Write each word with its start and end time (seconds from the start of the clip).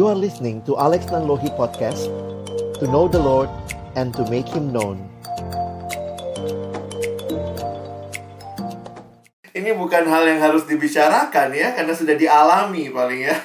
You 0.00 0.08
are 0.08 0.16
listening 0.16 0.64
to 0.64 0.80
Alex 0.80 1.12
Nanlohi 1.12 1.52
Podcast 1.60 2.08
To 2.80 2.88
know 2.88 3.04
the 3.04 3.20
Lord 3.20 3.52
and 4.00 4.16
to 4.16 4.24
make 4.32 4.48
Him 4.48 4.72
known. 4.72 4.96
Ini 9.52 9.76
bukan 9.76 10.08
hal 10.08 10.24
yang 10.24 10.40
harus 10.40 10.64
dibicarakan 10.64 11.52
ya 11.52 11.76
Karena 11.76 11.92
sudah 11.92 12.16
dialami 12.16 12.88
paling 12.88 13.28
ya. 13.28 13.36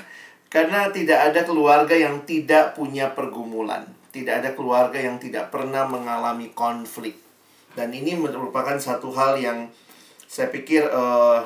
Karena 0.48 0.88
tidak 0.96 1.28
ada 1.28 1.44
keluarga 1.44 1.92
yang 1.92 2.24
tidak 2.24 2.72
punya 2.72 3.12
pergumulan. 3.12 3.84
Tidak 4.16 4.40
ada 4.40 4.56
keluarga 4.56 4.96
yang 4.96 5.20
tidak 5.20 5.52
pernah 5.52 5.84
mengalami 5.84 6.56
konflik. 6.56 7.20
Dan 7.76 7.92
ini 7.92 8.16
merupakan 8.16 8.80
satu 8.80 9.12
hal 9.12 9.44
yang 9.44 9.68
saya 10.24 10.48
pikir 10.48 10.88
uh, 10.88 11.44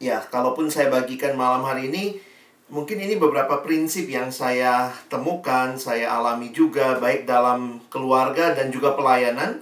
Ya, 0.00 0.20
kalaupun 0.28 0.68
saya 0.68 0.88
bagikan 0.88 1.36
malam 1.36 1.60
hari 1.60 1.92
ini 1.92 2.20
Mungkin 2.70 3.02
ini 3.02 3.18
beberapa 3.18 3.66
prinsip 3.66 4.06
yang 4.06 4.30
saya 4.30 4.94
temukan, 5.10 5.74
saya 5.74 6.06
alami 6.06 6.54
juga 6.54 7.02
baik 7.02 7.26
dalam 7.26 7.82
keluarga 7.90 8.54
dan 8.54 8.70
juga 8.70 8.94
pelayanan. 8.94 9.58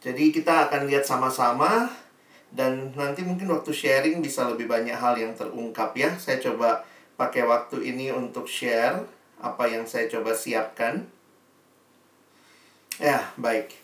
Jadi 0.00 0.32
kita 0.32 0.64
akan 0.68 0.88
lihat 0.88 1.04
sama-sama 1.04 1.92
dan 2.48 2.96
nanti 2.96 3.20
mungkin 3.20 3.52
waktu 3.52 3.68
sharing 3.68 4.24
bisa 4.24 4.48
lebih 4.48 4.64
banyak 4.64 4.96
hal 4.96 5.20
yang 5.20 5.36
terungkap 5.36 5.92
ya. 5.92 6.16
Saya 6.16 6.40
coba 6.40 6.88
pakai 7.20 7.44
waktu 7.44 7.84
ini 7.84 8.08
untuk 8.16 8.48
share 8.48 9.04
apa 9.44 9.68
yang 9.68 9.84
saya 9.84 10.08
coba 10.08 10.32
siapkan. 10.32 11.04
Ya, 12.96 13.28
baik. 13.36 13.76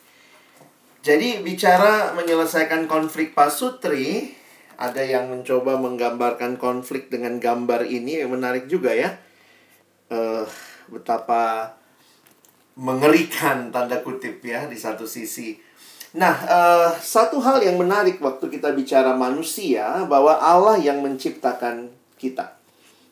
Jadi 1.05 1.45
bicara 1.45 2.17
menyelesaikan 2.17 2.89
konflik 2.89 3.37
pasutri, 3.37 4.33
ada 4.77 5.03
yang 5.03 5.31
mencoba 5.31 5.79
menggambarkan 5.79 6.59
konflik 6.59 7.11
dengan 7.13 7.39
gambar 7.39 7.87
ini 7.87 8.23
yang 8.23 8.35
menarik 8.35 8.67
juga 8.67 8.95
ya. 8.95 9.15
Uh, 10.13 10.45
betapa 10.91 11.75
mengerikan 12.75 13.71
tanda 13.71 14.03
kutip 14.03 14.43
ya 14.43 14.67
di 14.67 14.75
satu 14.75 15.07
sisi. 15.07 15.57
Nah 16.15 16.35
uh, 16.47 16.91
satu 16.95 17.43
hal 17.43 17.63
yang 17.63 17.79
menarik 17.79 18.19
waktu 18.23 18.51
kita 18.51 18.75
bicara 18.75 19.15
manusia 19.15 20.07
bahwa 20.07 20.39
Allah 20.39 20.79
yang 20.79 21.03
menciptakan 21.03 21.91
kita. 22.19 22.55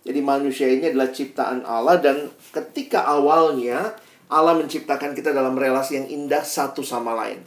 Jadi 0.03 0.19
manusia 0.19 0.67
ini 0.67 0.91
adalah 0.91 1.15
ciptaan 1.15 1.62
Allah 1.62 2.03
dan 2.03 2.27
ketika 2.50 3.06
awalnya 3.06 3.94
Allah 4.27 4.59
menciptakan 4.59 5.15
kita 5.15 5.31
dalam 5.31 5.55
relasi 5.55 6.03
yang 6.03 6.06
indah 6.11 6.42
satu 6.42 6.83
sama 6.83 7.15
lain. 7.15 7.47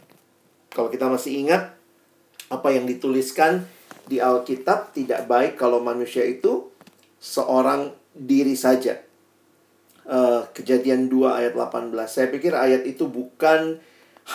Kalau 0.72 0.88
kita 0.88 1.08
masih 1.08 1.44
ingat 1.44 1.76
apa 2.48 2.68
yang 2.72 2.86
dituliskan 2.86 3.66
di 4.06 4.22
Alkitab 4.22 4.94
tidak 4.94 5.26
baik 5.26 5.58
kalau 5.58 5.82
manusia 5.82 6.22
itu 6.22 6.70
seorang 7.18 7.90
diri 8.14 8.54
saja. 8.54 9.02
Uh, 10.06 10.46
kejadian 10.54 11.10
2 11.10 11.26
ayat 11.26 11.52
18. 11.58 11.90
Saya 12.06 12.26
pikir 12.30 12.54
ayat 12.54 12.86
itu 12.86 13.10
bukan 13.10 13.82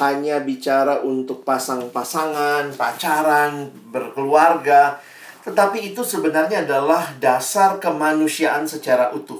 hanya 0.04 0.44
bicara 0.44 1.00
untuk 1.04 1.48
pasang-pasangan, 1.48 2.76
pacaran, 2.76 3.72
berkeluarga, 3.92 5.00
tetapi 5.48 5.96
itu 5.96 6.04
sebenarnya 6.04 6.68
adalah 6.68 7.16
dasar 7.20 7.80
kemanusiaan 7.80 8.68
secara 8.68 9.16
utuh. 9.16 9.40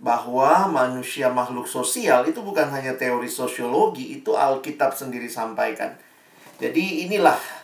Bahwa 0.00 0.70
manusia 0.70 1.28
makhluk 1.28 1.68
sosial 1.68 2.24
itu 2.24 2.40
bukan 2.40 2.70
hanya 2.72 2.94
teori 2.94 3.28
sosiologi, 3.28 4.18
itu 4.18 4.32
Alkitab 4.32 4.94
sendiri 4.94 5.26
sampaikan. 5.26 5.92
Jadi 6.56 7.04
inilah 7.06 7.59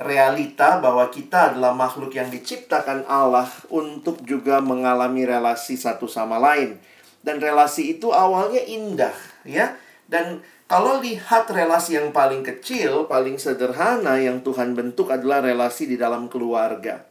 realita 0.00 0.80
bahwa 0.80 1.12
kita 1.12 1.52
adalah 1.52 1.76
makhluk 1.76 2.16
yang 2.16 2.32
diciptakan 2.32 3.04
Allah 3.04 3.52
untuk 3.68 4.24
juga 4.24 4.58
mengalami 4.64 5.28
relasi 5.28 5.76
satu 5.76 6.08
sama 6.08 6.40
lain. 6.40 6.80
Dan 7.20 7.36
relasi 7.36 8.00
itu 8.00 8.08
awalnya 8.08 8.64
indah, 8.64 9.12
ya. 9.44 9.76
Dan 10.08 10.40
kalau 10.64 11.04
lihat 11.04 11.52
relasi 11.52 12.00
yang 12.00 12.16
paling 12.16 12.40
kecil, 12.40 13.04
paling 13.04 13.36
sederhana 13.36 14.16
yang 14.16 14.40
Tuhan 14.40 14.72
bentuk 14.72 15.12
adalah 15.12 15.44
relasi 15.44 15.84
di 15.84 16.00
dalam 16.00 16.32
keluarga. 16.32 17.04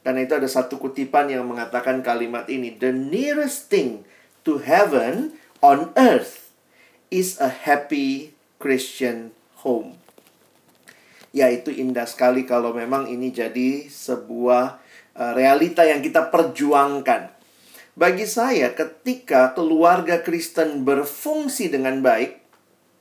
Karena 0.00 0.24
itu 0.24 0.32
ada 0.32 0.48
satu 0.48 0.80
kutipan 0.80 1.28
yang 1.28 1.44
mengatakan 1.44 2.00
kalimat 2.00 2.48
ini, 2.48 2.72
"The 2.72 2.94
nearest 2.94 3.68
thing 3.68 4.06
to 4.46 4.62
heaven 4.62 5.36
on 5.60 5.92
earth 5.98 6.54
is 7.12 7.36
a 7.36 7.52
happy 7.52 8.32
Christian 8.56 9.36
home." 9.60 9.99
Ya 11.30 11.46
itu 11.50 11.70
indah 11.70 12.06
sekali 12.06 12.42
kalau 12.46 12.74
memang 12.74 13.06
ini 13.06 13.30
jadi 13.30 13.86
sebuah 13.86 14.78
uh, 15.14 15.32
realita 15.34 15.86
yang 15.86 16.02
kita 16.02 16.30
perjuangkan. 16.30 17.30
Bagi 17.98 18.24
saya 18.24 18.72
ketika 18.72 19.52
keluarga 19.52 20.22
Kristen 20.22 20.86
berfungsi 20.86 21.68
dengan 21.68 22.00
baik, 22.00 22.40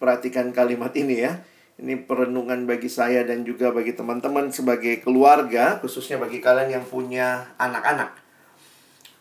perhatikan 0.01 0.51
kalimat 0.51 0.91
ini 0.97 1.23
ya. 1.23 1.39
Ini 1.79 2.03
perenungan 2.03 2.67
bagi 2.67 2.91
saya 2.91 3.23
dan 3.23 3.47
juga 3.47 3.71
bagi 3.71 3.95
teman-teman 3.95 4.51
sebagai 4.51 4.99
keluarga, 4.99 5.79
khususnya 5.79 6.19
bagi 6.19 6.43
kalian 6.43 6.75
yang 6.75 6.83
punya 6.83 7.55
anak-anak. 7.55 8.19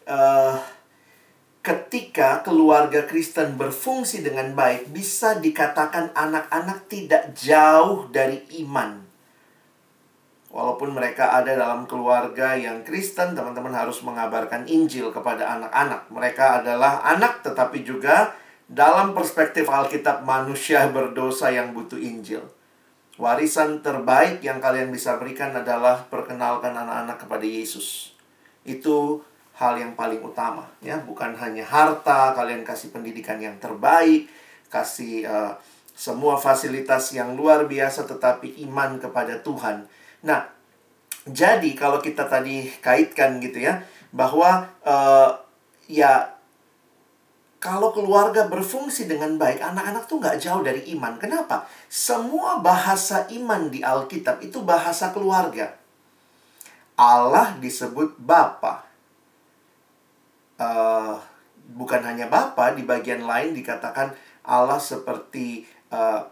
Uh, 0.03 0.59
ketika 1.69 2.41
keluarga 2.41 3.05
Kristen 3.05 3.61
berfungsi 3.61 4.25
dengan 4.25 4.56
baik, 4.56 4.89
bisa 4.89 5.37
dikatakan 5.37 6.17
anak-anak 6.17 6.89
tidak 6.89 7.37
jauh 7.37 8.09
dari 8.09 8.41
iman. 8.65 9.05
Walaupun 10.49 10.97
mereka 10.97 11.37
ada 11.37 11.53
dalam 11.53 11.84
keluarga 11.84 12.57
yang 12.57 12.81
Kristen, 12.89 13.37
teman-teman 13.37 13.77
harus 13.77 14.01
mengabarkan 14.01 14.65
Injil 14.65 15.12
kepada 15.12 15.45
anak-anak. 15.61 16.09
Mereka 16.09 16.65
adalah 16.65 17.05
anak, 17.05 17.45
tetapi 17.45 17.84
juga 17.84 18.33
dalam 18.65 19.12
perspektif 19.12 19.69
Alkitab, 19.69 20.25
manusia 20.25 20.89
berdosa 20.89 21.53
yang 21.53 21.77
butuh 21.77 22.01
Injil. 22.01 22.49
Warisan 23.21 23.84
terbaik 23.84 24.41
yang 24.41 24.57
kalian 24.57 24.89
bisa 24.89 25.21
berikan 25.21 25.53
adalah 25.53 26.09
perkenalkan 26.09 26.73
anak-anak 26.73 27.28
kepada 27.28 27.45
Yesus. 27.45 28.17
Itu 28.65 29.21
hal 29.59 29.75
yang 29.75 29.99
paling 29.99 30.23
utama 30.23 30.63
ya 30.79 31.03
bukan 31.03 31.35
hanya 31.35 31.67
harta 31.67 32.31
kalian 32.33 32.63
kasih 32.63 32.95
pendidikan 32.95 33.43
yang 33.43 33.59
terbaik 33.59 34.31
kasih 34.71 35.27
uh, 35.27 35.53
semua 35.99 36.39
fasilitas 36.39 37.11
yang 37.11 37.35
luar 37.35 37.67
biasa 37.67 38.07
tetapi 38.07 38.63
iman 38.71 39.03
kepada 39.03 39.43
Tuhan 39.43 39.83
nah 40.23 40.47
jadi 41.27 41.75
kalau 41.75 41.99
kita 41.99 42.31
tadi 42.31 42.71
kaitkan 42.79 43.43
gitu 43.43 43.59
ya 43.59 43.83
bahwa 44.15 44.71
uh, 44.87 45.35
ya 45.91 46.39
kalau 47.59 47.91
keluarga 47.91 48.47
berfungsi 48.47 49.11
dengan 49.11 49.35
baik, 49.35 49.59
anak-anak 49.59 50.07
tuh 50.07 50.23
nggak 50.23 50.39
jauh 50.39 50.63
dari 50.63 50.95
iman. 50.95 51.19
Kenapa? 51.19 51.67
Semua 51.91 52.63
bahasa 52.63 53.27
iman 53.35 53.67
di 53.67 53.83
Alkitab 53.83 54.39
itu 54.47 54.63
bahasa 54.63 55.11
keluarga. 55.11 55.75
Allah 56.95 57.59
disebut 57.59 58.15
Bapa 58.15 58.88
uh, 60.59 61.15
bukan 61.73 62.03
hanya 62.05 62.27
Bapa, 62.29 62.75
di 62.75 62.85
bagian 62.85 63.25
lain 63.25 63.55
dikatakan 63.55 64.13
Allah 64.45 64.81
seperti 64.81 65.65
uh, 65.95 66.23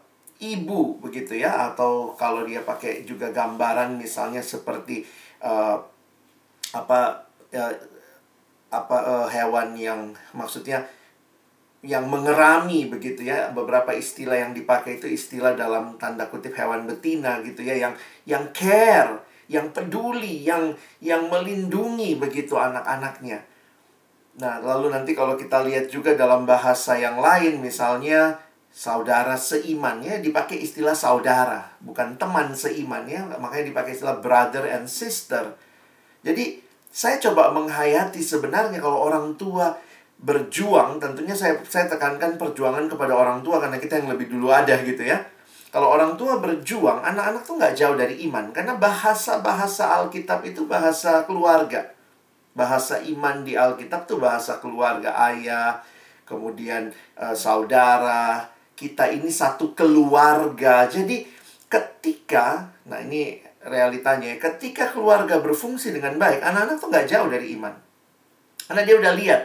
ibu 0.42 1.00
begitu 1.00 1.38
ya. 1.38 1.72
Atau 1.72 2.12
kalau 2.18 2.44
dia 2.44 2.62
pakai 2.66 3.06
juga 3.06 3.30
gambaran 3.32 3.96
misalnya 3.96 4.42
seperti 4.42 5.06
uh, 5.40 5.80
apa 6.74 7.24
uh, 7.54 7.74
apa 8.66 8.96
uh, 9.06 9.26
hewan 9.30 9.78
yang 9.78 10.12
maksudnya 10.34 10.84
yang 11.86 12.10
mengerami 12.10 12.90
begitu 12.90 13.22
ya. 13.24 13.54
Beberapa 13.54 13.94
istilah 13.94 14.36
yang 14.36 14.52
dipakai 14.52 14.98
itu 14.98 15.06
istilah 15.06 15.54
dalam 15.54 15.94
tanda 15.96 16.26
kutip 16.26 16.52
hewan 16.58 16.84
betina 16.84 17.40
gitu 17.46 17.62
ya. 17.62 17.78
Yang 17.78 17.94
yang 18.26 18.44
care 18.50 19.22
yang 19.46 19.70
peduli 19.70 20.42
yang 20.42 20.74
yang 20.98 21.30
melindungi 21.30 22.18
begitu 22.18 22.58
anak-anaknya 22.58 23.46
Nah, 24.36 24.60
lalu 24.60 24.92
nanti 24.92 25.16
kalau 25.16 25.32
kita 25.32 25.64
lihat 25.64 25.88
juga 25.88 26.12
dalam 26.12 26.44
bahasa 26.44 26.92
yang 27.00 27.16
lain, 27.16 27.56
misalnya 27.64 28.36
saudara 28.68 29.32
seiman 29.32 30.04
ya, 30.04 30.20
dipakai 30.20 30.60
istilah 30.60 30.92
saudara, 30.92 31.72
bukan 31.80 32.20
teman 32.20 32.52
seiman 32.52 33.08
ya, 33.08 33.24
makanya 33.40 33.72
dipakai 33.72 33.96
istilah 33.96 34.20
brother 34.20 34.68
and 34.68 34.84
sister. 34.92 35.56
Jadi, 36.20 36.60
saya 36.92 37.16
coba 37.16 37.48
menghayati 37.56 38.20
sebenarnya 38.20 38.76
kalau 38.76 39.08
orang 39.08 39.32
tua 39.40 39.72
berjuang, 40.20 41.00
tentunya 41.00 41.32
saya 41.32 41.56
saya 41.64 41.88
tekankan 41.88 42.36
perjuangan 42.36 42.92
kepada 42.92 43.16
orang 43.16 43.40
tua 43.40 43.56
karena 43.56 43.80
kita 43.80 44.04
yang 44.04 44.12
lebih 44.12 44.28
dulu 44.28 44.52
ada 44.52 44.76
gitu 44.84 45.00
ya. 45.00 45.16
Kalau 45.72 45.92
orang 45.96 46.16
tua 46.20 46.40
berjuang, 46.40 47.04
anak-anak 47.04 47.40
tuh 47.44 47.56
nggak 47.56 47.72
jauh 47.76 47.96
dari 47.96 48.20
iman 48.28 48.52
karena 48.52 48.76
bahasa-bahasa 48.76 49.96
Alkitab 50.00 50.44
itu 50.44 50.64
bahasa 50.64 51.24
keluarga 51.28 51.95
bahasa 52.56 53.04
iman 53.04 53.44
di 53.44 53.52
Alkitab 53.52 54.08
tuh 54.08 54.16
bahasa 54.16 54.56
keluarga 54.56 55.12
ayah, 55.28 55.84
kemudian 56.24 56.88
uh, 57.20 57.36
saudara. 57.36 58.48
Kita 58.76 59.08
ini 59.08 59.28
satu 59.28 59.76
keluarga. 59.76 60.88
Jadi 60.88 61.24
ketika, 61.68 62.72
nah 62.88 63.00
ini 63.00 63.40
realitanya, 63.64 64.32
ya, 64.32 64.36
ketika 64.40 64.92
keluarga 64.92 65.40
berfungsi 65.40 65.92
dengan 65.92 66.16
baik, 66.16 66.40
anak-anak 66.40 66.76
tuh 66.80 66.88
nggak 66.88 67.08
jauh 67.08 67.28
dari 67.28 67.56
iman. 67.56 67.72
Karena 68.68 68.82
dia 68.84 68.96
udah 69.00 69.12
lihat 69.16 69.42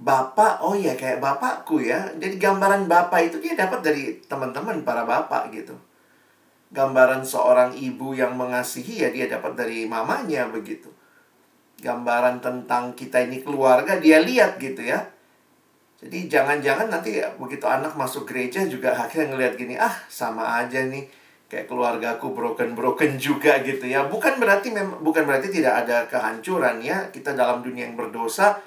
bapak 0.00 0.64
oh 0.64 0.72
ya 0.72 0.96
kayak 0.96 1.20
bapakku 1.20 1.84
ya 1.84 2.08
jadi 2.16 2.40
gambaran 2.40 2.88
bapak 2.88 3.28
itu 3.28 3.36
dia 3.36 3.52
dapat 3.52 3.84
dari 3.84 4.16
teman-teman 4.24 4.80
para 4.80 5.04
bapak 5.04 5.52
gitu 5.52 5.76
gambaran 6.72 7.20
seorang 7.20 7.76
ibu 7.76 8.16
yang 8.16 8.32
mengasihi 8.32 9.04
ya 9.04 9.12
dia 9.12 9.28
dapat 9.28 9.60
dari 9.60 9.84
mamanya 9.84 10.48
begitu 10.48 10.88
gambaran 11.80 12.44
tentang 12.44 12.92
kita 12.94 13.24
ini 13.24 13.40
keluarga 13.40 13.96
dia 13.98 14.20
lihat 14.20 14.60
gitu 14.60 14.84
ya 14.84 15.08
jadi 16.00 16.28
jangan-jangan 16.32 16.88
nanti 16.88 17.20
begitu 17.36 17.68
anak 17.68 17.92
masuk 17.96 18.24
gereja 18.24 18.64
juga 18.64 18.96
akhirnya 18.96 19.36
ngeliat 19.36 19.54
gini 19.56 19.76
ah 19.76 19.92
sama 20.08 20.60
aja 20.60 20.84
nih 20.88 21.04
kayak 21.50 21.66
keluargaku 21.66 22.30
broken 22.30 22.78
broken 22.78 23.18
juga 23.18 23.58
gitu 23.60 23.84
ya 23.84 24.06
bukan 24.06 24.38
berarti 24.38 24.70
mem 24.70 25.02
bukan 25.02 25.26
berarti 25.26 25.50
tidak 25.50 25.84
ada 25.84 26.06
kehancuran 26.06 26.78
ya 26.80 27.10
kita 27.10 27.34
dalam 27.34 27.60
dunia 27.60 27.90
yang 27.90 27.98
berdosa 27.98 28.62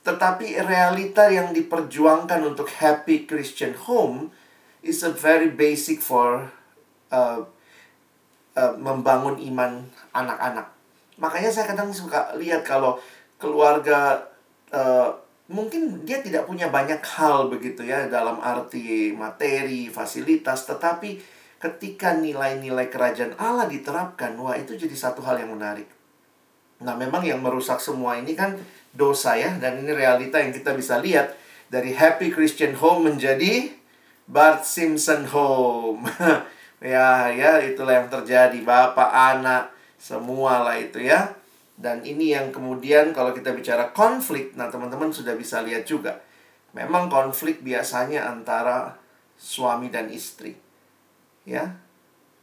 tetapi 0.00 0.56
realita 0.64 1.28
yang 1.28 1.52
diperjuangkan 1.52 2.40
untuk 2.40 2.72
happy 2.80 3.28
Christian 3.28 3.76
home 3.76 4.32
is 4.80 5.04
a 5.04 5.12
very 5.12 5.52
basic 5.52 6.00
for 6.00 6.48
uh, 7.12 7.44
uh, 8.56 8.74
membangun 8.80 9.36
iman 9.52 9.92
anak-anak. 10.16 10.72
Makanya 11.20 11.52
saya 11.52 11.68
kadang 11.68 11.92
suka 11.92 12.32
lihat 12.40 12.64
kalau 12.64 12.96
keluarga 13.36 14.24
uh, 14.72 15.12
mungkin 15.52 16.02
dia 16.08 16.24
tidak 16.24 16.48
punya 16.48 16.72
banyak 16.72 16.98
hal 17.04 17.52
begitu 17.52 17.84
ya 17.84 18.08
dalam 18.08 18.40
arti 18.40 19.12
materi, 19.12 19.92
fasilitas, 19.92 20.64
tetapi 20.64 21.20
ketika 21.60 22.16
nilai-nilai 22.16 22.88
kerajaan 22.88 23.36
Allah 23.36 23.68
diterapkan, 23.68 24.32
wah 24.40 24.56
itu 24.56 24.74
jadi 24.74 24.96
satu 24.96 25.20
hal 25.20 25.36
yang 25.44 25.52
menarik. 25.52 25.86
Nah, 26.80 26.96
memang 26.96 27.20
yang 27.20 27.44
merusak 27.44 27.76
semua 27.76 28.16
ini 28.16 28.32
kan 28.32 28.56
dosa 28.96 29.36
ya 29.36 29.52
dan 29.60 29.84
ini 29.84 29.92
realita 29.92 30.40
yang 30.40 30.50
kita 30.50 30.72
bisa 30.72 30.96
lihat 30.96 31.36
dari 31.68 31.92
Happy 31.92 32.32
Christian 32.32 32.72
Home 32.80 33.12
menjadi 33.12 33.68
Bart 34.24 34.64
Simpson 34.64 35.28
Home. 35.28 36.08
ya, 36.80 37.28
ya 37.28 37.60
itulah 37.60 38.00
yang 38.00 38.08
terjadi 38.08 38.56
bapak, 38.64 39.10
anak, 39.12 39.68
semua 40.00 40.64
lah 40.64 40.80
itu 40.80 41.04
ya. 41.04 41.36
Dan 41.76 42.00
ini 42.04 42.32
yang 42.32 42.48
kemudian 42.48 43.12
kalau 43.12 43.36
kita 43.36 43.52
bicara 43.52 43.92
konflik, 43.92 44.56
nah 44.56 44.72
teman-teman 44.72 45.12
sudah 45.12 45.36
bisa 45.36 45.60
lihat 45.60 45.84
juga. 45.84 46.20
Memang 46.72 47.12
konflik 47.12 47.60
biasanya 47.60 48.28
antara 48.28 48.96
suami 49.36 49.92
dan 49.92 50.08
istri. 50.08 50.56
Ya. 51.44 51.76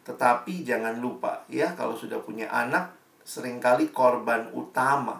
Tetapi 0.05 0.63
jangan 0.63 1.01
lupa 1.03 1.43
ya 1.51 1.75
kalau 1.75 1.97
sudah 1.97 2.23
punya 2.23 2.47
anak 2.47 2.95
sering 3.27 3.59
kali 3.59 3.91
korban 3.91 4.47
utama 4.55 5.19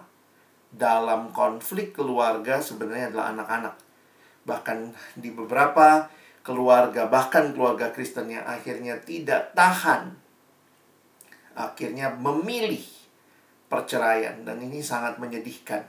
dalam 0.72 1.28
konflik 1.32 1.92
keluarga 1.92 2.60
sebenarnya 2.60 3.12
adalah 3.12 3.36
anak-anak. 3.36 3.74
Bahkan 4.48 4.78
di 5.20 5.28
beberapa 5.32 6.08
keluarga, 6.40 7.04
bahkan 7.04 7.52
keluarga 7.52 7.92
Kristen 7.92 8.32
yang 8.32 8.48
akhirnya 8.48 8.96
tidak 9.04 9.52
tahan, 9.52 10.16
akhirnya 11.58 12.14
memilih 12.14 12.86
perceraian. 13.66 14.46
Dan 14.46 14.62
ini 14.62 14.78
sangat 14.78 15.18
menyedihkan. 15.18 15.82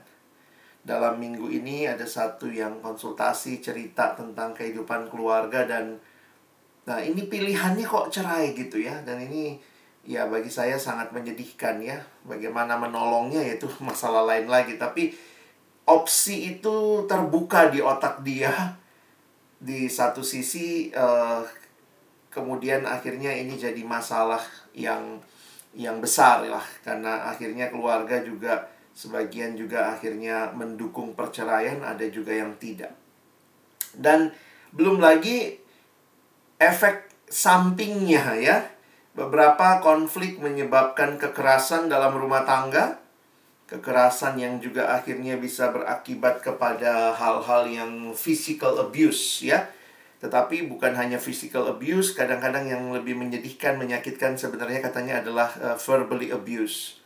Dalam 0.82 1.22
minggu 1.22 1.46
ini 1.52 1.86
ada 1.86 2.08
satu 2.08 2.50
yang 2.50 2.82
konsultasi 2.82 3.62
cerita 3.62 4.16
tentang 4.16 4.56
kehidupan 4.56 5.12
keluarga 5.12 5.68
dan 5.68 6.00
nah 6.88 6.96
ini 6.96 7.28
pilihannya 7.28 7.84
kok 7.86 8.10
cerai 8.10 8.56
gitu 8.58 8.82
ya. 8.82 8.98
Dan 9.06 9.22
ini 9.30 9.60
ya 10.04 10.24
bagi 10.26 10.48
saya 10.48 10.80
sangat 10.80 11.12
menyedihkan 11.12 11.76
ya 11.84 12.00
bagaimana 12.24 12.80
menolongnya 12.80 13.44
yaitu 13.44 13.68
masalah 13.88 14.24
lain 14.24 14.48
lagi 14.48 14.80
tapi 14.80 15.12
opsi 15.84 16.56
itu 16.56 17.04
terbuka 17.04 17.68
di 17.68 17.84
otak 17.84 18.24
dia 18.24 18.78
di 19.60 19.90
satu 19.92 20.24
sisi 20.24 20.88
uh, 20.96 21.44
kemudian 22.32 22.88
akhirnya 22.88 23.34
ini 23.34 23.60
jadi 23.60 23.82
masalah 23.84 24.40
yang 24.72 25.20
yang 25.74 26.02
besar 26.02 26.46
lah. 26.46 26.64
Karena 26.82 27.30
akhirnya 27.30 27.70
keluarga 27.70 28.22
juga 28.22 28.70
sebagian 28.94 29.54
juga 29.54 29.94
akhirnya 29.94 30.50
mendukung 30.52 31.14
perceraian 31.14 31.80
ada 31.82 32.04
juga 32.10 32.34
yang 32.34 32.58
tidak. 32.58 32.92
Dan 33.94 34.30
belum 34.74 35.02
lagi 35.02 35.58
efek 36.58 37.10
sampingnya 37.30 38.36
ya. 38.38 38.58
Beberapa 39.10 39.82
konflik 39.82 40.38
menyebabkan 40.38 41.18
kekerasan 41.18 41.90
dalam 41.90 42.14
rumah 42.14 42.46
tangga, 42.46 43.02
kekerasan 43.66 44.38
yang 44.38 44.62
juga 44.62 44.94
akhirnya 44.94 45.34
bisa 45.34 45.74
berakibat 45.74 46.38
kepada 46.38 47.10
hal-hal 47.18 47.66
yang 47.66 48.14
physical 48.14 48.78
abuse 48.78 49.42
ya. 49.42 49.66
Tetapi 50.20 50.68
bukan 50.68 50.92
hanya 50.96 51.16
physical 51.16 51.64
abuse, 51.68 52.12
kadang-kadang 52.12 52.68
yang 52.68 52.82
lebih 52.92 53.16
menyedihkan, 53.16 53.80
menyakitkan 53.80 54.36
sebenarnya 54.36 54.84
katanya 54.84 55.24
adalah 55.24 55.48
uh, 55.60 55.76
verbally 55.80 56.28
abuse. 56.28 57.00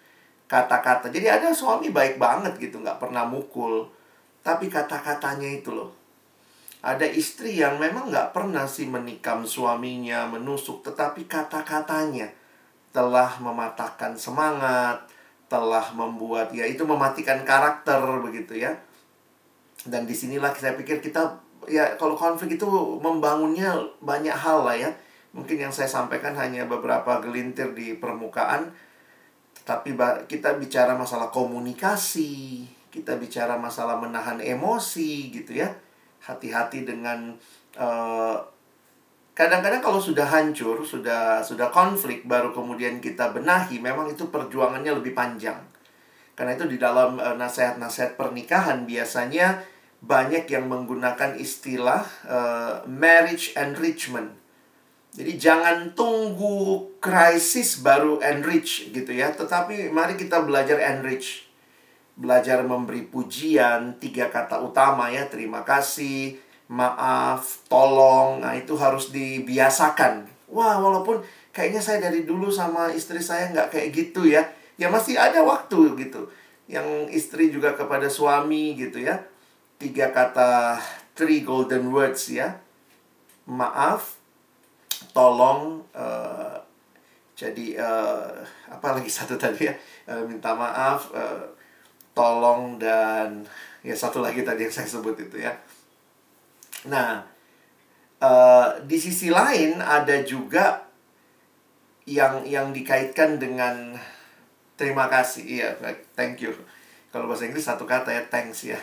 Kata-kata. 0.51 1.09
Jadi 1.15 1.31
ada 1.31 1.55
suami 1.55 1.95
baik 1.95 2.19
banget 2.19 2.59
gitu, 2.59 2.83
nggak 2.83 2.99
pernah 2.99 3.23
mukul. 3.23 3.87
Tapi 4.43 4.67
kata-katanya 4.67 5.49
itu 5.49 5.71
loh 5.73 6.05
ada 6.85 7.09
istri 7.09 7.57
yang 7.57 7.81
memang 7.81 8.13
nggak 8.13 8.37
pernah 8.37 8.69
sih 8.69 8.85
menikam 8.85 9.49
suaminya, 9.49 10.29
menusuk, 10.29 10.85
tetapi 10.85 11.25
kata-katanya 11.25 12.29
telah 12.93 13.41
mematahkan 13.41 14.21
semangat, 14.21 15.09
telah 15.49 15.97
membuat 15.97 16.53
ya 16.53 16.69
itu 16.69 16.85
mematikan 16.85 17.41
karakter 17.41 18.05
begitu 18.21 18.61
ya. 18.61 18.77
Dan 19.89 20.05
di 20.05 20.13
sinilah 20.13 20.53
saya 20.53 20.77
pikir 20.77 21.01
kita 21.01 21.41
ya 21.69 21.97
kalau 21.97 22.15
konflik 22.19 22.57
itu 22.57 22.67
membangunnya 23.01 23.77
banyak 24.01 24.35
hal 24.35 24.65
lah 24.67 24.77
ya. 24.77 24.91
Mungkin 25.35 25.59
yang 25.59 25.73
saya 25.75 25.91
sampaikan 25.91 26.35
hanya 26.39 26.71
beberapa 26.71 27.19
gelintir 27.19 27.75
di 27.75 27.99
permukaan, 27.99 28.71
tapi 29.67 29.99
kita 30.31 30.55
bicara 30.63 30.95
masalah 30.95 31.35
komunikasi, 31.35 32.63
kita 32.95 33.19
bicara 33.19 33.59
masalah 33.59 33.99
menahan 33.99 34.39
emosi 34.39 35.35
gitu 35.35 35.59
ya 35.59 35.75
hati-hati 36.25 36.89
dengan 36.89 37.37
eh, 37.77 38.37
kadang-kadang 39.35 39.83
kalau 39.83 40.01
sudah 40.01 40.25
hancur, 40.25 40.81
sudah 40.87 41.43
sudah 41.43 41.69
konflik 41.75 42.25
baru 42.25 42.55
kemudian 42.55 43.03
kita 43.03 43.35
benahi, 43.35 43.83
memang 43.83 44.09
itu 44.09 44.31
perjuangannya 44.31 44.95
lebih 44.95 45.13
panjang. 45.13 45.59
Karena 46.35 46.59
itu 46.59 46.67
di 46.67 46.83
dalam 46.83 47.15
uh, 47.15 47.39
nasihat-nasihat 47.39 48.19
pernikahan 48.19 48.83
biasanya 48.91 49.63
banyak 50.05 50.45
yang 50.53 50.69
menggunakan 50.69 51.41
istilah 51.41 52.05
uh, 52.29 52.85
marriage 52.85 53.57
enrichment. 53.57 54.37
Jadi 55.15 55.39
jangan 55.39 55.95
tunggu 55.97 56.91
krisis 56.99 57.81
baru 57.81 58.21
enrich 58.21 58.93
gitu 58.93 59.15
ya, 59.15 59.33
tetapi 59.33 59.89
mari 59.89 60.19
kita 60.19 60.43
belajar 60.43 60.77
enrich 60.77 61.45
belajar 62.15 62.63
memberi 62.63 63.03
pujian, 63.07 63.99
tiga 63.99 64.31
kata 64.31 64.63
utama 64.63 65.11
ya, 65.11 65.27
terima 65.27 65.67
kasih, 65.67 66.39
maaf, 66.71 67.67
tolong. 67.67 68.39
Nah, 68.43 68.55
itu 68.55 68.79
harus 68.79 69.11
dibiasakan. 69.11 70.31
Wah, 70.55 70.79
walaupun 70.79 71.23
kayaknya 71.51 71.83
saya 71.83 71.99
dari 71.99 72.23
dulu 72.23 72.47
sama 72.55 72.95
istri 72.95 73.19
saya 73.19 73.51
nggak 73.51 73.75
kayak 73.75 73.89
gitu 73.91 74.31
ya. 74.31 74.47
Ya 74.79 74.91
masih 74.91 75.19
ada 75.19 75.43
waktu 75.43 75.99
gitu. 75.99 76.31
Yang 76.71 76.87
istri 77.15 77.51
juga 77.51 77.75
kepada 77.75 78.07
suami 78.07 78.79
gitu 78.79 79.03
ya. 79.03 79.23
Tiga 79.81 80.15
kata, 80.15 80.79
three 81.15 81.43
golden 81.43 81.91
words 81.91 82.31
ya. 82.31 82.59
Maaf, 83.45 84.17
tolong, 85.13 85.85
uh, 85.93 86.57
jadi 87.35 87.77
uh, 87.77 88.41
apa 88.71 88.97
lagi 88.97 89.11
satu 89.19 89.35
tadi 89.35 89.69
ya. 89.69 89.75
Uh, 90.09 90.25
minta 90.25 90.55
maaf, 90.55 91.11
uh, 91.13 91.45
tolong 92.15 92.79
dan 92.79 93.43
ya 93.83 93.93
satu 93.93 94.23
lagi 94.23 94.47
tadi 94.47 94.65
yang 94.65 94.75
saya 94.75 94.89
sebut 94.89 95.19
itu 95.19 95.43
ya. 95.43 95.53
Nah, 96.89 97.27
uh, 98.23 98.81
di 98.87 98.97
sisi 98.97 99.29
lain 99.29 99.83
ada 99.83 100.23
juga 100.23 100.85
yang 102.05 102.45
yang 102.45 102.71
dikaitkan 102.71 103.41
dengan 103.41 103.97
terima 104.77 105.09
kasih. 105.09 105.45
Iya, 105.45 105.69
thank 106.15 106.45
you. 106.45 106.53
Kalau 107.11 107.31
bahasa 107.31 107.47
Inggris 107.47 107.65
satu 107.65 107.85
kata 107.87 108.11
ya 108.13 108.23
thanks 108.29 108.67
ya. 108.67 108.79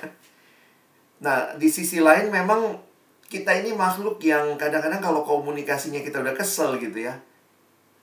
Nah, 1.22 1.54
di 1.56 1.70
sisi 1.70 2.02
lain 2.02 2.34
memang 2.34 2.82
kita 3.30 3.54
ini 3.62 3.72
makhluk 3.72 4.20
yang 4.26 4.58
kadang-kadang 4.58 5.00
kalau 5.00 5.22
komunikasinya 5.24 6.02
kita 6.04 6.20
udah 6.20 6.36
kesel 6.36 6.76
gitu 6.82 7.08
ya 7.08 7.16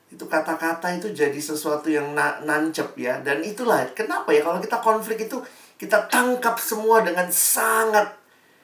itu 0.08 0.24
kata-kata 0.24 0.96
itu 0.96 1.12
jadi 1.12 1.36
sesuatu 1.36 1.92
yang 1.92 2.16
na 2.16 2.40
nancep 2.40 2.96
ya. 2.96 3.20
Dan 3.20 3.44
itulah 3.44 3.84
kenapa 3.92 4.32
ya 4.32 4.40
kalau 4.40 4.56
kita 4.56 4.80
konflik 4.80 5.28
itu 5.28 5.36
kita 5.76 6.08
tangkap 6.08 6.56
semua 6.56 7.04
dengan 7.04 7.28
sangat 7.28 8.16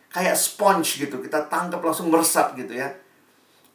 kayak 0.09 0.33
sponge 0.33 1.05
gitu. 1.05 1.21
Kita 1.21 1.45
tangkap 1.53 1.85
langsung 1.85 2.09
meresap 2.09 2.57
gitu 2.57 2.73
ya. 2.73 2.89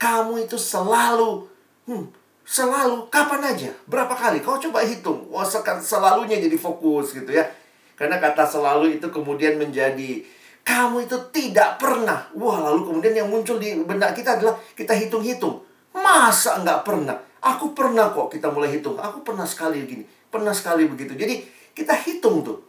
Kamu 0.02 0.42
itu 0.42 0.58
selalu 0.58 1.46
hmm, 1.86 2.10
selalu 2.42 3.06
kapan 3.14 3.54
aja? 3.54 3.70
Berapa 3.86 4.18
kali? 4.18 4.42
Kau 4.42 4.58
coba 4.58 4.82
hitung. 4.82 5.30
Wah 5.30 5.46
selalunya 5.46 6.42
jadi 6.42 6.58
fokus 6.58 7.14
gitu 7.14 7.30
ya. 7.30 7.46
Karena 7.94 8.18
kata 8.18 8.50
selalu 8.50 8.98
itu 8.98 9.06
kemudian 9.14 9.62
menjadi 9.62 10.26
Kamu 10.70 11.02
itu 11.02 11.18
tidak 11.34 11.82
pernah. 11.82 12.30
Wah, 12.38 12.62
lalu 12.62 12.86
kemudian 12.86 13.18
yang 13.18 13.26
muncul 13.26 13.58
di 13.58 13.74
benak 13.82 14.14
kita 14.14 14.38
adalah 14.38 14.54
kita 14.78 14.94
hitung-hitung. 14.94 15.66
Masa 15.98 16.62
nggak 16.62 16.86
pernah? 16.86 17.18
Aku 17.42 17.74
pernah 17.74 18.14
kok 18.14 18.30
kita 18.30 18.54
mulai 18.54 18.78
hitung. 18.78 18.94
Aku 19.02 19.26
pernah 19.26 19.50
sekali 19.50 19.82
gini. 19.90 20.06
Pernah 20.30 20.54
sekali 20.54 20.86
begitu. 20.86 21.18
Jadi 21.18 21.42
kita 21.74 21.98
hitung 21.98 22.46
tuh. 22.46 22.62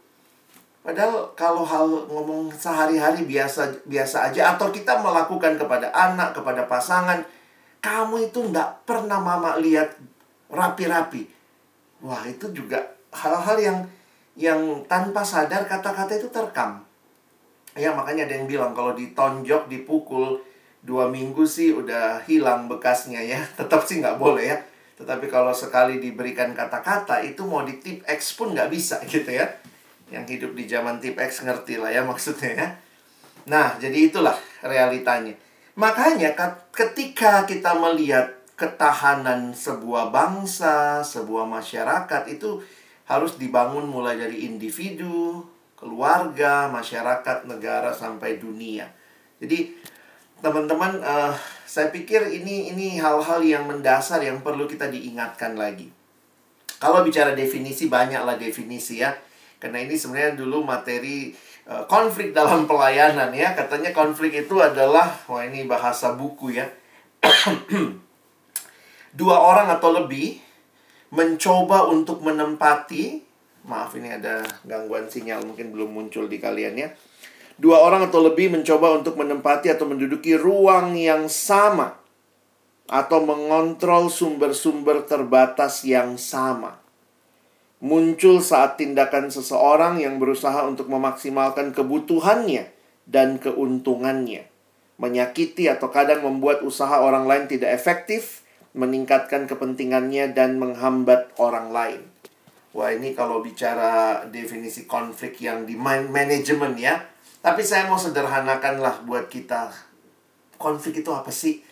Padahal 0.80 1.36
kalau 1.36 1.60
hal 1.60 2.08
ngomong 2.08 2.48
sehari-hari 2.56 3.28
biasa 3.28 3.84
biasa 3.84 4.32
aja 4.32 4.56
atau 4.56 4.72
kita 4.72 4.96
melakukan 5.04 5.60
kepada 5.60 5.92
anak, 5.92 6.32
kepada 6.32 6.64
pasangan, 6.64 7.20
kamu 7.84 8.32
itu 8.32 8.40
nggak 8.40 8.88
pernah 8.88 9.20
mama 9.20 9.60
lihat 9.60 9.92
rapi-rapi. 10.48 11.28
Wah, 12.00 12.24
itu 12.24 12.48
juga 12.56 12.80
hal-hal 13.12 13.60
yang 13.60 13.78
yang 14.40 14.60
tanpa 14.88 15.20
sadar 15.20 15.68
kata-kata 15.68 16.16
itu 16.16 16.32
terekam. 16.32 16.80
Ya, 17.80 17.96
makanya 17.96 18.28
ada 18.28 18.34
yang 18.36 18.46
bilang 18.46 18.76
kalau 18.76 18.92
ditonjok, 18.92 19.72
dipukul 19.72 20.44
dua 20.84 21.08
minggu 21.08 21.44
sih 21.48 21.72
udah 21.72 22.20
hilang 22.28 22.68
bekasnya 22.68 23.24
ya. 23.24 23.40
Tetap 23.58 23.88
sih 23.88 24.04
nggak 24.04 24.20
boleh 24.20 24.44
ya. 24.52 24.58
Tetapi 25.00 25.32
kalau 25.32 25.56
sekali 25.56 25.96
diberikan 25.96 26.52
kata-kata 26.52 27.24
itu 27.24 27.40
mau 27.48 27.64
di 27.64 27.80
tip 27.80 28.04
X 28.04 28.36
pun 28.36 28.52
nggak 28.52 28.68
bisa 28.68 29.00
gitu 29.08 29.32
ya 29.32 29.48
yang 30.10 30.26
hidup 30.26 30.52
di 30.58 30.66
zaman 30.66 30.98
tip 30.98 31.16
X 31.16 31.46
ngerti 31.46 31.78
lah 31.78 31.90
ya 31.94 32.02
maksudnya 32.02 32.50
ya. 32.52 32.68
Nah, 33.48 33.78
jadi 33.78 34.10
itulah 34.10 34.36
realitanya. 34.60 35.32
Makanya 35.78 36.34
ketika 36.74 37.46
kita 37.46 37.72
melihat 37.78 38.36
ketahanan 38.58 39.56
sebuah 39.56 40.12
bangsa, 40.12 41.00
sebuah 41.00 41.48
masyarakat 41.48 42.28
itu 42.28 42.60
harus 43.08 43.40
dibangun 43.40 43.88
mulai 43.88 44.20
dari 44.20 44.44
individu, 44.44 45.46
keluarga, 45.80 46.68
masyarakat, 46.68 47.48
negara 47.48 47.90
sampai 47.90 48.36
dunia. 48.36 48.86
Jadi 49.40 49.72
teman-teman, 50.44 51.00
uh, 51.00 51.32
saya 51.64 51.88
pikir 51.88 52.28
ini 52.28 52.68
ini 52.70 53.00
hal-hal 53.00 53.40
yang 53.40 53.64
mendasar 53.64 54.20
yang 54.20 54.44
perlu 54.44 54.68
kita 54.68 54.92
diingatkan 54.92 55.56
lagi. 55.56 55.88
Kalau 56.76 57.00
bicara 57.04 57.32
definisi 57.32 57.88
banyaklah 57.88 58.36
definisi 58.40 59.00
ya 59.00 59.12
karena 59.60 59.84
ini 59.84 59.92
sebenarnya 59.92 60.40
dulu 60.40 60.64
materi 60.64 61.36
uh, 61.68 61.84
konflik 61.84 62.32
dalam 62.32 62.64
pelayanan 62.64 63.28
ya. 63.36 63.52
Katanya 63.52 63.92
konflik 63.92 64.32
itu 64.32 64.56
adalah 64.56 65.12
wah 65.28 65.44
ini 65.44 65.68
bahasa 65.68 66.16
buku 66.16 66.56
ya. 66.56 66.66
Dua 69.20 69.36
orang 69.36 69.68
atau 69.68 69.92
lebih 69.92 70.40
mencoba 71.12 71.92
untuk 71.92 72.24
menempati 72.24 73.29
maaf 73.66 73.96
ini 73.96 74.14
ada 74.14 74.44
gangguan 74.64 75.10
sinyal 75.10 75.44
mungkin 75.44 75.72
belum 75.72 75.90
muncul 75.92 76.28
di 76.28 76.40
kalian 76.40 76.74
ya. 76.76 76.88
Dua 77.60 77.84
orang 77.84 78.08
atau 78.08 78.24
lebih 78.24 78.52
mencoba 78.52 78.96
untuk 78.96 79.20
menempati 79.20 79.68
atau 79.68 79.84
menduduki 79.84 80.32
ruang 80.36 80.96
yang 80.96 81.28
sama 81.28 82.00
atau 82.88 83.20
mengontrol 83.20 84.08
sumber-sumber 84.08 85.04
terbatas 85.04 85.84
yang 85.84 86.16
sama 86.16 86.80
muncul 87.80 88.44
saat 88.44 88.76
tindakan 88.76 89.32
seseorang 89.32 90.04
yang 90.04 90.20
berusaha 90.20 90.68
untuk 90.68 90.92
memaksimalkan 90.92 91.72
kebutuhannya 91.72 92.68
dan 93.08 93.40
keuntungannya, 93.40 94.44
menyakiti 95.00 95.66
atau 95.66 95.88
kadang 95.88 96.20
membuat 96.22 96.60
usaha 96.60 97.00
orang 97.00 97.24
lain 97.24 97.48
tidak 97.48 97.72
efektif, 97.72 98.44
meningkatkan 98.76 99.48
kepentingannya, 99.48 100.30
dan 100.36 100.60
menghambat 100.60 101.32
orang 101.40 101.72
lain. 101.72 102.00
Wah, 102.70 102.94
ini 102.94 103.18
kalau 103.18 103.42
bicara 103.42 104.22
definisi 104.30 104.86
konflik 104.86 105.42
yang 105.42 105.66
di 105.66 105.74
manajemen 105.74 106.78
ya. 106.78 107.02
Tapi 107.42 107.66
saya 107.66 107.90
mau 107.90 107.98
sederhanakanlah 107.98 109.02
buat 109.02 109.26
kita. 109.26 109.74
Konflik 110.54 111.02
itu 111.02 111.10
apa 111.10 111.34
sih? 111.34 111.66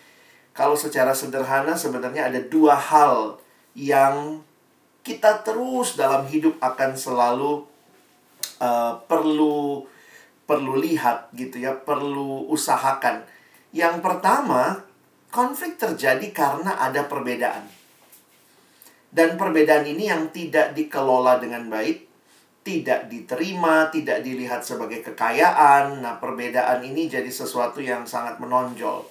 Kalau 0.51 0.75
secara 0.75 1.15
sederhana 1.15 1.79
sebenarnya 1.79 2.27
ada 2.27 2.41
dua 2.43 2.75
hal 2.75 3.39
yang 3.79 4.43
kita 5.07 5.47
terus 5.47 5.95
dalam 5.95 6.27
hidup 6.27 6.59
akan 6.59 6.99
selalu 6.99 7.63
uh, 8.59 8.99
perlu 9.07 9.87
perlu 10.51 10.83
lihat 10.83 11.31
gitu 11.37 11.63
ya, 11.63 11.79
perlu 11.79 12.51
usahakan. 12.51 13.23
Yang 13.71 14.03
pertama, 14.03 14.83
konflik 15.31 15.79
terjadi 15.79 16.27
karena 16.35 16.75
ada 16.81 17.07
perbedaan. 17.07 17.78
Dan 19.09 19.41
perbedaan 19.41 19.89
ini 19.89 20.13
yang 20.13 20.29
tidak 20.29 20.77
dikelola 20.77 21.41
dengan 21.41 21.65
baik, 21.73 22.05
tidak 22.61 23.09
diterima, 23.09 23.89
tidak 23.89 24.21
dilihat 24.21 24.61
sebagai 24.61 25.01
kekayaan. 25.01 26.05
Nah, 26.05 26.21
perbedaan 26.21 26.85
ini 26.85 27.09
jadi 27.09 27.29
sesuatu 27.33 27.81
yang 27.81 28.05
sangat 28.05 28.37
menonjol. 28.37 29.09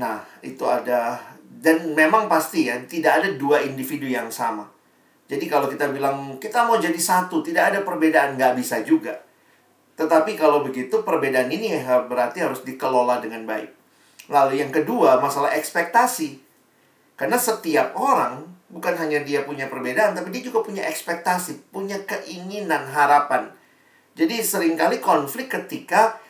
Nah, 0.00 0.24
itu 0.40 0.64
ada 0.64 1.20
dan 1.48 1.92
memang 1.92 2.28
pasti 2.28 2.68
ya, 2.68 2.80
tidak 2.84 3.24
ada 3.24 3.28
dua 3.36 3.60
individu 3.64 4.08
yang 4.08 4.32
sama. 4.32 4.68
Jadi 5.28 5.44
kalau 5.44 5.68
kita 5.68 5.92
bilang 5.92 6.40
kita 6.40 6.64
mau 6.64 6.80
jadi 6.80 6.96
satu, 6.96 7.44
tidak 7.44 7.76
ada 7.76 7.78
perbedaan, 7.84 8.40
nggak 8.40 8.56
bisa 8.56 8.80
juga. 8.80 9.20
Tetapi 9.98 10.38
kalau 10.38 10.64
begitu 10.64 11.04
perbedaan 11.04 11.52
ini 11.52 11.76
ya 11.76 12.06
berarti 12.06 12.40
harus 12.40 12.64
dikelola 12.64 13.20
dengan 13.20 13.44
baik. 13.44 13.68
Lalu 14.32 14.64
yang 14.64 14.72
kedua 14.72 15.20
masalah 15.20 15.52
ekspektasi. 15.52 16.40
Karena 17.18 17.34
setiap 17.34 17.98
orang 17.98 18.57
bukan 18.68 18.94
hanya 19.00 19.24
dia 19.24 19.44
punya 19.44 19.66
perbedaan, 19.68 20.12
tapi 20.12 20.28
dia 20.32 20.44
juga 20.44 20.60
punya 20.60 20.84
ekspektasi, 20.84 21.72
punya 21.72 22.00
keinginan, 22.04 22.88
harapan. 22.88 23.52
Jadi 24.12 24.44
sering 24.44 24.76
kali 24.76 25.00
konflik 25.00 25.48
ketika 25.48 26.20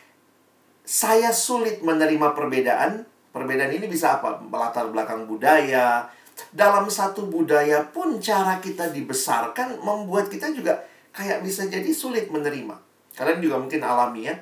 saya 0.87 1.29
sulit 1.35 1.83
menerima 1.83 2.33
perbedaan. 2.33 3.05
Perbedaan 3.29 3.69
ini 3.69 3.85
bisa 3.85 4.17
apa? 4.17 4.41
Latar 4.49 4.89
belakang 4.89 5.29
budaya, 5.29 6.09
dalam 6.49 6.87
satu 6.87 7.27
budaya 7.27 7.83
pun 7.91 8.17
cara 8.23 8.57
kita 8.63 8.89
dibesarkan 8.89 9.83
membuat 9.83 10.31
kita 10.31 10.49
juga 10.55 10.79
kayak 11.11 11.43
bisa 11.43 11.67
jadi 11.67 11.91
sulit 11.91 12.31
menerima. 12.31 12.73
Kalian 13.19 13.43
juga 13.43 13.57
mungkin 13.59 13.81
alami 13.83 14.31
ya. 14.31 14.35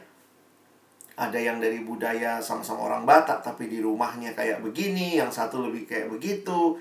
Ada 1.18 1.39
yang 1.42 1.58
dari 1.58 1.82
budaya 1.82 2.38
sama-sama 2.38 2.86
orang 2.86 3.01
Batak 3.01 3.42
tapi 3.42 3.66
di 3.66 3.82
rumahnya 3.82 4.38
kayak 4.38 4.62
begini, 4.62 5.18
yang 5.18 5.34
satu 5.34 5.66
lebih 5.66 5.89
kayak 5.89 6.13
begitu. 6.13 6.77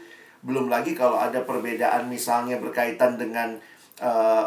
Belum 0.47 0.71
lagi 0.71 0.95
kalau 0.95 1.19
ada 1.19 1.43
perbedaan 1.43 2.07
misalnya 2.07 2.63
berkaitan 2.63 3.19
dengan 3.19 3.59
uh, 3.99 4.47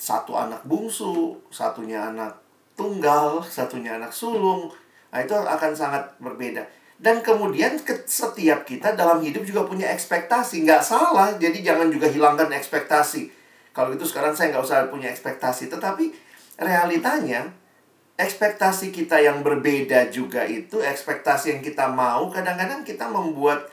satu 0.00 0.32
anak 0.32 0.64
bungsu, 0.64 1.36
satunya 1.52 2.08
anak 2.08 2.40
tunggal, 2.72 3.44
satunya 3.44 4.00
anak 4.00 4.16
sulung. 4.16 4.72
Nah, 5.12 5.20
itu 5.20 5.36
akan 5.36 5.72
sangat 5.76 6.16
berbeda 6.18 6.64
dan 6.94 7.26
kemudian 7.26 7.74
setiap 8.06 8.62
kita 8.62 8.94
dalam 8.94 9.18
hidup 9.18 9.42
juga 9.42 9.66
punya 9.66 9.90
ekspektasi. 9.90 10.62
Nggak 10.62 10.82
salah, 10.86 11.34
jadi 11.34 11.58
jangan 11.58 11.90
juga 11.90 12.06
hilangkan 12.06 12.54
ekspektasi. 12.54 13.34
Kalau 13.74 13.90
itu 13.98 14.06
sekarang 14.06 14.38
saya 14.38 14.54
nggak 14.54 14.62
usah 14.62 14.86
punya 14.86 15.10
ekspektasi. 15.10 15.66
Tetapi 15.66 16.14
realitanya, 16.62 17.50
ekspektasi 18.14 18.94
kita 18.94 19.18
yang 19.18 19.42
berbeda 19.42 20.06
juga 20.14 20.46
itu, 20.46 20.78
ekspektasi 20.78 21.58
yang 21.58 21.62
kita 21.66 21.90
mau, 21.90 22.30
kadang-kadang 22.30 22.86
kita 22.86 23.10
membuat, 23.10 23.66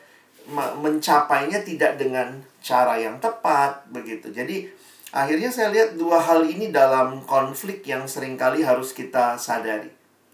mencapainya 0.50 1.62
tidak 1.62 2.02
dengan 2.02 2.42
cara 2.62 2.98
yang 2.98 3.18
tepat, 3.22 3.86
begitu. 3.94 4.34
Jadi, 4.34 4.70
akhirnya 5.14 5.54
saya 5.54 5.70
lihat 5.70 6.00
dua 6.00 6.18
hal 6.18 6.46
ini 6.46 6.74
dalam 6.74 7.22
konflik 7.28 7.86
yang 7.86 8.10
sering 8.10 8.40
kali 8.40 8.66
harus 8.66 8.96
kita 8.96 9.38
sadari. 9.38 9.90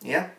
Ya, 0.06 0.30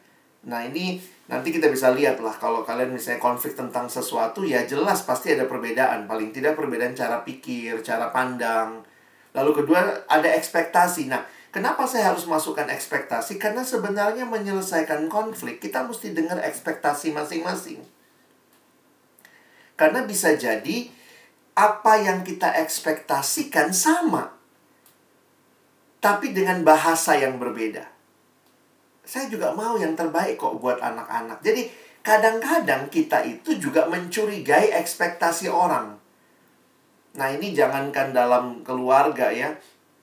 Nah 0.46 0.62
ini 0.64 1.02
nanti 1.26 1.50
kita 1.50 1.66
bisa 1.68 1.90
lihat 1.90 2.22
lah 2.25 2.32
kalau 2.38 2.62
kalian 2.64 2.94
misalnya 2.94 3.18
konflik 3.18 3.52
tentang 3.58 3.90
sesuatu 3.90 4.46
ya 4.46 4.62
jelas 4.64 5.02
pasti 5.02 5.34
ada 5.34 5.50
perbedaan. 5.50 6.06
Paling 6.06 6.30
tidak 6.30 6.54
perbedaan 6.54 6.94
cara 6.94 7.26
pikir 7.26 7.82
cara 7.82 8.14
pandang. 8.14 8.87
Lalu 9.34 9.50
kedua 9.64 10.06
ada 10.06 10.28
ekspektasi. 10.32 11.10
Nah 11.10 11.26
kenapa 11.50 11.84
saya 11.84 12.14
harus 12.14 12.25
masukkan 12.25 12.70
ekspektasi? 12.70 13.37
Karena 13.37 13.66
sebenarnya 13.66 14.25
menyelesaikan 14.25 15.10
konflik 15.10 15.58
kita 15.58 15.82
mesti 15.82 16.14
dengar 16.14 16.38
ekspektasi 16.40 17.10
masing-masing 17.10 17.97
karena 19.78 20.02
bisa 20.02 20.35
jadi 20.35 20.90
apa 21.54 22.02
yang 22.02 22.26
kita 22.26 22.58
ekspektasikan 22.58 23.70
sama 23.70 24.35
tapi 26.02 26.35
dengan 26.35 26.66
bahasa 26.66 27.14
yang 27.14 27.38
berbeda 27.38 27.99
saya 29.08 29.25
juga 29.32 29.56
mau 29.56 29.80
yang 29.80 29.97
terbaik 29.97 30.37
kok 30.37 30.61
buat 30.61 30.85
anak-anak. 30.85 31.40
Jadi 31.40 31.64
kadang-kadang 32.04 32.92
kita 32.92 33.25
itu 33.25 33.56
juga 33.56 33.88
mencurigai 33.88 34.76
ekspektasi 34.76 35.49
orang. 35.49 35.97
Nah, 37.16 37.28
ini 37.32 37.56
jangankan 37.56 38.12
dalam 38.12 38.61
keluarga 38.61 39.32
ya, 39.32 39.56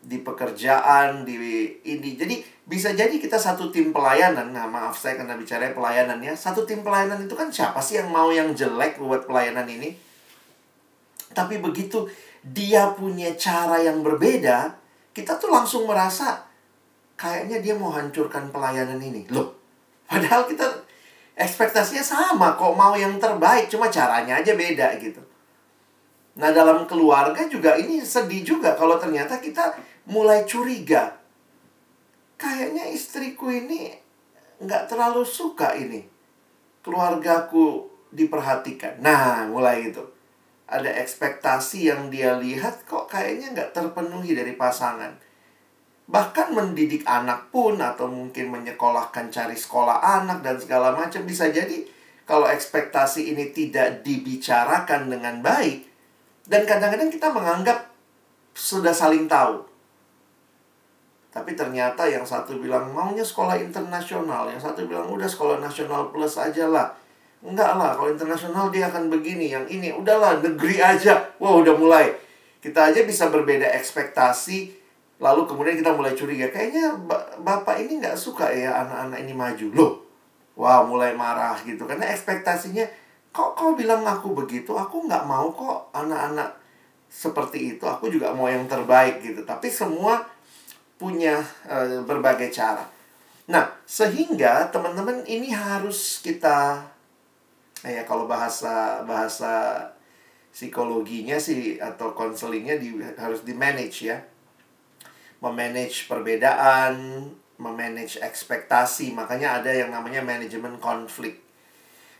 di 0.05 0.21
pekerjaan, 0.21 1.25
di 1.25 1.33
ini. 1.81 2.13
Jadi 2.13 2.35
bisa 2.69 2.93
jadi 2.93 3.11
kita 3.17 3.41
satu 3.41 3.73
tim 3.73 3.89
pelayanan. 3.89 4.53
Nah, 4.53 4.69
maaf 4.69 4.93
saya 4.93 5.17
kena 5.17 5.33
bicara 5.33 5.73
pelayanan 5.73 6.21
ya. 6.21 6.37
Satu 6.37 6.61
tim 6.61 6.85
pelayanan 6.85 7.25
itu 7.25 7.33
kan 7.33 7.49
siapa 7.49 7.81
sih 7.81 7.97
yang 7.97 8.13
mau 8.13 8.29
yang 8.29 8.53
jelek 8.53 9.01
buat 9.01 9.25
pelayanan 9.25 9.65
ini? 9.65 9.97
Tapi 11.33 11.57
begitu 11.57 12.05
dia 12.45 12.93
punya 12.93 13.33
cara 13.33 13.81
yang 13.81 14.05
berbeda, 14.05 14.77
kita 15.09 15.41
tuh 15.41 15.49
langsung 15.49 15.89
merasa 15.89 16.45
kayaknya 17.17 17.57
dia 17.65 17.73
mau 17.73 17.89
hancurkan 17.89 18.53
pelayanan 18.53 19.01
ini. 19.01 19.25
Loh, 19.33 19.57
padahal 20.05 20.45
kita 20.45 20.69
ekspektasinya 21.33 22.05
sama 22.05 22.53
kok 22.53 22.77
mau 22.77 22.93
yang 22.93 23.17
terbaik, 23.17 23.67
cuma 23.73 23.89
caranya 23.89 24.37
aja 24.37 24.53
beda 24.53 24.95
gitu. 25.01 25.19
Nah, 26.35 26.51
dalam 26.51 26.83
keluarga 26.83 27.47
juga 27.47 27.79
ini 27.79 28.03
sedih 28.03 28.43
juga 28.43 28.75
kalau 28.75 28.99
ternyata 28.99 29.39
kita 29.39 29.71
mulai 30.09 30.45
curiga. 30.45 31.17
Kayaknya 32.35 32.91
istriku 32.91 33.49
ini 33.49 33.93
nggak 34.61 34.91
terlalu 34.91 35.25
suka 35.25 35.73
ini. 35.77 36.03
Keluargaku 36.85 37.89
diperhatikan. 38.13 39.01
Nah, 39.01 39.49
mulai 39.49 39.89
itu. 39.89 40.03
Ada 40.65 41.01
ekspektasi 41.01 41.89
yang 41.89 42.09
dia 42.09 42.37
lihat 42.37 42.85
kok 42.89 43.09
kayaknya 43.09 43.53
nggak 43.53 43.71
terpenuhi 43.73 44.33
dari 44.33 44.53
pasangan. 44.57 45.13
Bahkan 46.05 46.53
mendidik 46.53 47.01
anak 47.05 47.49
pun 47.49 47.81
atau 47.81 48.05
mungkin 48.05 48.53
menyekolahkan 48.53 49.33
cari 49.33 49.57
sekolah 49.57 50.01
anak 50.21 50.45
dan 50.45 50.61
segala 50.61 50.93
macam 50.93 51.25
bisa 51.25 51.49
jadi 51.49 51.85
kalau 52.25 52.49
ekspektasi 52.49 53.33
ini 53.33 53.53
tidak 53.53 54.01
dibicarakan 54.01 55.13
dengan 55.13 55.45
baik, 55.45 55.85
dan 56.49 56.65
kadang-kadang 56.65 57.13
kita 57.13 57.29
menganggap 57.29 57.93
sudah 58.57 58.93
saling 58.93 59.29
tahu. 59.29 59.74
Tapi 61.35 61.51
ternyata 61.51 62.07
yang 62.07 62.23
satu 62.23 62.55
bilang 62.63 62.95
maunya 62.95 63.19
sekolah 63.19 63.59
internasional, 63.59 64.47
yang 64.47 64.55
satu 64.55 64.87
bilang 64.87 65.11
udah 65.11 65.27
sekolah 65.27 65.59
nasional 65.59 66.07
plus 66.07 66.39
aja 66.39 66.71
lah. 66.71 66.95
Enggak 67.43 67.75
lah, 67.75 67.91
kalau 67.99 68.07
internasional 68.07 68.71
dia 68.71 68.87
akan 68.87 69.11
begini, 69.11 69.51
yang 69.51 69.67
ini 69.67 69.91
udahlah 69.91 70.39
negeri 70.39 70.79
aja. 70.79 71.35
Wah 71.35 71.59
udah 71.59 71.75
mulai. 71.75 72.15
Kita 72.63 72.87
aja 72.87 73.03
bisa 73.03 73.27
berbeda 73.27 73.67
ekspektasi, 73.75 74.71
lalu 75.19 75.43
kemudian 75.43 75.75
kita 75.75 75.91
mulai 75.91 76.15
curiga. 76.15 76.47
Kayaknya 76.47 77.03
bapak 77.43 77.83
ini 77.83 77.99
nggak 77.99 78.15
suka 78.15 78.47
ya 78.55 78.71
anak-anak 78.87 79.19
ini 79.19 79.33
maju. 79.35 79.67
Loh, 79.75 79.91
wah 80.55 80.87
mulai 80.87 81.11
marah 81.19 81.59
gitu. 81.67 81.83
Karena 81.83 82.15
ekspektasinya 82.15 82.87
kok 83.35 83.59
kau 83.59 83.75
bilang 83.75 84.07
aku 84.07 84.31
begitu 84.31 84.71
aku 84.71 85.03
nggak 85.11 85.27
mau 85.27 85.51
kok 85.51 85.91
anak-anak 85.91 86.55
seperti 87.11 87.75
itu 87.75 87.83
aku 87.83 88.07
juga 88.07 88.31
mau 88.31 88.47
yang 88.47 88.63
terbaik 88.63 89.19
gitu 89.19 89.43
tapi 89.43 89.67
semua 89.67 90.23
punya 91.05 91.45
uh, 91.69 92.01
berbagai 92.01 92.49
cara 92.49 92.81
nah 93.45 93.69
sehingga 93.85 94.73
teman-teman 94.73 95.21
ini 95.29 95.53
harus 95.53 96.25
kita 96.25 96.81
ya 97.85 98.01
kalau 98.09 98.25
bahasa 98.25 99.05
bahasa 99.05 99.85
psikologinya 100.49 101.37
sih 101.37 101.77
atau 101.77 102.17
konselingnya 102.17 102.81
di, 102.81 102.97
harus 103.21 103.45
di 103.45 103.53
manage 103.53 104.09
ya 104.09 104.17
memanage 105.45 106.09
perbedaan 106.09 107.29
memanage 107.61 108.17
ekspektasi 108.17 109.13
makanya 109.13 109.61
ada 109.61 109.69
yang 109.69 109.93
namanya 109.93 110.25
manajemen 110.25 110.81
konflik 110.81 111.45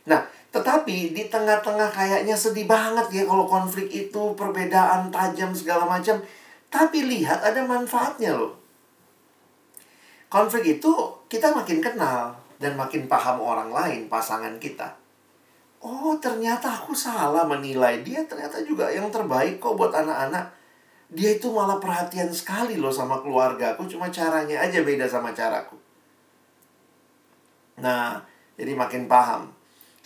nah 0.06 0.22
tetapi 0.56 1.12
di 1.12 1.28
tengah-tengah 1.28 1.92
kayaknya 1.92 2.32
sedih 2.32 2.64
banget 2.64 3.12
ya 3.12 3.22
kalau 3.28 3.44
konflik 3.44 3.92
itu 3.92 4.32
perbedaan 4.32 5.12
tajam 5.12 5.52
segala 5.52 5.84
macam. 5.84 6.16
Tapi 6.72 7.04
lihat 7.04 7.44
ada 7.44 7.60
manfaatnya 7.60 8.32
loh. 8.32 8.56
Konflik 10.26 10.78
itu 10.78 10.92
kita 11.30 11.54
makin 11.54 11.78
kenal 11.78 12.34
dan 12.58 12.74
makin 12.74 13.06
paham 13.06 13.38
orang 13.38 13.70
lain, 13.70 14.00
pasangan 14.10 14.58
kita. 14.58 14.96
Oh, 15.78 16.18
ternyata 16.18 16.82
aku 16.82 16.96
salah 16.96 17.46
menilai 17.46 18.02
dia 18.02 18.24
ternyata 18.26 18.58
juga 18.66 18.90
yang 18.90 19.06
terbaik 19.12 19.62
kok 19.62 19.78
buat 19.78 19.94
anak-anak. 19.94 20.50
Dia 21.06 21.38
itu 21.38 21.46
malah 21.54 21.78
perhatian 21.78 22.34
sekali 22.34 22.74
loh 22.74 22.90
sama 22.90 23.22
keluarga 23.22 23.78
aku, 23.78 23.86
cuma 23.86 24.10
caranya 24.10 24.58
aja 24.58 24.82
beda 24.82 25.06
sama 25.06 25.30
caraku. 25.30 25.78
Nah, 27.78 28.18
jadi 28.58 28.74
makin 28.74 29.06
paham. 29.06 29.52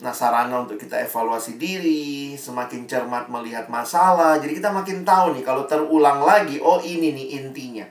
Nah, 0.01 0.13
sarana 0.13 0.65
untuk 0.65 0.81
kita 0.81 1.01
evaluasi 1.01 1.61
diri, 1.61 2.37
semakin 2.37 2.89
cermat 2.89 3.29
melihat 3.29 3.69
masalah. 3.69 4.41
Jadi 4.41 4.61
kita 4.61 4.73
makin 4.73 5.05
tahu 5.05 5.37
nih 5.37 5.45
kalau 5.45 5.65
terulang 5.69 6.25
lagi, 6.25 6.57
oh 6.61 6.81
ini 6.81 7.13
nih 7.13 7.27
intinya. 7.41 7.85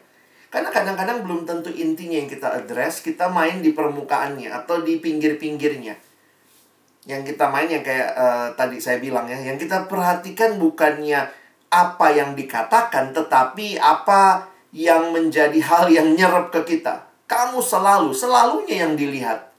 Karena 0.49 0.73
kadang-kadang 0.73 1.21
belum 1.21 1.45
tentu 1.45 1.69
intinya 1.69 2.17
yang 2.17 2.29
kita 2.29 2.49
address, 2.49 3.05
kita 3.05 3.29
main 3.29 3.61
di 3.61 3.73
permukaannya 3.73 4.49
atau 4.49 4.81
di 4.81 4.97
pinggir-pinggirnya. 4.97 5.93
Yang 7.05 7.21
kita 7.33 7.45
main 7.53 7.69
yang 7.69 7.85
kayak 7.85 8.09
uh, 8.17 8.47
tadi 8.57 8.81
saya 8.81 8.97
bilang 8.97 9.29
ya, 9.29 9.37
yang 9.37 9.61
kita 9.61 9.85
perhatikan 9.85 10.57
bukannya 10.57 11.29
apa 11.69 12.07
yang 12.11 12.33
dikatakan, 12.33 13.13
tetapi 13.13 13.77
apa 13.77 14.49
yang 14.73 15.13
menjadi 15.13 15.57
hal 15.61 15.85
yang 15.89 16.17
nyerap 16.17 16.49
ke 16.49 16.65
kita. 16.65 17.05
Kamu 17.29 17.61
selalu, 17.61 18.09
selalunya 18.09 18.89
yang 18.89 18.97
dilihat 18.97 19.49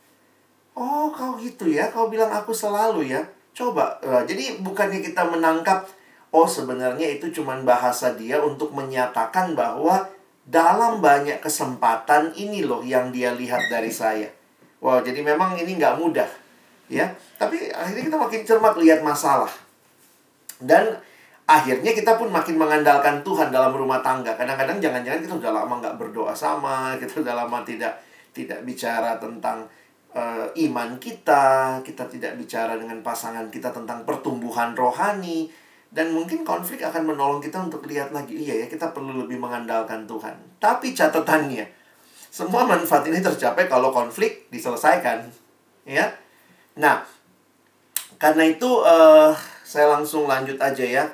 Oh, 0.80 1.10
kau 1.10 1.34
gitu 1.36 1.66
ya? 1.68 1.90
Kau 1.90 2.08
bilang 2.08 2.30
aku 2.30 2.54
selalu 2.54 3.10
ya? 3.10 3.20
Coba. 3.52 3.98
Uh, 4.00 4.22
jadi 4.24 4.62
bukannya 4.62 5.02
kita 5.02 5.26
menangkap 5.26 5.84
oh 6.30 6.46
sebenarnya 6.46 7.18
itu 7.18 7.28
cuma 7.34 7.58
bahasa 7.60 8.14
dia 8.14 8.38
untuk 8.38 8.70
menyatakan 8.70 9.58
bahwa 9.58 10.06
dalam 10.50 10.98
banyak 10.98 11.38
kesempatan 11.38 12.34
ini 12.34 12.66
loh 12.66 12.82
yang 12.82 13.14
dia 13.14 13.30
lihat 13.30 13.70
dari 13.70 13.94
saya. 13.94 14.26
Wow, 14.82 15.06
jadi 15.06 15.22
memang 15.22 15.54
ini 15.54 15.78
nggak 15.78 15.96
mudah. 16.02 16.26
Ya, 16.90 17.14
tapi 17.38 17.70
akhirnya 17.70 18.02
kita 18.10 18.18
makin 18.18 18.40
cermat 18.42 18.74
lihat 18.74 19.06
masalah. 19.06 19.50
Dan 20.58 20.98
akhirnya 21.46 21.94
kita 21.94 22.18
pun 22.18 22.34
makin 22.34 22.58
mengandalkan 22.58 23.22
Tuhan 23.22 23.54
dalam 23.54 23.70
rumah 23.70 24.02
tangga. 24.02 24.34
Kadang-kadang 24.34 24.82
jangan-jangan 24.82 25.22
kita 25.22 25.34
udah 25.38 25.52
lama 25.54 25.74
nggak 25.78 25.96
berdoa 26.02 26.34
sama, 26.34 26.98
kita 26.98 27.22
udah 27.22 27.46
lama 27.46 27.62
tidak 27.62 28.02
tidak 28.34 28.66
bicara 28.66 29.22
tentang 29.22 29.70
uh, 30.14 30.50
iman 30.50 30.98
kita, 30.98 31.78
kita 31.86 32.10
tidak 32.10 32.34
bicara 32.38 32.74
dengan 32.74 32.98
pasangan 33.06 33.46
kita 33.50 33.70
tentang 33.70 34.02
pertumbuhan 34.02 34.74
rohani, 34.74 35.46
dan 35.90 36.14
mungkin 36.14 36.46
konflik 36.46 36.86
akan 36.86 37.02
menolong 37.02 37.42
kita 37.42 37.58
untuk 37.58 37.82
lihat 37.90 38.14
lagi, 38.14 38.38
iya 38.38 38.62
ya, 38.62 38.66
kita 38.70 38.94
perlu 38.94 39.26
lebih 39.26 39.42
mengandalkan 39.42 40.06
Tuhan. 40.06 40.38
Tapi 40.62 40.94
catatannya, 40.94 41.66
semua 42.30 42.62
manfaat 42.62 43.02
ini 43.10 43.18
tercapai 43.18 43.66
kalau 43.66 43.90
konflik 43.90 44.46
diselesaikan, 44.54 45.26
ya. 45.82 46.06
Nah, 46.78 47.02
karena 48.22 48.46
itu 48.46 48.70
uh, 48.86 49.34
saya 49.66 49.90
langsung 49.90 50.30
lanjut 50.30 50.62
aja 50.62 50.86
ya 50.86 51.04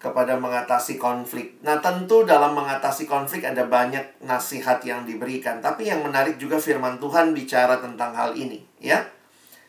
kepada 0.00 0.40
mengatasi 0.40 0.96
konflik. 0.96 1.60
Nah, 1.60 1.84
tentu 1.84 2.24
dalam 2.24 2.56
mengatasi 2.56 3.04
konflik 3.04 3.44
ada 3.44 3.68
banyak 3.68 4.24
nasihat 4.24 4.80
yang 4.84 5.04
diberikan, 5.04 5.60
tapi 5.60 5.88
yang 5.92 6.00
menarik 6.00 6.40
juga 6.40 6.56
firman 6.56 6.96
Tuhan 6.96 7.36
bicara 7.36 7.76
tentang 7.80 8.16
hal 8.16 8.32
ini, 8.32 8.64
ya. 8.80 9.04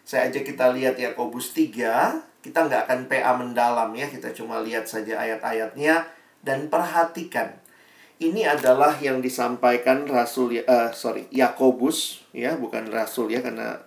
Saya 0.06 0.32
ajak 0.32 0.48
kita 0.48 0.72
lihat 0.72 0.96
Yakobus 0.96 1.52
3, 1.52 2.35
kita 2.46 2.70
nggak 2.70 2.86
akan 2.86 3.00
PA 3.10 3.34
mendalam 3.34 3.90
ya, 3.98 4.06
kita 4.06 4.30
cuma 4.38 4.62
lihat 4.62 4.86
saja 4.86 5.18
ayat-ayatnya 5.18 6.06
dan 6.46 6.70
perhatikan. 6.70 7.58
Ini 8.22 8.46
adalah 8.46 8.96
yang 9.02 9.20
disampaikan 9.20 10.06
Rasul 10.06 10.62
uh, 10.62 10.94
sorry 10.94 11.26
Yakobus 11.34 12.22
ya, 12.38 12.54
bukan 12.54 12.86
Rasul 12.94 13.34
ya 13.34 13.42
karena 13.42 13.82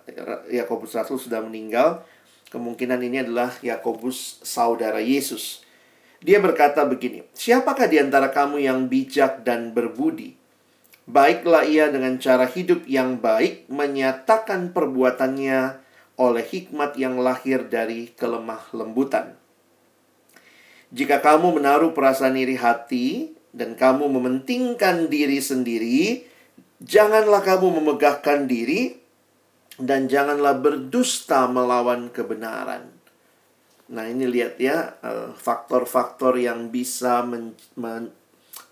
Yakobus 0.51 0.91
Rasul 0.91 1.15
sudah 1.15 1.39
meninggal. 1.39 2.03
Kemungkinan 2.51 2.99
ini 2.99 3.23
adalah 3.23 3.55
Yakobus 3.63 4.43
saudara 4.43 4.99
Yesus. 4.99 5.63
Dia 6.19 6.43
berkata 6.43 6.83
begini, 6.83 7.23
Siapakah 7.31 7.87
di 7.87 7.95
antara 7.95 8.27
kamu 8.27 8.59
yang 8.59 8.91
bijak 8.91 9.47
dan 9.47 9.71
berbudi? 9.71 10.35
Baiklah 11.07 11.63
ia 11.63 11.87
dengan 11.87 12.19
cara 12.19 12.43
hidup 12.45 12.85
yang 12.85 13.23
baik 13.23 13.71
menyatakan 13.71 14.75
perbuatannya 14.75 15.88
oleh 16.19 16.43
hikmat 16.43 16.99
yang 16.99 17.15
lahir 17.23 17.71
dari 17.71 18.11
kelemah 18.11 18.67
lembutan. 18.75 19.39
Jika 20.91 21.23
kamu 21.23 21.61
menaruh 21.61 21.95
perasaan 21.95 22.35
iri 22.35 22.59
hati 22.59 23.31
dan 23.55 23.79
kamu 23.79 24.11
mementingkan 24.11 25.07
diri 25.07 25.39
sendiri, 25.39 26.27
janganlah 26.83 27.39
kamu 27.39 27.79
memegahkan 27.79 28.51
diri 28.51 28.99
dan 29.79 30.11
janganlah 30.11 30.59
berdusta 30.59 31.47
melawan 31.47 32.11
kebenaran. 32.11 32.91
Nah, 33.89 34.05
ini 34.05 34.27
lihat 34.27 34.59
ya 34.59 34.99
eh, 35.01 35.31
faktor-faktor 35.33 36.35
yang 36.35 36.67
bisa 36.69 37.23
men, 37.23 37.55
men, 37.79 38.11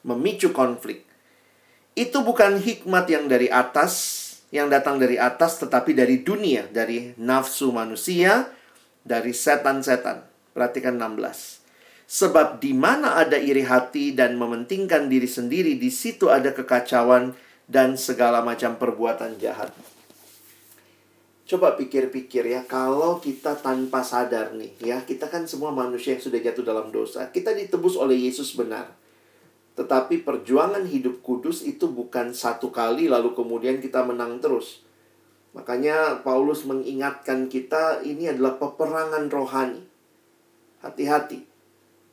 memicu 0.03 0.51
konflik. 0.51 1.07
Itu 1.97 2.21
bukan 2.21 2.61
hikmat 2.61 3.09
yang 3.09 3.25
dari 3.25 3.49
atas, 3.49 4.26
yang 4.51 4.71
datang 4.71 4.95
dari 4.95 5.19
atas 5.19 5.59
tetapi 5.59 5.91
dari 5.91 6.23
dunia, 6.23 6.67
dari 6.71 7.11
nafsu 7.19 7.75
manusia, 7.75 8.47
dari 9.03 9.35
setan-setan. 9.35 10.23
Perhatikan 10.55 10.95
16. 10.95 11.63
Sebab 12.07 12.63
di 12.63 12.71
mana 12.71 13.19
ada 13.19 13.35
iri 13.35 13.67
hati 13.67 14.15
dan 14.15 14.39
mementingkan 14.39 15.11
diri 15.11 15.27
sendiri, 15.27 15.75
di 15.75 15.91
situ 15.91 16.31
ada 16.31 16.55
kekacauan 16.55 17.35
dan 17.67 17.99
segala 17.99 18.39
macam 18.39 18.79
perbuatan 18.79 19.35
jahat. 19.35 19.75
Coba 21.47 21.75
pikir-pikir 21.75 22.47
ya, 22.47 22.63
kalau 22.67 23.19
kita 23.23 23.59
tanpa 23.59 24.03
sadar 24.03 24.55
nih 24.55 24.71
ya, 24.83 25.03
kita 25.03 25.31
kan 25.31 25.47
semua 25.47 25.71
manusia 25.71 26.15
yang 26.15 26.23
sudah 26.23 26.39
jatuh 26.39 26.63
dalam 26.63 26.91
dosa. 26.91 27.27
Kita 27.31 27.51
ditebus 27.55 27.95
oleh 27.99 28.19
Yesus 28.27 28.55
benar. 28.55 28.91
Tetapi 29.77 30.25
perjuangan 30.25 30.83
hidup 30.89 31.21
kudus 31.21 31.61
itu 31.61 31.85
bukan 31.85 32.33
satu 32.33 32.73
kali 32.73 33.05
lalu 33.05 33.37
kemudian 33.37 33.77
kita 33.77 34.01
menang 34.01 34.41
terus. 34.41 34.81
Makanya 35.53 36.25
Paulus 36.25 36.65
mengingatkan 36.65 37.45
kita 37.45 38.01
ini 38.01 38.29
adalah 38.33 38.57
peperangan 38.57 39.29
rohani. 39.29 39.81
Hati-hati. 40.81 41.45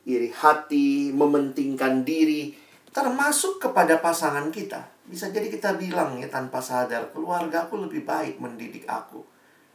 Iri 0.05 0.29
hati, 0.29 1.09
mementingkan 1.09 2.05
diri, 2.05 2.53
termasuk 2.93 3.57
kepada 3.57 3.97
pasangan 3.97 4.53
kita. 4.53 4.85
Bisa 5.05 5.33
jadi 5.33 5.49
kita 5.49 5.77
bilang 5.77 6.21
ya 6.21 6.29
tanpa 6.29 6.61
sadar, 6.61 7.09
keluarga 7.09 7.65
aku 7.65 7.81
lebih 7.81 8.05
baik 8.05 8.37
mendidik 8.37 8.85
aku 8.85 9.25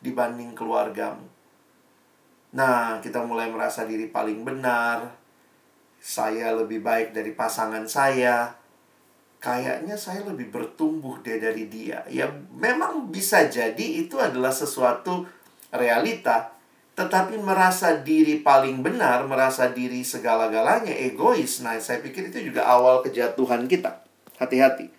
dibanding 0.00 0.54
keluargamu. 0.56 1.26
Nah, 2.50 2.98
kita 2.98 3.22
mulai 3.22 3.46
merasa 3.52 3.86
diri 3.86 4.10
paling 4.10 4.42
benar. 4.42 5.19
Saya 6.00 6.56
lebih 6.56 6.80
baik 6.80 7.12
dari 7.12 7.36
pasangan 7.36 7.84
saya 7.84 8.60
kayaknya 9.40 9.96
saya 9.96 10.20
lebih 10.28 10.52
bertumbuh 10.52 11.18
deh 11.24 11.40
dari 11.40 11.66
dia. 11.66 12.04
Ya 12.12 12.28
memang 12.52 13.08
bisa 13.08 13.48
jadi 13.48 14.04
itu 14.04 14.20
adalah 14.20 14.52
sesuatu 14.52 15.24
realita. 15.72 16.52
Tetapi 16.94 17.40
merasa 17.40 17.96
diri 17.96 18.44
paling 18.44 18.84
benar, 18.84 19.24
merasa 19.24 19.72
diri 19.72 20.04
segala-galanya, 20.04 20.92
egois. 20.92 21.64
Nah, 21.64 21.80
saya 21.80 22.04
pikir 22.04 22.28
itu 22.28 22.52
juga 22.52 22.68
awal 22.68 23.00
kejatuhan 23.00 23.64
kita. 23.64 24.04
Hati-hati. 24.36 24.92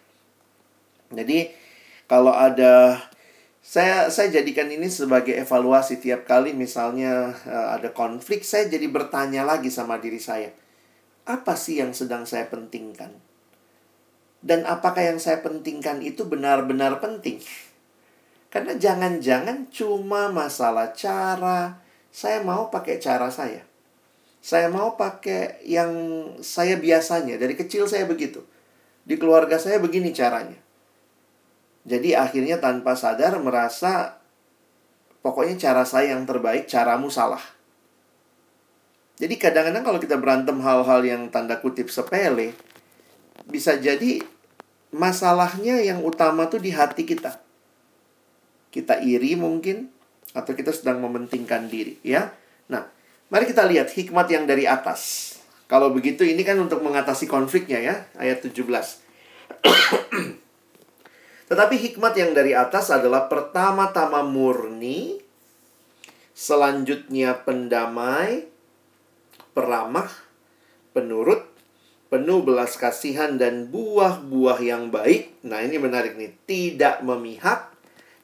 Jadi, 1.13 1.53
kalau 2.09 2.33
ada 2.33 2.97
saya 3.61 4.09
saya 4.09 4.33
jadikan 4.33 4.65
ini 4.73 4.89
sebagai 4.89 5.37
evaluasi 5.37 6.01
tiap 6.01 6.25
kali 6.25 6.57
misalnya 6.57 7.37
uh, 7.45 7.77
ada 7.77 7.93
konflik, 7.93 8.41
saya 8.41 8.65
jadi 8.65 8.89
bertanya 8.89 9.45
lagi 9.45 9.69
sama 9.69 10.01
diri 10.01 10.17
saya. 10.17 10.49
Apa 11.31 11.55
sih 11.55 11.79
yang 11.79 11.95
sedang 11.95 12.27
saya 12.27 12.51
pentingkan? 12.51 13.15
Dan 14.43 14.67
apakah 14.67 14.99
yang 14.99 15.15
saya 15.15 15.39
pentingkan 15.39 16.03
itu 16.03 16.27
benar-benar 16.27 16.99
penting? 16.99 17.39
Karena 18.51 18.75
jangan-jangan 18.75 19.71
cuma 19.71 20.27
masalah 20.27 20.91
cara, 20.91 21.79
saya 22.11 22.43
mau 22.43 22.67
pakai 22.67 22.99
cara 22.99 23.31
saya. 23.31 23.63
Saya 24.43 24.67
mau 24.67 24.99
pakai 24.99 25.63
yang 25.63 25.93
saya 26.43 26.75
biasanya, 26.75 27.39
dari 27.39 27.55
kecil 27.55 27.87
saya 27.87 28.03
begitu. 28.03 28.43
Di 29.07 29.15
keluarga 29.15 29.55
saya 29.55 29.79
begini 29.79 30.11
caranya. 30.11 30.59
Jadi 31.87 32.11
akhirnya 32.11 32.59
tanpa 32.59 32.99
sadar 32.99 33.39
merasa 33.39 34.19
pokoknya 35.23 35.55
cara 35.55 35.87
saya 35.87 36.11
yang 36.11 36.27
terbaik, 36.27 36.67
caramu 36.67 37.07
salah. 37.07 37.60
Jadi 39.21 39.37
kadang-kadang 39.37 39.85
kalau 39.85 40.01
kita 40.01 40.17
berantem 40.17 40.57
hal-hal 40.65 41.05
yang 41.05 41.29
tanda 41.29 41.61
kutip 41.61 41.93
sepele, 41.93 42.57
bisa 43.45 43.77
jadi 43.77 44.17
masalahnya 44.89 45.77
yang 45.85 46.01
utama 46.01 46.49
tuh 46.49 46.57
di 46.57 46.73
hati 46.73 47.05
kita. 47.05 47.37
Kita 48.73 48.97
iri 49.05 49.37
mungkin 49.37 49.93
atau 50.33 50.57
kita 50.57 50.73
sedang 50.73 51.05
mementingkan 51.05 51.69
diri, 51.69 52.01
ya. 52.01 52.33
Nah, 52.65 52.89
mari 53.29 53.45
kita 53.45 53.61
lihat 53.69 53.93
hikmat 53.93 54.25
yang 54.31 54.49
dari 54.49 54.65
atas. 54.65 55.35
Kalau 55.69 55.93
begitu 55.93 56.25
ini 56.25 56.41
kan 56.41 56.57
untuk 56.57 56.81
mengatasi 56.81 57.29
konfliknya 57.29 57.77
ya, 57.77 57.95
ayat 58.17 58.41
17. 58.41 58.57
Tetapi 61.51 61.75
hikmat 61.77 62.13
yang 62.17 62.33
dari 62.33 62.57
atas 62.57 62.89
adalah 62.89 63.29
pertama-tama 63.29 64.25
murni, 64.25 65.21
selanjutnya 66.33 67.37
pendamai, 67.43 68.50
peramah, 69.51 70.09
penurut, 70.95 71.47
penuh 72.11 72.43
belas 72.43 72.75
kasihan 72.75 73.39
dan 73.39 73.71
buah-buah 73.71 74.59
yang 74.59 74.91
baik. 74.91 75.43
Nah, 75.47 75.63
ini 75.63 75.79
menarik 75.79 76.19
nih, 76.19 76.35
tidak 76.43 76.99
memihak 77.07 77.71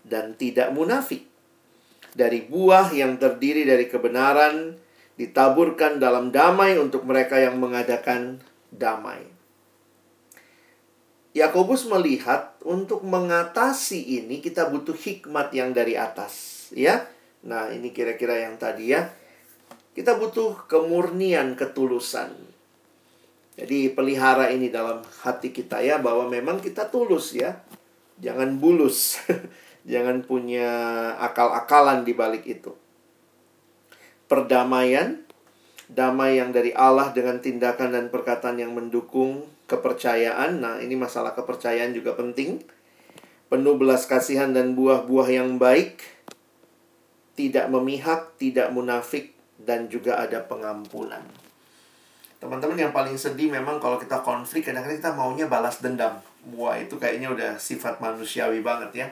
dan 0.03 0.35
tidak 0.35 0.75
munafik. 0.75 1.23
Dari 2.11 2.43
buah 2.43 2.91
yang 2.91 3.15
terdiri 3.15 3.63
dari 3.63 3.87
kebenaran 3.87 4.75
ditaburkan 5.15 5.97
dalam 6.01 6.29
damai 6.33 6.75
untuk 6.75 7.07
mereka 7.07 7.39
yang 7.39 7.57
mengadakan 7.57 8.43
damai. 8.73 9.23
Yakobus 11.37 11.85
melihat 11.85 12.57
untuk 12.65 13.05
mengatasi 13.05 14.19
ini 14.19 14.41
kita 14.41 14.73
butuh 14.73 14.97
hikmat 14.97 15.53
yang 15.53 15.69
dari 15.69 15.93
atas, 15.93 16.65
ya. 16.73 17.05
Nah, 17.45 17.69
ini 17.69 17.93
kira-kira 17.93 18.41
yang 18.41 18.57
tadi 18.57 18.97
ya. 18.97 19.05
Kita 19.97 20.13
butuh 20.13 20.69
kemurnian, 20.69 21.57
ketulusan. 21.57 22.29
Jadi 23.57 23.89
pelihara 23.97 24.53
ini 24.53 24.69
dalam 24.69 25.01
hati 25.25 25.49
kita 25.49 25.81
ya 25.81 25.97
bahwa 25.97 26.29
memang 26.29 26.61
kita 26.61 26.93
tulus 26.93 27.33
ya. 27.33 27.65
Jangan 28.21 28.61
bulus. 28.61 29.17
Jangan 29.89 30.21
punya 30.21 30.69
akal-akalan 31.17 32.05
di 32.05 32.13
balik 32.13 32.45
itu. 32.45 32.77
Perdamaian, 34.29 35.25
damai 35.89 36.37
yang 36.37 36.53
dari 36.53 36.77
Allah 36.77 37.09
dengan 37.09 37.41
tindakan 37.41 37.97
dan 37.97 38.05
perkataan 38.13 38.61
yang 38.61 38.77
mendukung 38.77 39.49
kepercayaan. 39.65 40.61
Nah, 40.61 40.77
ini 40.77 40.93
masalah 40.93 41.33
kepercayaan 41.33 41.97
juga 41.97 42.13
penting. 42.13 42.61
Penuh 43.49 43.73
belas 43.81 44.05
kasihan 44.05 44.53
dan 44.53 44.77
buah-buah 44.77 45.29
yang 45.33 45.57
baik. 45.57 46.05
Tidak 47.33 47.65
memihak, 47.73 48.37
tidak 48.37 48.69
munafik, 48.69 49.36
dan 49.67 49.91
juga 49.91 50.15
ada 50.15 50.39
pengampunan. 50.47 51.19
Teman-teman 52.39 52.79
yang 52.79 52.95
paling 52.95 53.19
sedih 53.19 53.51
memang 53.51 53.83
kalau 53.83 53.99
kita 53.99 54.23
konflik 54.23 54.63
kadang-kadang 54.63 55.03
kita 55.03 55.11
maunya 55.11 55.45
balas 55.51 55.83
dendam. 55.83 56.23
Wah, 56.55 56.79
itu 56.79 56.95
kayaknya 56.95 57.27
udah 57.35 57.51
sifat 57.59 57.99
manusiawi 57.99 58.63
banget 58.63 59.03
ya. 59.03 59.07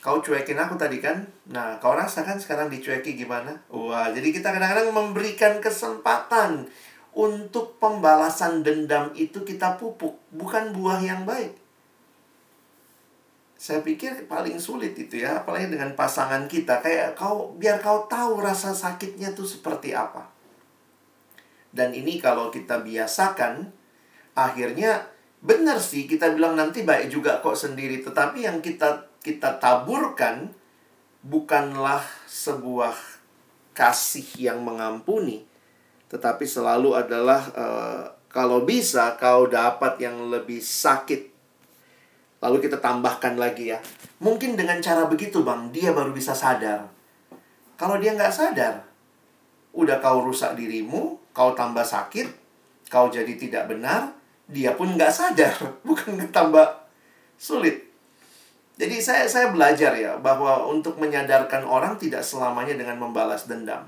Kau 0.00 0.18
cuekin 0.18 0.56
aku 0.56 0.80
tadi 0.80 0.98
kan? 0.98 1.28
Nah, 1.52 1.76
kau 1.76 1.92
rasakan 1.92 2.40
sekarang 2.40 2.72
dicueki 2.72 3.14
gimana? 3.14 3.52
Wah, 3.68 4.08
jadi 4.10 4.32
kita 4.32 4.48
kadang-kadang 4.50 4.90
memberikan 4.90 5.60
kesempatan 5.60 6.66
untuk 7.12 7.76
pembalasan 7.76 8.64
dendam 8.64 9.12
itu 9.12 9.44
kita 9.44 9.76
pupuk, 9.76 10.16
bukan 10.32 10.72
buah 10.72 11.04
yang 11.04 11.28
baik. 11.28 11.52
Saya 13.60 13.84
pikir 13.84 14.24
paling 14.24 14.56
sulit 14.56 14.96
itu 14.96 15.20
ya, 15.20 15.44
apalagi 15.44 15.68
dengan 15.68 15.92
pasangan 15.92 16.48
kita. 16.48 16.80
Kayak 16.80 17.12
kau, 17.12 17.52
biar 17.60 17.76
kau 17.84 18.08
tahu 18.08 18.40
rasa 18.40 18.72
sakitnya 18.72 19.36
tuh 19.36 19.44
seperti 19.44 19.92
apa. 19.92 20.32
Dan 21.68 21.92
ini 21.92 22.16
kalau 22.16 22.48
kita 22.48 22.80
biasakan, 22.80 23.68
akhirnya 24.32 25.12
benar 25.44 25.76
sih 25.76 26.08
kita 26.08 26.32
bilang 26.32 26.56
nanti 26.56 26.88
baik 26.88 27.12
juga 27.12 27.44
kok 27.44 27.52
sendiri. 27.52 28.00
Tetapi 28.00 28.48
yang 28.48 28.64
kita 28.64 29.12
kita 29.20 29.60
taburkan 29.60 30.56
bukanlah 31.20 32.00
sebuah 32.24 32.96
kasih 33.76 34.24
yang 34.40 34.64
mengampuni, 34.64 35.44
tetapi 36.08 36.48
selalu 36.48 36.96
adalah 36.96 37.44
uh, 37.52 38.02
kalau 38.32 38.64
bisa 38.64 39.20
kau 39.20 39.44
dapat 39.44 40.00
yang 40.00 40.32
lebih 40.32 40.64
sakit. 40.64 41.29
Lalu 42.40 42.56
kita 42.64 42.80
tambahkan 42.80 43.36
lagi 43.36 43.72
ya. 43.72 43.78
Mungkin 44.24 44.56
dengan 44.56 44.80
cara 44.80 45.04
begitu 45.04 45.44
bang, 45.44 45.68
dia 45.68 45.92
baru 45.92 46.12
bisa 46.16 46.32
sadar. 46.32 46.88
Kalau 47.76 48.00
dia 48.00 48.16
nggak 48.16 48.32
sadar, 48.32 48.84
udah 49.76 50.00
kau 50.00 50.24
rusak 50.24 50.56
dirimu, 50.56 51.20
kau 51.36 51.52
tambah 51.52 51.84
sakit, 51.84 52.28
kau 52.88 53.08
jadi 53.12 53.36
tidak 53.36 53.68
benar, 53.72 54.12
dia 54.48 54.72
pun 54.76 54.92
nggak 54.96 55.12
sadar, 55.12 55.56
bukan 55.86 56.16
tambah 56.32 56.64
sulit. 57.36 57.88
Jadi 58.80 58.96
saya 59.04 59.28
saya 59.28 59.52
belajar 59.52 59.92
ya 59.92 60.16
bahwa 60.16 60.64
untuk 60.64 60.96
menyadarkan 60.96 61.68
orang 61.68 62.00
tidak 62.00 62.24
selamanya 62.24 62.80
dengan 62.80 62.96
membalas 62.96 63.44
dendam. 63.44 63.84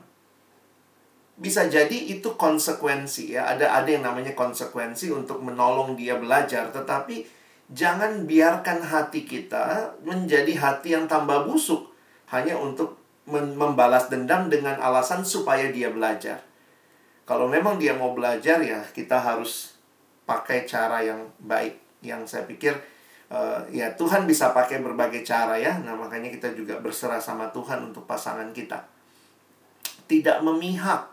Bisa 1.41 1.65
jadi 1.65 1.97
itu 2.13 2.37
konsekuensi 2.37 3.33
ya, 3.33 3.49
ada 3.49 3.73
ada 3.73 3.89
yang 3.89 4.05
namanya 4.05 4.37
konsekuensi 4.37 5.09
untuk 5.09 5.41
menolong 5.41 5.97
dia 5.97 6.21
belajar, 6.21 6.69
tetapi 6.69 7.25
jangan 7.73 8.29
biarkan 8.29 8.85
hati 8.85 9.25
kita 9.25 9.97
menjadi 10.05 10.53
hati 10.61 10.93
yang 10.93 11.09
tambah 11.09 11.49
busuk 11.49 11.89
hanya 12.29 12.57
untuk 12.57 13.01
membalas 13.29 14.13
dendam 14.13 14.53
dengan 14.53 14.77
alasan 14.81 15.25
supaya 15.25 15.73
dia 15.73 15.89
belajar. 15.89 16.43
Kalau 17.23 17.47
memang 17.47 17.79
dia 17.79 17.95
mau 17.95 18.13
belajar 18.13 18.61
ya 18.61 18.83
kita 18.93 19.17
harus 19.17 19.79
pakai 20.29 20.69
cara 20.69 21.01
yang 21.03 21.23
baik. 21.41 21.79
Yang 22.03 22.35
saya 22.35 22.45
pikir 22.51 22.75
uh, 23.31 23.63
ya 23.71 23.95
Tuhan 23.95 24.27
bisa 24.27 24.51
pakai 24.51 24.83
berbagai 24.83 25.23
cara 25.23 25.55
ya. 25.55 25.79
Nah, 25.81 25.95
makanya 25.95 26.29
kita 26.35 26.51
juga 26.53 26.83
berserah 26.83 27.23
sama 27.23 27.49
Tuhan 27.55 27.95
untuk 27.95 28.05
pasangan 28.05 28.51
kita. 28.51 28.85
Tidak 30.11 30.43
memihak. 30.43 31.09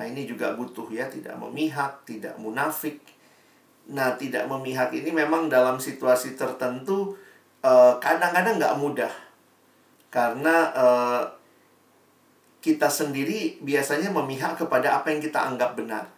Nah, 0.00 0.04
ini 0.06 0.24
juga 0.24 0.54
butuh 0.54 0.88
ya, 0.88 1.10
tidak 1.10 1.36
memihak, 1.36 2.06
tidak 2.08 2.34
munafik. 2.40 3.02
Nah, 3.88 4.14
tidak 4.20 4.44
memihak 4.44 4.92
ini 4.92 5.08
memang 5.08 5.48
dalam 5.48 5.80
situasi 5.80 6.36
tertentu 6.36 7.16
eh, 7.64 7.94
kadang-kadang 7.98 8.60
nggak 8.60 8.76
mudah. 8.76 9.12
Karena 10.08 10.72
uh, 10.72 11.22
kita 12.64 12.88
sendiri 12.88 13.60
biasanya 13.60 14.08
memihak 14.08 14.56
kepada 14.56 14.96
apa 14.96 15.12
yang 15.12 15.20
kita 15.20 15.36
anggap 15.36 15.76
benar. 15.76 16.08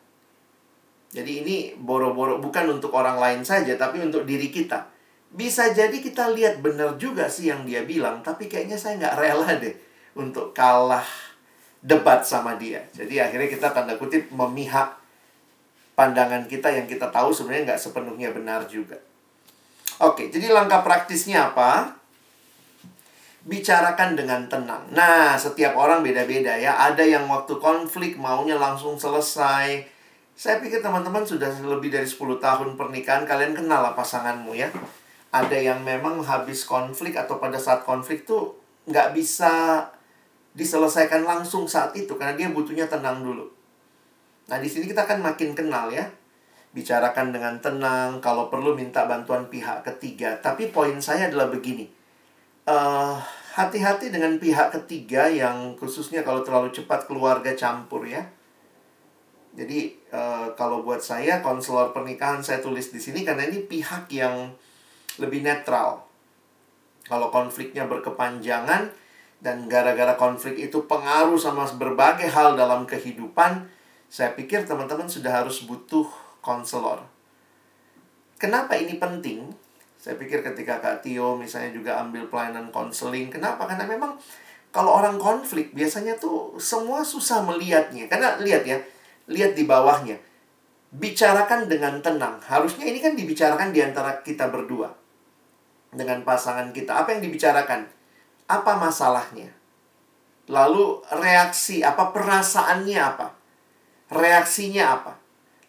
Jadi 1.10 1.42
ini 1.42 1.56
boro-boro 1.74 2.38
bukan 2.38 2.78
untuk 2.78 2.94
orang 2.94 3.18
lain 3.18 3.42
saja, 3.42 3.74
tapi 3.74 3.98
untuk 3.98 4.22
diri 4.22 4.46
kita. 4.46 4.86
Bisa 5.34 5.74
jadi 5.74 5.94
kita 5.98 6.30
lihat 6.30 6.62
benar 6.62 6.94
juga 7.02 7.26
sih 7.26 7.50
yang 7.50 7.66
dia 7.66 7.82
bilang, 7.82 8.22
tapi 8.22 8.46
kayaknya 8.46 8.78
saya 8.78 8.94
nggak 8.98 9.18
rela 9.18 9.50
deh 9.58 9.74
untuk 10.14 10.54
kalah 10.54 11.06
debat 11.82 12.22
sama 12.22 12.54
dia. 12.54 12.86
Jadi 12.94 13.18
akhirnya 13.18 13.50
kita 13.50 13.74
tanda 13.74 13.98
kutip 13.98 14.30
memihak 14.30 14.99
pandangan 16.00 16.48
kita 16.48 16.72
yang 16.72 16.88
kita 16.88 17.12
tahu 17.12 17.28
sebenarnya 17.28 17.76
nggak 17.76 17.82
sepenuhnya 17.84 18.32
benar 18.32 18.64
juga. 18.64 18.96
Oke, 20.00 20.32
jadi 20.32 20.48
langkah 20.48 20.80
praktisnya 20.80 21.52
apa? 21.52 22.00
Bicarakan 23.44 24.16
dengan 24.16 24.48
tenang. 24.48 24.88
Nah, 24.96 25.36
setiap 25.36 25.76
orang 25.76 26.00
beda-beda 26.00 26.56
ya. 26.56 26.80
Ada 26.88 27.04
yang 27.04 27.28
waktu 27.28 27.60
konflik 27.60 28.16
maunya 28.16 28.56
langsung 28.56 28.96
selesai 28.96 30.00
saya 30.40 30.56
pikir 30.56 30.80
teman-teman 30.80 31.20
sudah 31.20 31.52
lebih 31.52 31.92
dari 31.92 32.08
10 32.08 32.40
tahun 32.40 32.72
pernikahan, 32.80 33.28
kalian 33.28 33.52
kenal 33.52 33.84
lah 33.84 33.92
pasanganmu 33.92 34.56
ya. 34.56 34.72
Ada 35.28 35.52
yang 35.52 35.84
memang 35.84 36.16
habis 36.24 36.64
konflik 36.64 37.12
atau 37.12 37.36
pada 37.36 37.60
saat 37.60 37.84
konflik 37.84 38.24
tuh 38.24 38.56
nggak 38.88 39.12
bisa 39.12 39.84
diselesaikan 40.56 41.28
langsung 41.28 41.68
saat 41.68 41.92
itu 41.92 42.16
karena 42.16 42.40
dia 42.40 42.48
butuhnya 42.48 42.88
tenang 42.88 43.20
dulu. 43.20 43.52
Nah 44.50 44.58
di 44.58 44.66
sini 44.66 44.90
kita 44.90 45.06
akan 45.06 45.22
makin 45.22 45.54
kenal 45.54 45.88
ya. 45.94 46.04
Bicarakan 46.70 47.34
dengan 47.34 47.58
tenang, 47.58 48.22
kalau 48.22 48.46
perlu 48.46 48.74
minta 48.74 49.06
bantuan 49.06 49.46
pihak 49.46 49.82
ketiga. 49.86 50.38
Tapi 50.42 50.70
poin 50.70 50.98
saya 50.98 51.30
adalah 51.30 51.50
begini. 51.50 51.86
Uh, 52.66 53.18
hati-hati 53.54 54.10
dengan 54.10 54.38
pihak 54.38 54.70
ketiga 54.74 55.26
yang 55.26 55.74
khususnya 55.78 56.22
kalau 56.26 56.42
terlalu 56.42 56.70
cepat 56.70 57.08
keluarga 57.10 57.50
campur 57.58 58.06
ya 58.06 58.22
jadi 59.50 59.90
uh, 60.14 60.54
kalau 60.54 60.86
buat 60.86 61.02
saya 61.02 61.42
konselor 61.42 61.90
pernikahan 61.90 62.38
saya 62.38 62.62
tulis 62.62 62.94
di 62.94 63.02
sini 63.02 63.26
karena 63.26 63.50
ini 63.50 63.66
pihak 63.66 64.06
yang 64.14 64.54
lebih 65.18 65.42
netral. 65.42 66.06
Kalau 67.02 67.34
konfliknya 67.34 67.90
berkepanjangan 67.90 68.94
dan 69.42 69.56
gara-gara 69.66 70.14
konflik 70.14 70.54
itu 70.54 70.86
pengaruh 70.86 71.34
sama 71.34 71.66
berbagai 71.66 72.30
hal 72.30 72.54
dalam 72.54 72.86
kehidupan, 72.86 73.66
saya 74.10 74.34
pikir 74.34 74.66
teman-teman 74.66 75.06
sudah 75.06 75.30
harus 75.30 75.62
butuh 75.62 76.02
konselor. 76.42 77.06
Kenapa 78.42 78.74
ini 78.74 78.98
penting? 78.98 79.46
Saya 79.94 80.18
pikir 80.18 80.42
ketika 80.42 80.82
Kak 80.82 81.06
Tio 81.06 81.38
misalnya 81.38 81.70
juga 81.70 82.02
ambil 82.02 82.26
pelayanan 82.26 82.74
konseling, 82.74 83.30
kenapa? 83.30 83.70
Karena 83.70 83.86
memang 83.86 84.18
kalau 84.74 84.98
orang 84.98 85.14
konflik 85.14 85.70
biasanya 85.70 86.18
tuh 86.18 86.58
semua 86.58 87.06
susah 87.06 87.46
melihatnya. 87.46 88.10
Karena 88.10 88.34
lihat 88.42 88.66
ya, 88.66 88.82
lihat 89.30 89.54
di 89.54 89.62
bawahnya. 89.62 90.18
Bicarakan 90.90 91.70
dengan 91.70 92.02
tenang. 92.02 92.42
Harusnya 92.42 92.90
ini 92.90 92.98
kan 92.98 93.14
dibicarakan 93.14 93.70
di 93.70 93.78
antara 93.78 94.18
kita 94.26 94.50
berdua. 94.50 94.90
Dengan 95.94 96.26
pasangan 96.26 96.74
kita. 96.74 96.98
Apa 97.02 97.14
yang 97.14 97.22
dibicarakan? 97.22 97.86
Apa 98.50 98.74
masalahnya? 98.74 99.54
Lalu 100.50 100.98
reaksi 101.14 101.86
apa? 101.86 102.10
Perasaannya 102.10 102.98
apa? 102.98 103.39
Reaksinya 104.10 104.98
apa? 104.98 105.12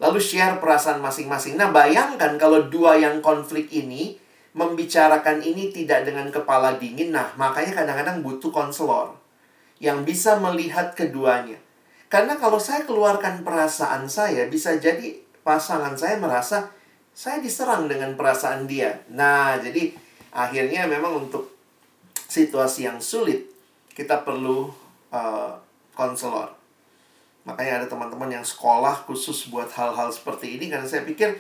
Lalu 0.02 0.18
share 0.18 0.58
perasaan 0.58 0.98
masing-masing. 0.98 1.62
Nah, 1.62 1.70
bayangkan 1.70 2.36
kalau 2.42 2.66
dua 2.68 2.98
yang 2.98 3.22
konflik 3.22 3.70
ini 3.70 4.18
membicarakan 4.58 5.46
ini 5.46 5.70
tidak 5.70 6.10
dengan 6.10 6.28
kepala 6.34 6.76
dingin. 6.82 7.14
Nah, 7.14 7.32
makanya 7.38 7.86
kadang-kadang 7.86 8.26
butuh 8.26 8.50
konselor 8.50 9.14
yang 9.78 10.02
bisa 10.02 10.42
melihat 10.42 10.98
keduanya. 10.98 11.58
Karena 12.12 12.36
kalau 12.36 12.60
saya 12.60 12.84
keluarkan 12.84 13.46
perasaan 13.46 14.10
saya, 14.10 14.50
bisa 14.50 14.76
jadi 14.76 15.16
pasangan 15.46 15.96
saya 15.96 16.20
merasa 16.20 16.70
saya 17.12 17.40
diserang 17.40 17.88
dengan 17.88 18.18
perasaan 18.18 18.66
dia. 18.68 19.06
Nah, 19.12 19.56
jadi 19.62 19.94
akhirnya 20.34 20.88
memang 20.88 21.28
untuk 21.28 21.52
situasi 22.28 22.88
yang 22.88 23.00
sulit, 23.04 23.52
kita 23.92 24.24
perlu 24.24 24.72
uh, 25.12 25.52
konselor. 25.96 26.61
Makanya 27.42 27.82
ada 27.82 27.88
teman-teman 27.90 28.30
yang 28.30 28.46
sekolah 28.46 29.10
khusus 29.10 29.50
buat 29.50 29.70
hal-hal 29.74 30.14
seperti 30.14 30.62
ini 30.62 30.70
karena 30.70 30.86
saya 30.86 31.02
pikir 31.02 31.34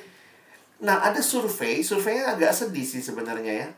nah 0.81 0.97
ada 1.05 1.21
survei, 1.21 1.85
surveinya 1.85 2.33
agak 2.33 2.57
sedih 2.57 2.81
sih 2.81 3.05
sebenarnya 3.05 3.53
ya. 3.53 3.69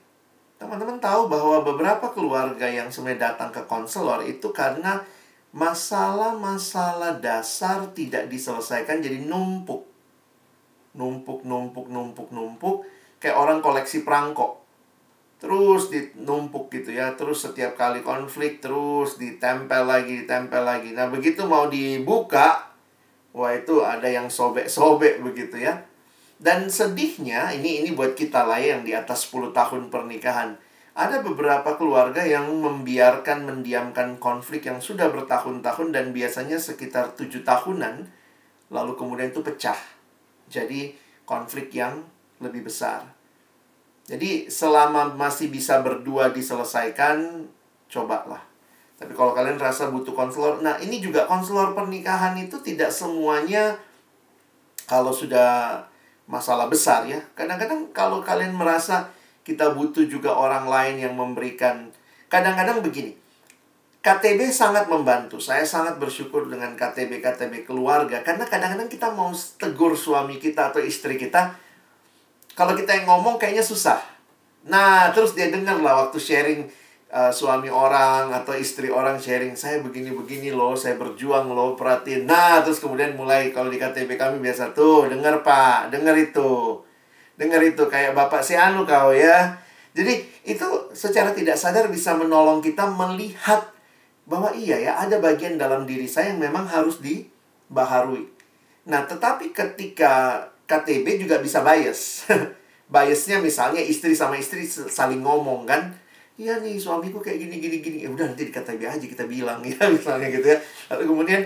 Teman-teman 0.56 1.04
tahu 1.04 1.28
bahwa 1.28 1.60
beberapa 1.60 2.16
keluarga 2.16 2.64
yang 2.64 2.88
sebenarnya 2.88 3.36
datang 3.36 3.52
ke 3.52 3.68
konselor 3.68 4.24
itu 4.24 4.56
karena 4.56 5.04
masalah-masalah 5.52 7.20
dasar 7.20 7.92
tidak 7.92 8.32
diselesaikan 8.32 9.04
jadi 9.04 9.20
numpuk. 9.28 9.84
Numpuk, 10.96 11.44
numpuk, 11.44 11.92
numpuk, 11.92 12.32
numpuk. 12.32 12.88
Kayak 13.20 13.36
orang 13.44 13.60
koleksi 13.60 14.08
perangkok. 14.08 14.63
Terus 15.44 15.92
dinumpuk 15.92 16.72
gitu 16.72 16.96
ya. 16.96 17.12
Terus 17.20 17.44
setiap 17.44 17.76
kali 17.76 18.00
konflik 18.00 18.64
terus 18.64 19.20
ditempel 19.20 19.84
lagi, 19.84 20.24
ditempel 20.24 20.64
lagi. 20.64 20.96
Nah 20.96 21.12
begitu 21.12 21.44
mau 21.44 21.68
dibuka, 21.68 22.72
wah 23.36 23.52
itu 23.52 23.84
ada 23.84 24.08
yang 24.08 24.32
sobek-sobek 24.32 25.20
begitu 25.20 25.60
ya. 25.60 25.84
Dan 26.40 26.72
sedihnya, 26.72 27.52
ini 27.52 27.84
ini 27.84 27.92
buat 27.92 28.16
kita 28.16 28.48
lah 28.48 28.60
ya 28.60 28.80
yang 28.80 28.88
di 28.88 28.96
atas 28.96 29.28
10 29.28 29.52
tahun 29.52 29.92
pernikahan 29.92 30.56
ada 30.94 31.26
beberapa 31.26 31.74
keluarga 31.74 32.22
yang 32.22 32.46
membiarkan 32.54 33.50
mendiamkan 33.50 34.22
konflik 34.22 34.70
yang 34.70 34.78
sudah 34.78 35.10
bertahun-tahun 35.10 35.90
dan 35.90 36.14
biasanya 36.14 36.62
sekitar 36.62 37.18
tujuh 37.18 37.42
tahunan 37.42 38.06
lalu 38.70 38.94
kemudian 38.94 39.34
itu 39.34 39.42
pecah 39.42 39.78
jadi 40.54 40.94
konflik 41.26 41.74
yang 41.74 42.06
lebih 42.38 42.70
besar 42.70 43.10
jadi 44.04 44.52
selama 44.52 45.16
masih 45.16 45.48
bisa 45.48 45.80
berdua 45.80 46.32
diselesaikan 46.32 47.48
cobalah 47.88 48.42
tapi 49.00 49.12
kalau 49.18 49.36
kalian 49.36 49.60
rasa 49.60 49.92
butuh 49.92 50.16
konselor 50.16 50.60
nah 50.60 50.80
ini 50.80 51.00
juga 51.00 51.28
konselor 51.28 51.76
pernikahan 51.76 52.36
itu 52.40 52.60
tidak 52.64 52.92
semuanya 52.92 53.76
kalau 54.88 55.12
sudah 55.12 55.84
masalah 56.28 56.72
besar 56.72 57.08
ya 57.08 57.20
kadang-kadang 57.36 57.92
kalau 57.92 58.24
kalian 58.24 58.56
merasa 58.56 59.12
kita 59.44 59.76
butuh 59.76 60.08
juga 60.08 60.32
orang 60.34 60.66
lain 60.66 61.04
yang 61.04 61.14
memberikan. 61.20 61.92
Kadang-kadang 62.32 62.80
begini, 62.80 63.14
KTB 64.00 64.50
sangat 64.50 64.88
membantu. 64.88 65.38
Saya 65.44 65.68
sangat 65.68 66.00
bersyukur 66.00 66.48
dengan 66.48 66.74
KTB-KTB 66.80 67.68
keluarga. 67.68 68.24
Karena 68.24 68.48
kadang-kadang 68.48 68.90
kita 68.90 69.12
mau 69.12 69.30
tegur 69.60 69.94
suami 69.94 70.40
kita 70.40 70.72
atau 70.72 70.82
istri 70.82 71.20
kita. 71.20 71.60
Kalau 72.54 72.78
kita 72.78 72.94
yang 72.94 73.10
ngomong 73.10 73.42
kayaknya 73.42 73.66
susah. 73.66 74.00
Nah, 74.70 75.12
terus 75.12 75.34
dia 75.34 75.50
dengar 75.50 75.82
lah 75.82 76.08
waktu 76.08 76.22
sharing 76.22 76.70
uh, 77.10 77.34
suami 77.34 77.68
orang 77.68 78.32
atau 78.32 78.54
istri 78.54 78.94
orang 78.94 79.18
sharing. 79.18 79.58
Saya 79.58 79.82
begini-begini 79.82 80.54
loh, 80.54 80.78
saya 80.78 80.96
berjuang 80.96 81.50
loh, 81.52 81.74
perhatiin. 81.74 82.30
Nah, 82.30 82.62
terus 82.62 82.80
kemudian 82.80 83.18
mulai 83.18 83.50
kalau 83.52 83.74
di 83.74 83.82
KTB 83.82 84.16
kami 84.16 84.40
biasa 84.40 84.72
tuh, 84.72 85.10
dengar 85.10 85.42
pak, 85.42 85.90
dengar 85.90 86.14
itu 86.16 86.84
dengar 87.34 87.62
itu 87.66 87.84
kayak 87.90 88.14
bapak 88.14 88.46
si 88.46 88.54
Anu 88.54 88.86
kau 88.86 89.14
ya. 89.14 89.58
Jadi 89.94 90.26
itu 90.46 90.68
secara 90.94 91.34
tidak 91.34 91.58
sadar 91.58 91.90
bisa 91.90 92.18
menolong 92.18 92.62
kita 92.62 92.90
melihat 92.90 93.70
bahwa 94.26 94.50
iya 94.56 94.80
ya 94.80 94.92
ada 94.98 95.20
bagian 95.22 95.60
dalam 95.60 95.86
diri 95.86 96.10
saya 96.10 96.34
yang 96.34 96.42
memang 96.42 96.66
harus 96.66 96.98
dibaharui. 97.04 98.26
Nah, 98.90 99.06
tetapi 99.06 99.54
ketika 99.54 100.48
KTB 100.70 101.28
juga 101.28 101.40
bisa 101.44 101.62
bias. 101.62 102.28
Biasnya 102.94 103.42
misalnya 103.42 103.82
istri 103.82 104.14
sama 104.14 104.38
istri 104.38 104.68
saling 104.68 105.24
ngomong 105.24 105.66
kan. 105.66 105.92
Iya 106.34 106.62
nih 106.66 106.82
suamiku 106.82 107.22
kayak 107.22 107.46
gini 107.48 107.56
gini 107.62 107.78
gini. 107.82 107.98
Ya 108.06 108.10
udah 108.10 108.32
nanti 108.34 108.50
di 108.50 108.54
KTB 108.54 108.82
aja 108.86 109.06
kita 109.06 109.24
bilang 109.26 109.62
ya 109.70 109.90
misalnya 109.90 110.28
gitu 110.30 110.48
ya. 110.48 110.58
Lalu 110.94 111.04
kemudian 111.10 111.42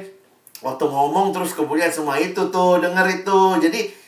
waktu 0.63 0.85
ngomong 0.85 1.31
terus 1.31 1.53
kemudian 1.53 1.91
semua 1.91 2.17
itu 2.17 2.41
tuh 2.49 2.79
dengar 2.79 3.05
itu. 3.07 3.39
Jadi 3.61 4.07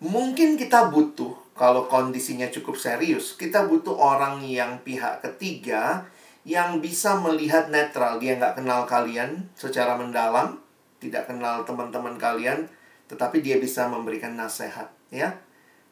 Mungkin 0.00 0.56
kita 0.56 0.88
butuh, 0.88 1.36
kalau 1.52 1.84
kondisinya 1.84 2.48
cukup 2.48 2.80
serius, 2.80 3.36
kita 3.36 3.68
butuh 3.68 3.92
orang 3.92 4.40
yang 4.40 4.80
pihak 4.80 5.20
ketiga 5.20 6.08
yang 6.48 6.80
bisa 6.80 7.20
melihat 7.20 7.68
netral. 7.68 8.16
Dia 8.16 8.40
nggak 8.40 8.56
kenal 8.56 8.88
kalian 8.88 9.52
secara 9.52 10.00
mendalam, 10.00 10.56
tidak 11.04 11.28
kenal 11.28 11.68
teman-teman 11.68 12.16
kalian, 12.16 12.64
tetapi 13.10 13.42
dia 13.42 13.58
bisa 13.58 13.90
memberikan 13.90 14.38
nasihat, 14.38 14.86
ya. 15.10 15.34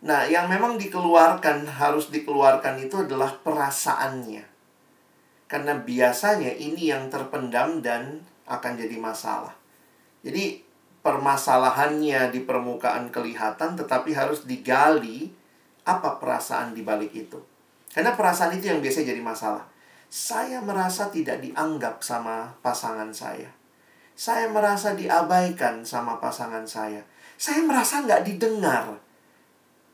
Nah, 0.07 0.23
yang 0.31 0.47
memang 0.47 0.79
dikeluarkan, 0.79 1.67
harus 1.67 2.15
dikeluarkan 2.15 2.79
itu 2.79 3.03
adalah 3.03 3.35
perasaannya. 3.43 4.47
Karena 5.51 5.75
biasanya 5.75 6.55
ini 6.55 6.95
yang 6.95 7.11
terpendam 7.11 7.83
dan 7.83 8.23
akan 8.47 8.73
jadi 8.79 8.95
masalah. 8.95 9.59
Jadi, 10.23 10.63
permasalahannya 11.03 12.31
di 12.31 12.47
permukaan 12.47 13.11
kelihatan, 13.11 13.75
tetapi 13.75 14.15
harus 14.15 14.47
digali 14.47 15.35
apa 15.83 16.23
perasaan 16.23 16.79
di 16.79 16.87
balik 16.87 17.11
itu. 17.19 17.43
Karena 17.91 18.15
perasaan 18.15 18.55
itu 18.55 18.71
yang 18.71 18.79
biasanya 18.79 19.19
jadi 19.19 19.23
masalah. 19.25 19.67
Saya 20.07 20.63
merasa 20.63 21.11
tidak 21.11 21.43
dianggap 21.43 22.07
sama 22.07 22.55
pasangan 22.63 23.11
saya. 23.11 23.58
Saya 24.19 24.51
merasa 24.51 24.99
diabaikan 24.99 25.87
sama 25.87 26.19
pasangan 26.19 26.67
saya. 26.67 27.07
saya 27.39 27.63
merasa 27.63 28.03
nggak 28.03 28.27
didengar. 28.27 28.99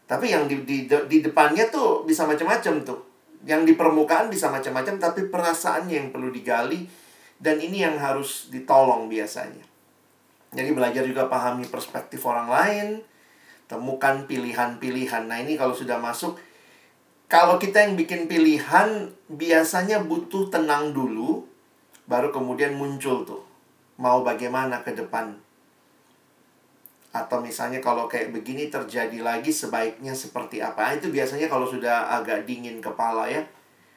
Tapi 0.08 0.32
yang 0.32 0.48
di, 0.48 0.64
di, 0.64 0.88
di 0.88 1.18
depannya 1.20 1.68
tuh 1.68 2.08
bisa 2.08 2.24
macam-macam 2.24 2.80
tuh. 2.80 3.04
Yang 3.44 3.68
di 3.68 3.72
permukaan 3.76 4.32
bisa 4.32 4.48
macam-macam, 4.48 4.96
tapi 4.96 5.28
perasaannya 5.28 5.92
yang 5.92 6.08
perlu 6.08 6.32
digali. 6.32 6.88
Dan 7.36 7.60
ini 7.60 7.84
yang 7.84 8.00
harus 8.00 8.48
ditolong 8.48 9.12
biasanya. 9.12 9.60
Jadi 10.56 10.72
belajar 10.72 11.04
juga 11.04 11.28
pahami 11.28 11.68
perspektif 11.68 12.24
orang 12.24 12.48
lain, 12.48 12.86
temukan 13.68 14.24
pilihan-pilihan. 14.24 15.28
Nah 15.28 15.36
ini 15.44 15.60
kalau 15.60 15.76
sudah 15.76 16.00
masuk, 16.00 16.40
kalau 17.28 17.60
kita 17.60 17.84
yang 17.84 17.92
bikin 18.00 18.24
pilihan, 18.24 19.12
biasanya 19.28 20.00
butuh 20.00 20.48
tenang 20.48 20.96
dulu, 20.96 21.44
baru 22.08 22.32
kemudian 22.32 22.72
muncul 22.72 23.28
tuh. 23.28 23.43
Mau 24.00 24.26
bagaimana 24.26 24.82
ke 24.82 24.94
depan. 24.94 25.34
Atau 27.14 27.38
misalnya 27.38 27.78
kalau 27.78 28.10
kayak 28.10 28.34
begini 28.34 28.66
terjadi 28.66 29.22
lagi 29.22 29.54
sebaiknya 29.54 30.10
seperti 30.10 30.58
apa. 30.58 30.90
Nah, 30.90 30.92
itu 30.98 31.14
biasanya 31.14 31.46
kalau 31.46 31.62
sudah 31.62 32.10
agak 32.10 32.42
dingin 32.42 32.82
kepala 32.82 33.30
ya. 33.30 33.42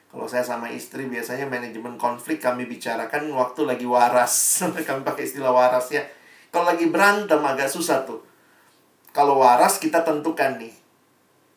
Kalau 0.08 0.30
saya 0.30 0.46
sama 0.46 0.72
istri 0.72 1.10
biasanya 1.10 1.50
manajemen 1.50 1.98
konflik 2.00 2.40
kami 2.40 2.70
bicarakan 2.70 3.28
waktu 3.34 3.68
lagi 3.68 3.84
waras. 3.84 4.64
Kami 4.88 5.04
pakai 5.04 5.28
istilah 5.28 5.52
waras 5.52 5.92
ya. 5.92 6.00
Kalau 6.48 6.64
lagi 6.64 6.88
berantem 6.88 7.44
agak 7.44 7.68
susah 7.68 8.08
tuh. 8.08 8.24
Kalau 9.12 9.42
waras 9.44 9.82
kita 9.82 10.08
tentukan 10.08 10.56
nih. 10.62 10.72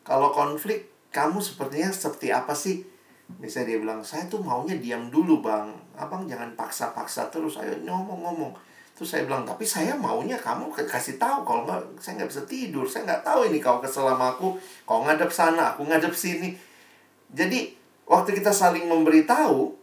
Kalau 0.03 0.35
konflik 0.35 0.91
kamu 1.15 1.39
sepertinya 1.39 1.93
seperti 1.93 2.33
apa 2.33 2.51
sih 2.51 2.90
misalnya 3.37 3.75
dia 3.75 3.79
bilang 3.79 4.01
saya 4.01 4.25
tuh 4.27 4.41
maunya 4.41 4.75
diam 4.75 5.07
dulu 5.07 5.39
bang 5.39 5.71
abang 5.95 6.25
jangan 6.25 6.51
paksa-paksa 6.57 7.29
terus 7.29 7.61
ayo 7.61 7.77
ngomong-ngomong 7.85 8.51
Terus 9.01 9.17
saya 9.17 9.25
bilang, 9.25 9.41
tapi 9.41 9.65
saya 9.65 9.97
maunya 9.97 10.37
kamu 10.37 10.69
kasih 10.77 11.17
tahu 11.17 11.41
kalau 11.41 11.65
nggak 11.65 11.81
saya 11.97 12.21
nggak 12.21 12.29
bisa 12.29 12.45
tidur, 12.45 12.85
saya 12.85 13.09
nggak 13.09 13.25
tahu 13.25 13.49
ini 13.49 13.57
kau 13.57 13.81
kesel 13.81 14.05
aku, 14.05 14.53
kau 14.85 15.01
ngadep 15.01 15.33
sana, 15.33 15.73
aku 15.73 15.89
ngadep 15.89 16.13
sini. 16.13 16.53
Jadi 17.33 17.73
waktu 18.05 18.37
kita 18.37 18.53
saling 18.53 18.85
memberitahu, 18.85 19.73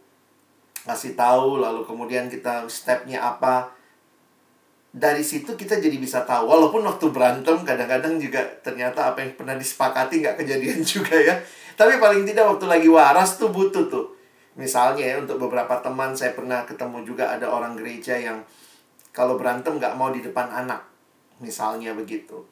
kasih 0.87 1.19
tahu, 1.19 1.59
lalu 1.59 1.83
kemudian 1.83 2.31
kita 2.31 2.63
stepnya 2.71 3.19
apa, 3.19 3.75
dari 4.95 5.19
situ 5.19 5.51
kita 5.59 5.83
jadi 5.83 5.99
bisa 5.99 6.23
tahu. 6.23 6.47
Walaupun 6.47 6.87
waktu 6.87 7.11
berantem 7.11 7.59
kadang-kadang 7.67 8.23
juga 8.23 8.39
ternyata 8.63 9.11
apa 9.11 9.19
yang 9.19 9.35
pernah 9.35 9.59
disepakati 9.59 10.23
nggak 10.23 10.39
kejadian 10.39 10.79
juga 10.95 11.19
ya. 11.19 11.35
Tapi 11.79 11.95
paling 11.95 12.27
tidak 12.27 12.43
waktu 12.43 12.67
lagi 12.67 12.91
waras 12.91 13.39
tuh 13.39 13.55
butuh 13.55 13.87
tuh. 13.87 14.11
Misalnya 14.59 15.15
ya 15.15 15.15
untuk 15.23 15.39
beberapa 15.39 15.79
teman 15.79 16.11
saya 16.11 16.35
pernah 16.35 16.67
ketemu 16.67 17.07
juga 17.07 17.31
ada 17.31 17.47
orang 17.47 17.79
gereja 17.79 18.19
yang 18.19 18.43
kalau 19.15 19.39
berantem 19.39 19.79
nggak 19.79 19.95
mau 19.95 20.11
di 20.11 20.19
depan 20.19 20.51
anak 20.51 20.83
misalnya 21.39 21.95
begitu. 21.95 22.43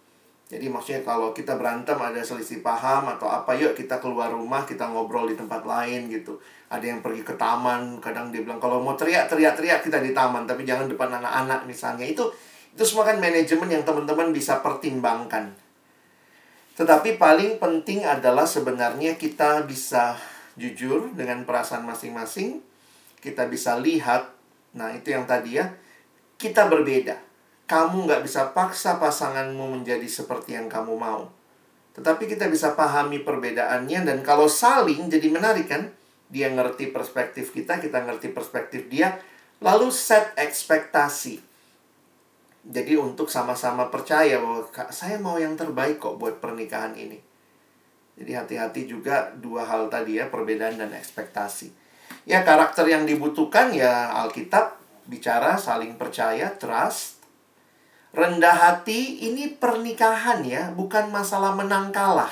Jadi 0.47 0.71
maksudnya 0.71 1.03
kalau 1.03 1.35
kita 1.35 1.59
berantem 1.59 1.99
ada 1.99 2.23
selisih 2.23 2.63
paham 2.63 3.11
atau 3.11 3.27
apa 3.27 3.51
yuk 3.59 3.75
kita 3.75 3.99
keluar 3.99 4.31
rumah 4.31 4.63
kita 4.63 4.87
ngobrol 4.87 5.27
di 5.27 5.35
tempat 5.35 5.67
lain 5.67 6.07
gitu. 6.07 6.39
Ada 6.71 6.95
yang 6.95 7.03
pergi 7.03 7.27
ke 7.27 7.35
taman 7.35 7.99
kadang 7.99 8.31
dia 8.31 8.39
bilang 8.47 8.63
kalau 8.63 8.79
mau 8.79 8.95
teriak 8.95 9.27
teriak 9.27 9.59
teriak 9.59 9.83
kita 9.83 9.99
di 9.99 10.15
taman 10.15 10.47
tapi 10.47 10.63
jangan 10.63 10.87
depan 10.87 11.19
anak-anak 11.19 11.67
misalnya. 11.67 12.07
Itu 12.07 12.31
itu 12.71 12.83
semua 12.87 13.03
kan 13.03 13.19
manajemen 13.19 13.67
yang 13.67 13.83
teman-teman 13.83 14.31
bisa 14.31 14.63
pertimbangkan 14.63 15.66
tetapi 16.77 17.17
paling 17.17 17.57
penting 17.57 18.05
adalah 18.05 18.45
sebenarnya 18.45 19.17
kita 19.17 19.65
bisa 19.65 20.13
jujur 20.53 21.11
dengan 21.17 21.43
perasaan 21.43 21.83
masing-masing 21.83 22.61
kita 23.19 23.49
bisa 23.49 23.75
lihat 23.81 24.29
nah 24.77 24.93
itu 24.93 25.09
yang 25.09 25.25
tadi 25.25 25.57
ya 25.57 25.73
kita 26.37 26.69
berbeda. 26.69 27.17
Kamu 27.67 28.07
nggak 28.07 28.23
bisa 28.23 28.53
paksa 28.53 29.01
pasanganmu 29.01 29.81
menjadi 29.81 30.05
seperti 30.07 30.55
yang 30.55 30.71
kamu 30.71 30.95
mau. 30.95 31.27
Tetapi 31.97 32.29
kita 32.29 32.47
bisa 32.47 32.77
pahami 32.77 33.25
perbedaannya 33.25 34.05
dan 34.05 34.17
kalau 34.21 34.45
saling 34.47 35.09
jadi 35.09 35.27
menarik 35.33 35.67
kan? 35.67 35.91
Dia 36.29 36.53
ngerti 36.53 36.93
perspektif 36.93 37.51
kita, 37.51 37.81
kita 37.81 38.05
ngerti 38.05 38.31
perspektif 38.31 38.87
dia. 38.87 39.17
Lalu 39.59 39.89
set 39.89 40.37
ekspektasi. 40.37 41.41
Jadi 42.67 42.99
untuk 42.99 43.31
sama-sama 43.31 43.87
percaya 43.87 44.43
bahwa 44.43 44.67
saya 44.91 45.15
mau 45.15 45.39
yang 45.39 45.55
terbaik 45.55 46.03
kok 46.03 46.19
buat 46.19 46.43
pernikahan 46.43 46.91
ini. 46.99 47.15
Jadi 48.19 48.31
hati-hati 48.35 48.81
juga 48.89 49.31
dua 49.39 49.63
hal 49.63 49.87
tadi 49.87 50.19
ya, 50.19 50.27
perbedaan 50.27 50.75
dan 50.75 50.91
ekspektasi. 50.91 51.71
Ya 52.27 52.43
karakter 52.43 52.83
yang 52.89 53.07
dibutuhkan 53.07 53.71
ya 53.71 54.11
Alkitab 54.19 54.75
bicara 55.07 55.55
saling 55.55 55.95
percaya, 55.95 56.51
trust. 56.59 57.23
Rendah 58.11 58.57
hati 58.57 59.23
ini 59.31 59.55
pernikahan 59.55 60.43
ya, 60.43 60.73
bukan 60.75 61.07
masalah 61.07 61.55
menang 61.55 61.95
kalah. 61.95 62.31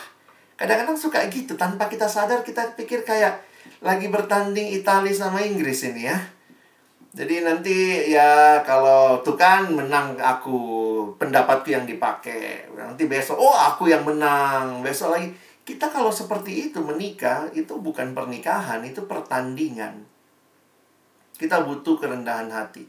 Kadang-kadang 0.60 1.00
suka 1.00 1.24
gitu, 1.32 1.56
tanpa 1.56 1.88
kita 1.88 2.12
sadar 2.12 2.44
kita 2.44 2.76
pikir 2.76 3.08
kayak 3.08 3.40
lagi 3.80 4.12
bertanding 4.12 4.76
Italia 4.76 5.16
sama 5.16 5.46
Inggris 5.46 5.86
ini 5.88 6.12
ya. 6.12 6.18
Jadi 7.16 7.48
nanti 7.48 8.12
ya 8.12 8.60
kalau 8.68 9.24
tuh 9.24 9.40
kan 9.40 9.72
menang 9.72 10.20
aku 10.20 10.60
pendapatku 11.16 11.72
yang 11.72 11.88
dipakai. 11.88 12.68
Nanti 12.76 13.08
besok 13.08 13.40
oh 13.40 13.56
aku 13.56 13.88
yang 13.88 14.04
menang. 14.04 14.84
Besok 14.84 15.16
lagi 15.16 15.32
kita 15.64 15.88
kalau 15.88 16.12
seperti 16.12 16.70
itu 16.70 16.84
menikah 16.84 17.48
itu 17.56 17.72
bukan 17.80 18.12
pernikahan, 18.12 18.84
itu 18.84 19.08
pertandingan. 19.08 20.04
Kita 21.40 21.64
butuh 21.64 21.96
kerendahan 21.96 22.52
hati. 22.52 22.84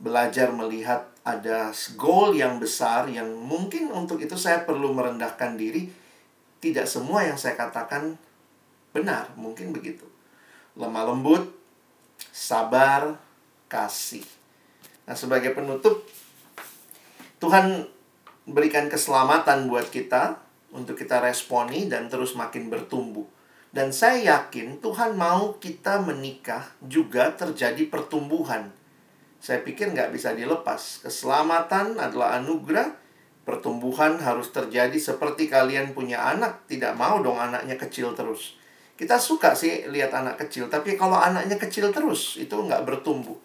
Belajar 0.00 0.48
melihat 0.56 1.04
ada 1.20 1.76
goal 2.00 2.32
yang 2.32 2.56
besar 2.56 3.04
yang 3.12 3.28
mungkin 3.36 3.92
untuk 3.92 4.16
itu 4.24 4.34
saya 4.40 4.64
perlu 4.64 4.96
merendahkan 4.96 5.60
diri. 5.60 5.92
Tidak 6.56 6.88
semua 6.88 7.20
yang 7.20 7.36
saya 7.36 7.52
katakan 7.52 8.16
benar, 8.96 9.28
mungkin 9.36 9.76
begitu. 9.76 10.08
Lemah 10.72 11.12
lembut, 11.12 11.52
sabar, 12.32 13.25
kasih. 13.66 14.24
Nah, 15.06 15.14
sebagai 15.14 15.54
penutup, 15.54 16.02
Tuhan 17.38 17.86
berikan 18.46 18.86
keselamatan 18.86 19.66
buat 19.66 19.90
kita 19.90 20.38
untuk 20.74 20.98
kita 20.98 21.22
responi 21.22 21.90
dan 21.90 22.06
terus 22.06 22.34
makin 22.34 22.70
bertumbuh. 22.70 23.26
Dan 23.70 23.92
saya 23.92 24.40
yakin 24.40 24.80
Tuhan 24.80 25.18
mau 25.18 25.60
kita 25.60 26.00
menikah 26.00 26.64
juga 26.80 27.34
terjadi 27.36 27.86
pertumbuhan. 27.92 28.72
Saya 29.36 29.60
pikir 29.60 29.92
nggak 29.92 30.16
bisa 30.16 30.32
dilepas. 30.32 31.04
Keselamatan 31.04 32.00
adalah 32.00 32.40
anugerah. 32.40 33.04
Pertumbuhan 33.46 34.18
harus 34.18 34.50
terjadi 34.50 34.96
seperti 34.98 35.46
kalian 35.46 35.94
punya 35.94 36.18
anak. 36.18 36.66
Tidak 36.66 36.96
mau 36.98 37.22
dong 37.22 37.38
anaknya 37.38 37.78
kecil 37.78 38.16
terus. 38.16 38.58
Kita 38.96 39.20
suka 39.20 39.52
sih 39.52 39.86
lihat 39.92 40.10
anak 40.10 40.40
kecil. 40.40 40.72
Tapi 40.72 40.96
kalau 40.96 41.20
anaknya 41.20 41.60
kecil 41.60 41.92
terus, 41.92 42.40
itu 42.40 42.56
nggak 42.56 42.88
bertumbuh. 42.88 43.36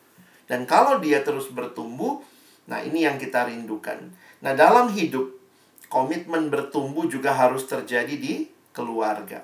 Dan 0.46 0.70
kalau 0.70 1.02
dia 1.02 1.22
terus 1.26 1.50
bertumbuh, 1.50 2.22
nah 2.70 2.82
ini 2.82 3.06
yang 3.06 3.18
kita 3.20 3.50
rindukan. 3.50 4.12
Nah 4.42 4.54
dalam 4.58 4.92
hidup, 4.94 5.42
komitmen 5.92 6.48
bertumbuh 6.48 7.06
juga 7.12 7.36
harus 7.36 7.68
terjadi 7.68 8.16
di 8.16 8.48
keluarga. 8.72 9.44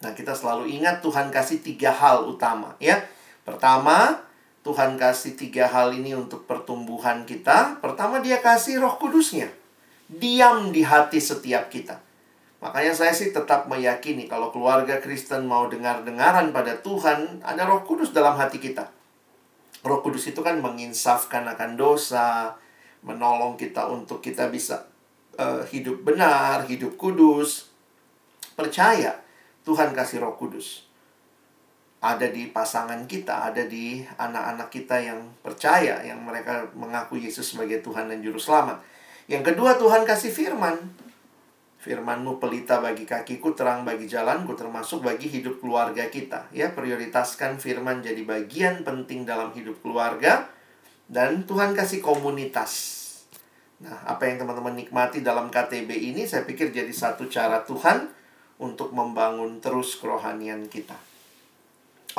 Nah, 0.00 0.16
kita 0.16 0.32
selalu 0.32 0.80
ingat 0.80 1.04
Tuhan 1.04 1.28
kasih 1.28 1.60
tiga 1.60 1.92
hal 1.92 2.24
utama, 2.24 2.72
ya. 2.80 3.04
Pertama, 3.44 4.24
Tuhan 4.64 4.96
kasih 4.96 5.36
tiga 5.36 5.68
hal 5.68 5.92
ini 5.92 6.16
untuk 6.16 6.48
pertumbuhan 6.48 7.28
kita. 7.28 7.78
Pertama, 7.84 8.24
dia 8.24 8.40
kasih 8.40 8.80
roh 8.80 8.96
kudusnya. 8.96 9.52
Diam 10.08 10.72
di 10.72 10.82
hati 10.82 11.20
setiap 11.20 11.68
kita. 11.68 12.00
Makanya 12.60 12.92
saya 12.92 13.12
sih 13.12 13.32
tetap 13.32 13.68
meyakini 13.72 14.28
kalau 14.28 14.52
keluarga 14.52 15.00
Kristen 15.00 15.48
mau 15.48 15.68
dengar-dengaran 15.68 16.52
pada 16.52 16.76
Tuhan, 16.80 17.40
ada 17.40 17.64
roh 17.64 17.84
kudus 17.84 18.12
dalam 18.12 18.36
hati 18.36 18.60
kita. 18.60 18.88
Roh 19.80 20.00
kudus 20.04 20.28
itu 20.28 20.44
kan 20.44 20.60
menginsafkan 20.60 21.48
akan 21.48 21.76
dosa, 21.76 22.52
menolong 23.00 23.56
kita 23.56 23.88
untuk 23.88 24.20
kita 24.20 24.52
bisa 24.52 24.84
uh, 25.40 25.64
hidup 25.64 26.04
benar, 26.04 26.68
hidup 26.68 27.00
kudus. 27.00 27.72
Percaya 28.52 29.16
Tuhan 29.64 29.96
kasih 29.96 30.20
Roh 30.20 30.36
Kudus. 30.36 30.84
Ada 32.00 32.32
di 32.32 32.48
pasangan 32.48 33.04
kita, 33.04 33.52
ada 33.52 33.64
di 33.68 34.00
anak-anak 34.00 34.68
kita 34.72 34.96
yang 35.00 35.20
percaya, 35.44 36.00
yang 36.00 36.20
mereka 36.24 36.64
mengaku 36.72 37.20
Yesus 37.20 37.52
sebagai 37.52 37.84
Tuhan 37.84 38.08
dan 38.08 38.24
Juru 38.24 38.40
Selamat. 38.40 38.80
Yang 39.28 39.52
kedua, 39.52 39.76
Tuhan 39.76 40.08
kasih 40.08 40.32
firman. 40.32 40.76
Firmanmu 41.80 42.36
pelita 42.36 42.76
bagi 42.84 43.08
kakiku, 43.08 43.56
terang 43.56 43.88
bagi 43.88 44.04
jalanku, 44.04 44.52
termasuk 44.52 45.00
bagi 45.00 45.32
hidup 45.32 45.64
keluarga 45.64 46.12
kita. 46.12 46.52
Ya, 46.52 46.76
prioritaskan 46.76 47.56
firman 47.56 48.04
jadi 48.04 48.20
bagian 48.20 48.84
penting 48.84 49.24
dalam 49.24 49.48
hidup 49.56 49.80
keluarga. 49.80 50.44
Dan 51.08 51.48
Tuhan 51.48 51.72
kasih 51.72 52.04
komunitas. 52.04 53.00
Nah, 53.80 53.96
apa 54.04 54.28
yang 54.28 54.44
teman-teman 54.44 54.76
nikmati 54.76 55.24
dalam 55.24 55.48
KTB 55.48 55.88
ini, 55.88 56.28
saya 56.28 56.44
pikir 56.44 56.68
jadi 56.68 56.92
satu 56.92 57.32
cara 57.32 57.64
Tuhan 57.64 58.12
untuk 58.60 58.92
membangun 58.92 59.64
terus 59.64 59.96
kerohanian 59.96 60.68
kita. 60.68 61.00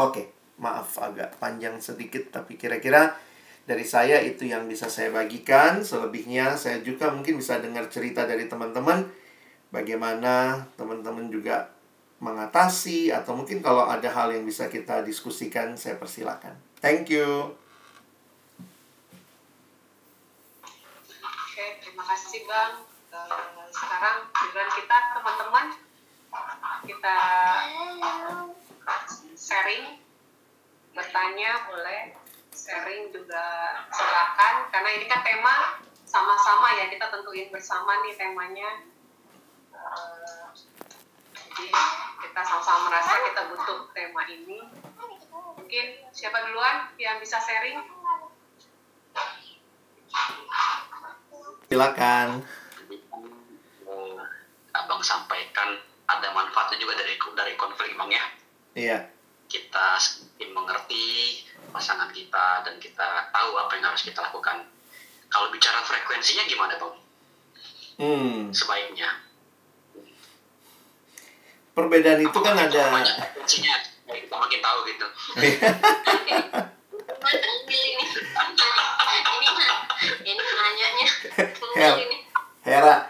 Oke, 0.02 0.34
maaf 0.58 0.98
agak 0.98 1.38
panjang 1.38 1.78
sedikit 1.78 2.34
tapi 2.34 2.58
kira-kira 2.58 3.14
Dari 3.62 3.86
saya 3.86 4.18
itu 4.26 4.50
yang 4.50 4.66
bisa 4.66 4.90
saya 4.90 5.14
bagikan. 5.14 5.86
Selebihnya 5.86 6.58
saya 6.58 6.82
juga 6.82 7.14
mungkin 7.14 7.38
bisa 7.38 7.62
dengar 7.62 7.86
cerita 7.94 8.26
dari 8.26 8.50
teman-teman 8.50 9.06
bagaimana 9.72 10.68
teman-teman 10.76 11.32
juga 11.32 11.72
mengatasi 12.22 13.10
atau 13.10 13.34
mungkin 13.34 13.66
kalau 13.66 13.90
ada 13.90 14.06
hal 14.06 14.30
yang 14.30 14.46
bisa 14.46 14.70
kita 14.70 15.02
diskusikan 15.02 15.74
saya 15.74 15.98
persilakan. 15.98 16.54
Thank 16.78 17.10
you. 17.10 17.58
Oke, 21.26 21.66
terima 21.82 22.04
kasih 22.06 22.46
Bang. 22.46 22.86
Uh, 23.10 23.66
sekarang 23.74 24.30
giliran 24.30 24.70
kita 24.78 24.98
teman-teman 25.18 25.68
kita 26.86 27.18
sharing 29.36 30.00
bertanya 30.96 31.68
boleh 31.68 32.16
sharing 32.54 33.12
juga 33.12 33.44
silakan 33.92 34.70
karena 34.70 34.90
ini 34.96 35.06
kan 35.10 35.22
tema 35.26 35.82
sama-sama 36.08 36.76
ya 36.76 36.92
kita 36.92 37.08
tentuin 37.08 37.48
bersama 37.52 38.04
nih 38.04 38.16
temanya 38.16 38.91
jadi 41.52 41.68
kita 42.24 42.42
sama-sama 42.48 42.88
merasa 42.88 43.12
kita 43.28 43.42
butuh 43.52 43.80
tema 43.92 44.24
ini 44.32 44.60
mungkin 45.60 45.86
siapa 46.16 46.48
duluan 46.48 46.88
yang 46.96 47.20
bisa 47.20 47.38
sharing 47.44 47.84
silakan 51.68 52.44
abang 54.72 55.04
sampaikan 55.04 55.80
ada 56.08 56.28
manfaatnya 56.32 56.80
juga 56.80 57.00
dari 57.00 57.16
dari 57.36 57.54
konflik 57.60 57.96
bang 57.96 58.12
ya 58.12 58.26
iya 58.76 59.00
kita 59.52 60.00
mengerti 60.56 61.44
pasangan 61.72 62.12
kita 62.12 62.64
dan 62.68 62.76
kita 62.80 63.32
tahu 63.32 63.52
apa 63.60 63.72
yang 63.80 63.92
harus 63.92 64.04
kita 64.08 64.24
lakukan. 64.24 64.68
Kalau 65.32 65.48
bicara 65.52 65.84
frekuensinya 65.84 66.44
gimana 66.48 66.76
bang? 66.80 66.96
hmm. 68.00 68.40
Sebaiknya. 68.52 69.31
Perbedaan 71.72 72.20
itu 72.22 72.40
kan 72.44 72.56
ada 72.58 72.84
Banyak 72.92 73.16
frekuensinya, 73.16 73.80
ya 74.08 74.16
kita 74.20 74.36
makin 74.36 74.60
tahu 74.60 74.80
gitu. 74.88 75.06
ini 81.82 82.18
Hera 82.62 83.10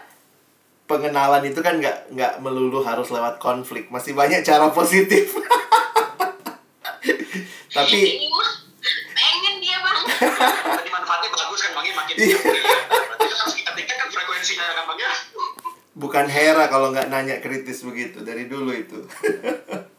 pengenalan 0.88 1.44
itu 1.44 1.60
kan 1.60 1.76
nggak 1.76 2.12
nggak 2.12 2.32
melulu 2.40 2.80
harus 2.84 3.08
lewat 3.12 3.36
konflik. 3.40 3.88
Masih 3.92 4.16
banyak 4.16 4.44
cara 4.44 4.68
positif. 4.72 5.32
Tapi 7.76 8.00
pengen 9.12 9.54
dia 9.60 9.76
bang. 9.80 10.04
Tadi 10.76 10.90
manfaatnya 10.92 11.28
bagus 11.32 11.60
kan 11.64 11.70
bang? 11.76 11.84
Ya 11.84 11.94
makin 11.96 12.14
Iya. 12.16 12.36
Berarti 12.38 13.26
kan 13.28 13.38
harus 13.44 13.54
kita 13.56 13.70
tingkatkan 13.76 14.08
frekuensinya 14.12 14.64
kan 14.72 14.84
bang 14.92 14.98
ya. 15.00 15.12
Bukan 15.92 16.26
Hera 16.28 16.68
kalau 16.72 16.92
nggak 16.92 17.12
nanya 17.12 17.40
kritis 17.40 17.84
begitu 17.84 18.24
dari 18.24 18.48
dulu 18.48 18.72
itu. 18.72 19.00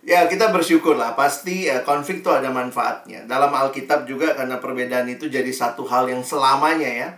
Ya 0.00 0.24
kita 0.24 0.48
bersyukur 0.48 0.96
lah 0.96 1.12
pasti 1.12 1.68
eh, 1.68 1.84
konflik 1.84 2.24
itu 2.24 2.32
ada 2.32 2.48
manfaatnya. 2.48 3.28
Dalam 3.28 3.52
Alkitab 3.52 4.08
juga 4.08 4.32
karena 4.32 4.56
perbedaan 4.56 5.04
itu 5.12 5.28
jadi 5.28 5.52
satu 5.52 5.84
hal 5.84 6.08
yang 6.08 6.24
selamanya 6.24 6.88
ya. 6.88 7.08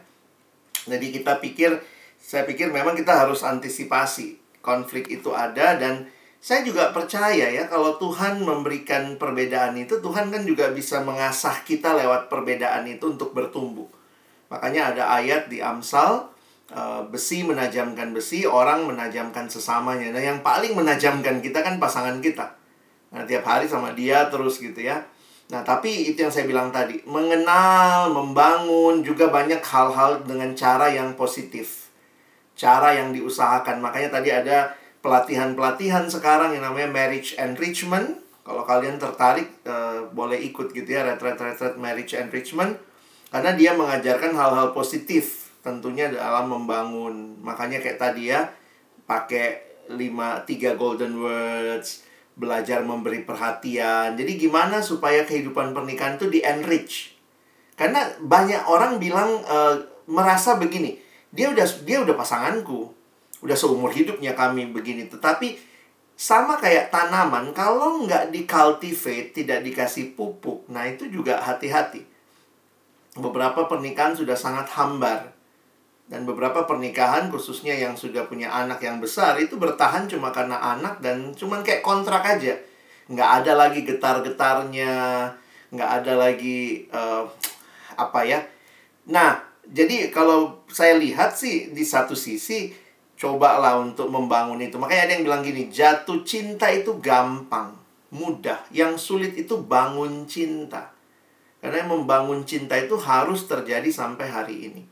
Jadi 0.91 1.15
kita 1.15 1.39
pikir 1.39 1.79
saya 2.19 2.43
pikir 2.43 2.75
memang 2.75 2.99
kita 2.99 3.15
harus 3.15 3.47
antisipasi 3.47 4.35
konflik 4.67 5.07
itu 5.15 5.31
ada 5.31 5.79
dan 5.79 6.11
saya 6.43 6.67
juga 6.67 6.91
percaya 6.91 7.55
ya 7.55 7.71
kalau 7.71 8.03
Tuhan 8.03 8.43
memberikan 8.43 9.15
perbedaan 9.15 9.79
itu 9.79 10.03
Tuhan 10.03 10.35
kan 10.35 10.43
juga 10.43 10.75
bisa 10.75 10.99
mengasah 11.07 11.63
kita 11.63 11.95
lewat 11.95 12.27
perbedaan 12.27 12.83
itu 12.91 13.15
untuk 13.15 13.31
bertumbuh. 13.31 13.87
Makanya 14.51 14.91
ada 14.91 15.23
ayat 15.23 15.47
di 15.47 15.63
Amsal 15.63 16.32
eh, 16.71 17.03
besi 17.11 17.43
menajamkan 17.43 18.15
besi 18.15 18.47
orang 18.47 18.87
menajamkan 18.87 19.51
sesamanya 19.51 20.15
nah 20.15 20.23
yang 20.23 20.45
paling 20.47 20.79
menajamkan 20.79 21.43
kita 21.43 21.65
kan 21.67 21.83
pasangan 21.83 22.23
kita 22.23 22.63
Nah, 23.13 23.29
tiap 23.29 23.45
hari 23.45 23.69
sama 23.69 23.93
dia 23.93 24.27
terus 24.33 24.57
gitu 24.57 24.81
ya. 24.81 25.05
Nah, 25.53 25.61
tapi 25.61 26.09
itu 26.09 26.25
yang 26.25 26.33
saya 26.33 26.49
bilang 26.49 26.73
tadi, 26.73 27.05
mengenal, 27.05 28.09
membangun 28.09 29.05
juga 29.05 29.29
banyak 29.29 29.61
hal-hal 29.61 30.25
dengan 30.25 30.57
cara 30.57 30.89
yang 30.89 31.13
positif. 31.13 31.93
Cara 32.57 32.97
yang 32.97 33.13
diusahakan. 33.13 33.85
Makanya 33.85 34.09
tadi 34.17 34.33
ada 34.33 34.73
pelatihan-pelatihan 35.05 36.09
sekarang 36.09 36.57
yang 36.57 36.65
namanya 36.65 36.89
marriage 36.89 37.37
enrichment. 37.37 38.25
Kalau 38.43 38.65
kalian 38.67 38.97
tertarik 38.97 39.61
eh, 39.69 40.03
boleh 40.11 40.41
ikut 40.51 40.75
gitu 40.75 40.89
ya 40.89 41.07
retret-retret 41.07 41.79
marriage 41.79 42.11
enrichment 42.19 42.75
karena 43.31 43.55
dia 43.55 43.71
mengajarkan 43.79 44.35
hal-hal 44.35 44.75
positif 44.75 45.42
tentunya 45.63 46.11
dalam 46.11 46.51
membangun. 46.51 47.39
Makanya 47.41 47.79
kayak 47.79 47.99
tadi 48.03 48.35
ya 48.35 48.51
pakai 49.07 49.63
5 49.89 50.45
3 50.45 50.77
golden 50.77 51.23
words 51.23 52.05
belajar 52.35 52.83
memberi 52.83 53.25
perhatian. 53.25 54.19
Jadi 54.19 54.33
gimana 54.37 54.83
supaya 54.83 55.25
kehidupan 55.25 55.73
pernikahan 55.73 56.19
itu 56.19 56.29
di-enrich? 56.29 57.17
Karena 57.77 58.05
banyak 58.21 58.69
orang 58.69 59.01
bilang 59.01 59.41
eh, 59.43 59.77
merasa 60.09 60.57
begini, 60.61 60.99
dia 61.33 61.49
udah 61.53 61.67
dia 61.85 62.05
udah 62.05 62.15
pasanganku, 62.17 62.93
udah 63.45 63.57
seumur 63.57 63.93
hidupnya 63.93 64.37
kami 64.37 64.69
begini. 64.69 65.09
Tetapi 65.09 65.73
sama 66.17 66.61
kayak 66.61 66.93
tanaman, 66.93 67.51
kalau 67.57 68.05
nggak 68.05 68.31
di-cultivate, 68.31 69.35
tidak 69.35 69.65
dikasih 69.65 70.15
pupuk, 70.15 70.69
nah 70.71 70.87
itu 70.87 71.09
juga 71.09 71.41
hati-hati. 71.41 72.05
Beberapa 73.19 73.67
pernikahan 73.69 74.17
sudah 74.17 74.37
sangat 74.37 74.71
hambar. 74.73 75.32
Dan 76.11 76.29
beberapa 76.29 76.69
pernikahan 76.69 77.33
khususnya 77.33 77.73
yang 77.73 77.97
sudah 77.97 78.29
punya 78.29 78.53
anak 78.53 78.85
yang 78.85 79.01
besar 79.01 79.39
itu 79.41 79.57
bertahan 79.57 80.11
cuma 80.11 80.35
karena 80.35 80.61
anak 80.61 81.01
dan 81.01 81.33
cuman 81.33 81.65
kayak 81.65 81.81
kontrak 81.81 82.21
aja. 82.27 82.59
Nggak 83.09 83.31
ada 83.43 83.53
lagi 83.57 83.81
getar-getarnya, 83.87 84.95
nggak 85.73 85.91
ada 86.03 86.13
lagi 86.19 86.85
eh, 86.91 87.25
apa 87.97 88.21
ya. 88.29 88.45
Nah, 89.09 89.41
jadi 89.67 90.11
kalau 90.11 90.63
saya 90.69 90.99
lihat 90.99 91.39
sih 91.39 91.71
di 91.71 91.87
satu 91.87 92.19
sisi 92.19 92.83
cobalah 93.23 93.79
untuk 93.79 94.11
membangun 94.11 94.59
itu. 94.59 94.75
Makanya 94.83 95.03
ada 95.07 95.13
yang 95.15 95.25
bilang 95.31 95.43
gini, 95.47 95.71
jatuh 95.71 96.27
cinta 96.27 96.67
itu 96.75 96.99
gampang, 96.99 97.79
mudah. 98.11 98.59
Yang 98.75 98.99
sulit 98.99 99.33
itu 99.39 99.63
bangun 99.63 100.27
cinta. 100.27 100.91
Karena 101.63 101.87
membangun 101.87 102.43
cinta 102.43 102.75
itu 102.75 102.99
harus 102.99 103.47
terjadi 103.47 103.87
sampai 103.87 104.27
hari 104.27 104.57
ini. 104.67 104.83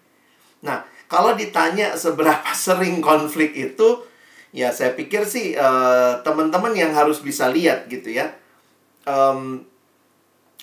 Nah, 0.63 0.87
kalau 1.11 1.35
ditanya 1.35 1.99
seberapa 1.99 2.55
sering 2.55 3.03
konflik 3.03 3.51
itu, 3.59 4.07
ya 4.55 4.71
saya 4.71 4.95
pikir 4.95 5.27
sih 5.27 5.59
eh, 5.59 6.13
teman-teman 6.23 6.71
yang 6.71 6.95
harus 6.95 7.19
bisa 7.19 7.51
lihat 7.51 7.91
gitu 7.91 8.15
ya. 8.15 8.31
Em, 9.11 9.67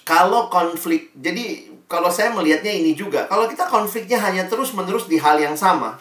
kalau 0.07 0.47
konflik, 0.47 1.11
jadi 1.19 1.67
kalau 1.91 2.07
saya 2.07 2.31
melihatnya 2.31 2.71
ini 2.71 2.95
juga, 2.95 3.27
kalau 3.27 3.43
kita 3.51 3.67
konfliknya 3.67 4.15
hanya 4.23 4.47
terus-menerus 4.47 5.11
di 5.11 5.19
hal 5.19 5.35
yang 5.35 5.59
sama, 5.59 5.99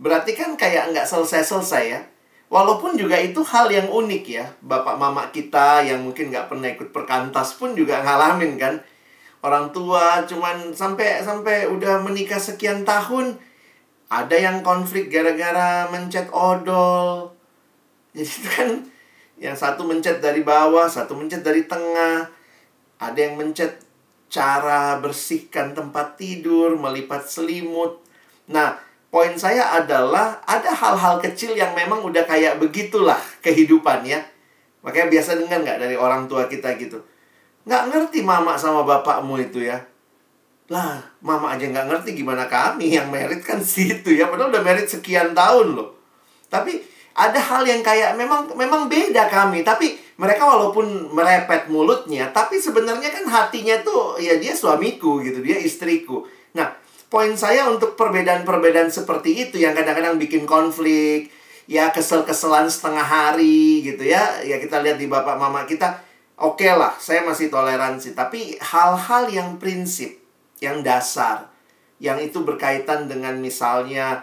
berarti 0.00 0.32
kan 0.32 0.56
kayak 0.56 0.96
nggak 0.96 1.04
selesai-selesai 1.04 1.84
ya. 1.84 2.00
Walaupun 2.48 2.96
juga 2.96 3.20
itu 3.20 3.44
hal 3.44 3.68
yang 3.68 3.92
unik 3.92 4.24
ya. 4.24 4.48
Bapak 4.64 4.96
mama 4.96 5.28
kita 5.28 5.84
yang 5.84 6.00
mungkin 6.00 6.32
nggak 6.32 6.48
pernah 6.48 6.72
ikut 6.72 6.96
perkantas 6.96 7.60
pun 7.60 7.76
juga 7.76 8.00
ngalamin 8.00 8.56
kan. 8.56 8.80
Orang 9.38 9.70
tua 9.70 10.26
cuman 10.26 10.74
sampai 10.74 11.22
sampai 11.22 11.70
udah 11.70 12.02
menikah 12.02 12.42
sekian 12.42 12.82
tahun 12.82 13.38
ada 14.08 14.34
yang 14.34 14.64
konflik 14.64 15.12
gara-gara 15.12 15.86
mencet 15.92 16.32
odol. 16.32 17.30
Jadi 18.16 18.24
itu 18.24 18.48
kan 18.48 18.70
yang 19.38 19.54
satu 19.54 19.86
mencet 19.86 20.18
dari 20.18 20.42
bawah, 20.42 20.88
satu 20.88 21.14
mencet 21.14 21.44
dari 21.44 21.68
tengah. 21.68 22.26
Ada 22.98 23.18
yang 23.30 23.38
mencet 23.38 23.78
cara 24.26 24.98
bersihkan 24.98 25.70
tempat 25.76 26.18
tidur, 26.18 26.74
melipat 26.74 27.30
selimut. 27.30 28.02
Nah, 28.50 28.74
poin 29.08 29.32
saya 29.38 29.78
adalah 29.78 30.42
ada 30.44 30.74
hal-hal 30.74 31.22
kecil 31.22 31.54
yang 31.54 31.72
memang 31.78 32.02
udah 32.02 32.26
kayak 32.26 32.58
begitulah 32.58 33.20
kehidupan 33.44 34.02
ya. 34.02 34.18
Makanya 34.82 35.08
biasa 35.14 35.38
dengar 35.38 35.62
nggak 35.62 35.78
dari 35.78 35.96
orang 35.96 36.26
tua 36.26 36.50
kita 36.50 36.74
gitu. 36.74 36.98
Nggak 37.68 37.84
ngerti 37.92 38.24
mama 38.24 38.56
sama 38.56 38.80
bapakmu 38.88 39.36
itu 39.36 39.60
ya. 39.60 39.76
Lah, 40.72 41.04
mama 41.20 41.52
aja 41.52 41.68
nggak 41.68 41.84
ngerti 41.84 42.16
gimana 42.16 42.48
kami 42.48 42.96
yang 42.96 43.12
merit 43.12 43.44
kan 43.44 43.60
situ 43.60 44.16
ya. 44.16 44.32
Padahal 44.32 44.48
udah 44.48 44.64
merit 44.64 44.88
sekian 44.88 45.36
tahun 45.36 45.76
loh. 45.76 45.92
Tapi 46.48 46.80
ada 47.12 47.36
hal 47.36 47.68
yang 47.68 47.84
kayak 47.84 48.16
memang 48.16 48.48
memang 48.56 48.88
beda 48.88 49.28
kami. 49.28 49.60
Tapi 49.60 50.00
mereka 50.16 50.48
walaupun 50.48 51.12
merepet 51.14 51.70
mulutnya, 51.70 52.32
tapi 52.34 52.58
sebenarnya 52.58 53.12
kan 53.12 53.24
hatinya 53.28 53.78
tuh 53.86 54.18
ya 54.18 54.34
dia 54.40 54.50
suamiku 54.50 55.22
gitu, 55.22 55.38
dia 55.44 55.60
istriku. 55.62 56.26
Nah, 56.58 56.74
poin 57.06 57.30
saya 57.38 57.70
untuk 57.70 57.94
perbedaan-perbedaan 57.94 58.90
seperti 58.90 59.46
itu 59.46 59.62
yang 59.62 59.78
kadang-kadang 59.78 60.18
bikin 60.18 60.42
konflik, 60.42 61.30
ya 61.70 61.94
kesel-keselan 61.94 62.66
setengah 62.66 63.06
hari 63.06 63.86
gitu 63.86 64.02
ya. 64.10 64.42
Ya 64.42 64.58
kita 64.58 64.82
lihat 64.82 64.98
di 64.98 65.06
bapak 65.06 65.38
mama 65.38 65.62
kita, 65.70 66.02
oke 66.38 66.68
lah, 66.70 66.94
saya 66.96 67.26
masih 67.26 67.50
toleransi. 67.50 68.14
Tapi 68.14 68.56
hal-hal 68.62 69.28
yang 69.28 69.58
prinsip, 69.58 70.16
yang 70.62 70.80
dasar, 70.86 71.50
yang 71.98 72.22
itu 72.22 72.46
berkaitan 72.46 73.10
dengan 73.10 73.36
misalnya 73.42 74.22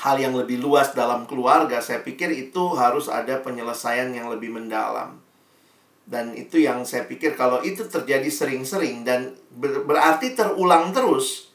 hal 0.00 0.16
yang 0.16 0.32
lebih 0.38 0.62
luas 0.62 0.94
dalam 0.94 1.26
keluarga, 1.26 1.82
saya 1.82 2.00
pikir 2.00 2.30
itu 2.30 2.72
harus 2.78 3.10
ada 3.10 3.42
penyelesaian 3.42 4.14
yang 4.14 4.30
lebih 4.30 4.54
mendalam. 4.54 5.18
Dan 6.10 6.34
itu 6.34 6.58
yang 6.58 6.82
saya 6.82 7.06
pikir 7.06 7.38
kalau 7.38 7.62
itu 7.62 7.86
terjadi 7.86 8.26
sering-sering 8.26 9.06
dan 9.06 9.36
ber- 9.52 9.86
berarti 9.86 10.34
terulang 10.34 10.90
terus, 10.90 11.54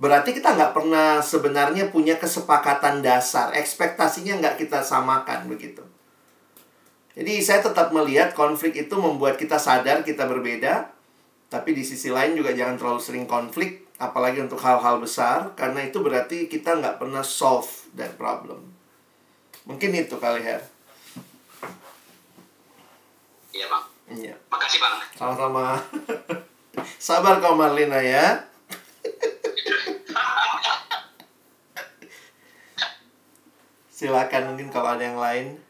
berarti 0.00 0.32
kita 0.32 0.56
nggak 0.56 0.72
pernah 0.72 1.20
sebenarnya 1.20 1.92
punya 1.92 2.16
kesepakatan 2.16 3.04
dasar, 3.04 3.52
ekspektasinya 3.52 4.40
nggak 4.40 4.56
kita 4.56 4.80
samakan 4.80 5.52
begitu. 5.52 5.84
Jadi 7.20 7.44
saya 7.44 7.60
tetap 7.60 7.92
melihat 7.92 8.32
konflik 8.32 8.72
itu 8.72 8.96
membuat 8.96 9.36
kita 9.36 9.60
sadar 9.60 10.00
kita 10.00 10.24
berbeda, 10.24 10.88
tapi 11.52 11.76
di 11.76 11.84
sisi 11.84 12.08
lain 12.08 12.32
juga 12.32 12.56
jangan 12.56 12.80
terlalu 12.80 12.96
sering 12.96 13.28
konflik, 13.28 13.84
apalagi 14.00 14.40
untuk 14.40 14.56
hal-hal 14.56 14.96
besar, 14.96 15.52
karena 15.52 15.84
itu 15.84 16.00
berarti 16.00 16.48
kita 16.48 16.80
nggak 16.80 16.96
pernah 16.96 17.20
solve 17.20 17.68
that 17.92 18.16
problem. 18.16 18.72
Mungkin 19.68 19.92
itu 19.92 20.16
kali 20.16 20.40
Her. 20.40 20.64
Iya 23.52 23.68
bang. 23.68 23.84
Iya. 24.16 24.32
Makasih 24.48 24.80
bang. 24.80 24.96
Sama-sama. 25.12 25.76
Sabar 27.04 27.36
kau 27.44 27.52
Marlina 27.52 28.00
ya. 28.00 28.48
Silakan 33.92 34.56
mungkin 34.56 34.72
kalau 34.72 34.96
ada 34.96 35.04
yang 35.04 35.20
lain. 35.20 35.60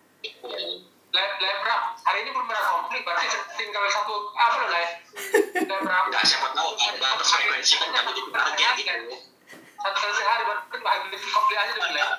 Bram, 1.11 1.83
hari 2.07 2.19
ini 2.23 2.31
belum 2.31 2.47
ada 2.47 2.63
konflik, 2.71 3.03
berarti 3.03 3.27
tinggal 3.59 3.83
satu 3.91 4.31
apa 4.39 4.55
loh, 4.63 4.69
Lab? 4.71 4.89
Lab 5.67 5.81
Bram. 5.83 6.05
Nggak 6.07 6.23
siapa 6.23 6.49
tahu 6.55 6.71
ada 6.79 7.09
frekuensi 7.19 7.75
kan 7.83 7.89
kami 7.91 8.11
jadi 8.15 8.31
bahagia 8.31 8.71
gitu. 8.79 8.95
Satu 9.81 9.97
kali 9.99 10.15
sehari, 10.15 10.43
berarti 10.47 10.79
bahagia 10.79 11.09
di 11.11 11.29
konflik 11.31 11.57
aja 11.59 11.73
dulu, 11.75 11.91
Lab. 11.91 12.11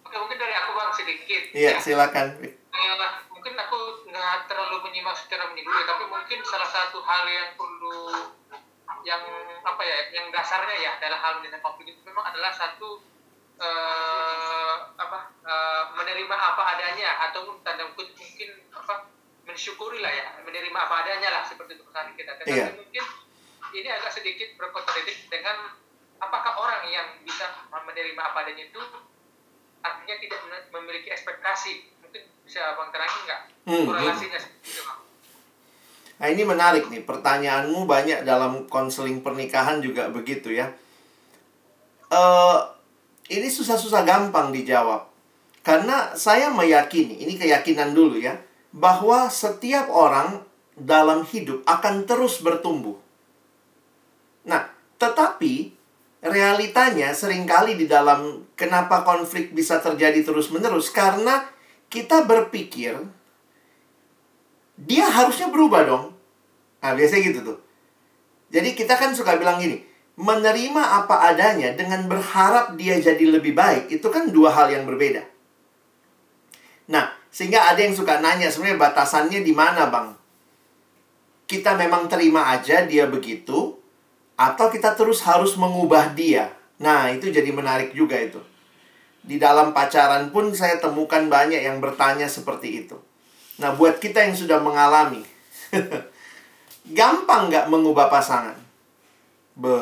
Oke, 0.00 0.16
mungkin 0.16 0.38
dari 0.40 0.54
aku 0.56 0.70
bang 0.74 0.92
sedikit. 0.96 1.42
Iya, 1.54 1.70
Ya. 1.76 1.80
silakan. 1.84 2.26
Eh, 2.40 2.92
mungkin 3.30 3.54
aku 3.54 3.78
nggak 4.08 4.48
terlalu 4.48 4.76
menyimak 4.88 5.14
secara 5.14 5.44
menyeluruh 5.52 5.76
ya, 5.76 5.86
tapi 5.86 6.04
mungkin 6.08 6.38
salah 6.48 6.66
satu 6.66 7.04
hal 7.04 7.24
yang 7.28 7.52
perlu 7.54 8.16
yang 9.00 9.22
apa 9.64 9.80
ya 9.80 9.96
yang 10.12 10.28
dasarnya 10.28 10.76
ya 10.76 10.92
dalam 11.00 11.16
hal 11.16 11.40
menyelesaikan 11.40 11.64
konflik 11.64 11.88
itu 11.88 12.00
memang 12.04 12.20
adalah 12.28 12.52
satu 12.52 13.00
eh, 13.60 14.74
apa 14.96 15.18
eh, 15.40 15.82
menerima 15.94 16.32
apa 16.34 16.62
adanya 16.70 17.08
atau 17.28 17.60
tanda 17.60 17.84
kutip 17.92 18.16
mungkin 18.16 18.50
apa 18.70 18.94
mensyukuri 19.44 20.00
lah 20.00 20.08
ya 20.08 20.26
menerima 20.40 20.78
apa 20.78 20.94
adanya 20.98 21.28
lah 21.30 21.42
seperti 21.42 21.74
itu 21.74 21.84
pesan 21.84 22.14
kita 22.14 22.32
tetapi 22.34 22.50
Iya. 22.50 22.72
mungkin 22.72 23.04
ini 23.70 23.88
agak 23.88 24.10
sedikit 24.10 24.56
berkontradiktif 24.56 25.28
dengan 25.28 25.76
apakah 26.18 26.52
orang 26.56 26.82
yang 26.86 27.08
bisa 27.20 27.46
menerima 27.70 28.18
apa 28.18 28.38
adanya 28.42 28.64
itu 28.66 28.80
artinya 29.80 30.16
tidak 30.18 30.40
mem- 30.42 30.68
memiliki 30.74 31.08
ekspektasi 31.08 31.72
mungkin 32.00 32.22
bisa 32.42 32.74
bang 32.74 32.90
terangin 32.90 33.22
nggak 33.24 33.42
Hmm, 33.62 33.84
korelasinya 33.86 34.38
seperti 34.38 34.68
itu 34.68 34.82
bang 34.82 34.98
Nah 36.16 36.28
ini 36.28 36.44
menarik 36.44 36.84
nih, 36.86 37.00
pertanyaanmu 37.00 37.88
banyak 37.88 38.28
dalam 38.28 38.68
konseling 38.68 39.20
pernikahan 39.20 39.80
juga 39.80 40.04
begitu 40.06 40.52
ya. 40.52 40.68
eh 42.10 42.58
ini 43.30 43.46
susah-susah 43.46 44.02
gampang 44.02 44.50
dijawab. 44.50 45.06
Karena 45.62 46.18
saya 46.18 46.50
meyakini, 46.50 47.22
ini 47.22 47.38
keyakinan 47.38 47.94
dulu 47.94 48.18
ya, 48.18 48.34
bahwa 48.74 49.30
setiap 49.30 49.86
orang 49.92 50.42
dalam 50.74 51.22
hidup 51.22 51.62
akan 51.68 52.08
terus 52.08 52.42
bertumbuh. 52.42 52.96
Nah, 54.48 54.66
tetapi 54.96 55.76
realitanya 56.24 57.12
sering 57.12 57.44
kali 57.44 57.76
di 57.76 57.86
dalam 57.86 58.44
kenapa 58.56 59.04
konflik 59.04 59.52
bisa 59.52 59.80
terjadi 59.80 60.20
terus-menerus 60.24 60.92
karena 60.92 61.48
kita 61.92 62.24
berpikir 62.24 62.96
dia 64.80 65.06
harusnya 65.08 65.52
berubah 65.52 65.84
dong. 65.84 66.04
Nah, 66.80 66.92
biasanya 66.96 67.22
gitu 67.28 67.40
tuh. 67.44 67.58
Jadi 68.48 68.72
kita 68.72 68.96
kan 68.96 69.12
suka 69.12 69.36
bilang 69.36 69.60
gini, 69.60 69.89
menerima 70.20 70.82
apa 71.00 71.32
adanya 71.32 71.72
dengan 71.72 72.04
berharap 72.04 72.76
dia 72.76 73.00
jadi 73.00 73.40
lebih 73.40 73.56
baik, 73.56 73.88
itu 73.88 74.04
kan 74.12 74.28
dua 74.28 74.52
hal 74.52 74.68
yang 74.68 74.84
berbeda. 74.84 75.24
Nah, 76.92 77.08
sehingga 77.32 77.72
ada 77.72 77.80
yang 77.80 77.96
suka 77.96 78.20
nanya, 78.20 78.52
sebenarnya 78.52 78.76
batasannya 78.84 79.40
di 79.40 79.56
mana, 79.56 79.88
Bang? 79.88 80.12
Kita 81.48 81.72
memang 81.72 82.04
terima 82.04 82.52
aja 82.52 82.84
dia 82.84 83.08
begitu, 83.08 83.80
atau 84.36 84.68
kita 84.68 84.92
terus 84.92 85.24
harus 85.24 85.56
mengubah 85.56 86.12
dia. 86.12 86.52
Nah, 86.76 87.08
itu 87.08 87.32
jadi 87.32 87.48
menarik 87.48 87.96
juga 87.96 88.20
itu. 88.20 88.44
Di 89.24 89.40
dalam 89.40 89.72
pacaran 89.72 90.28
pun 90.28 90.52
saya 90.52 90.76
temukan 90.76 91.32
banyak 91.32 91.64
yang 91.64 91.80
bertanya 91.80 92.28
seperti 92.28 92.84
itu. 92.84 92.96
Nah, 93.56 93.72
buat 93.72 93.96
kita 93.96 94.20
yang 94.20 94.36
sudah 94.36 94.60
mengalami, 94.60 95.24
gampang 96.98 97.48
nggak 97.48 97.72
mengubah 97.72 98.12
pasangan? 98.12 98.59
Be, 99.60 99.76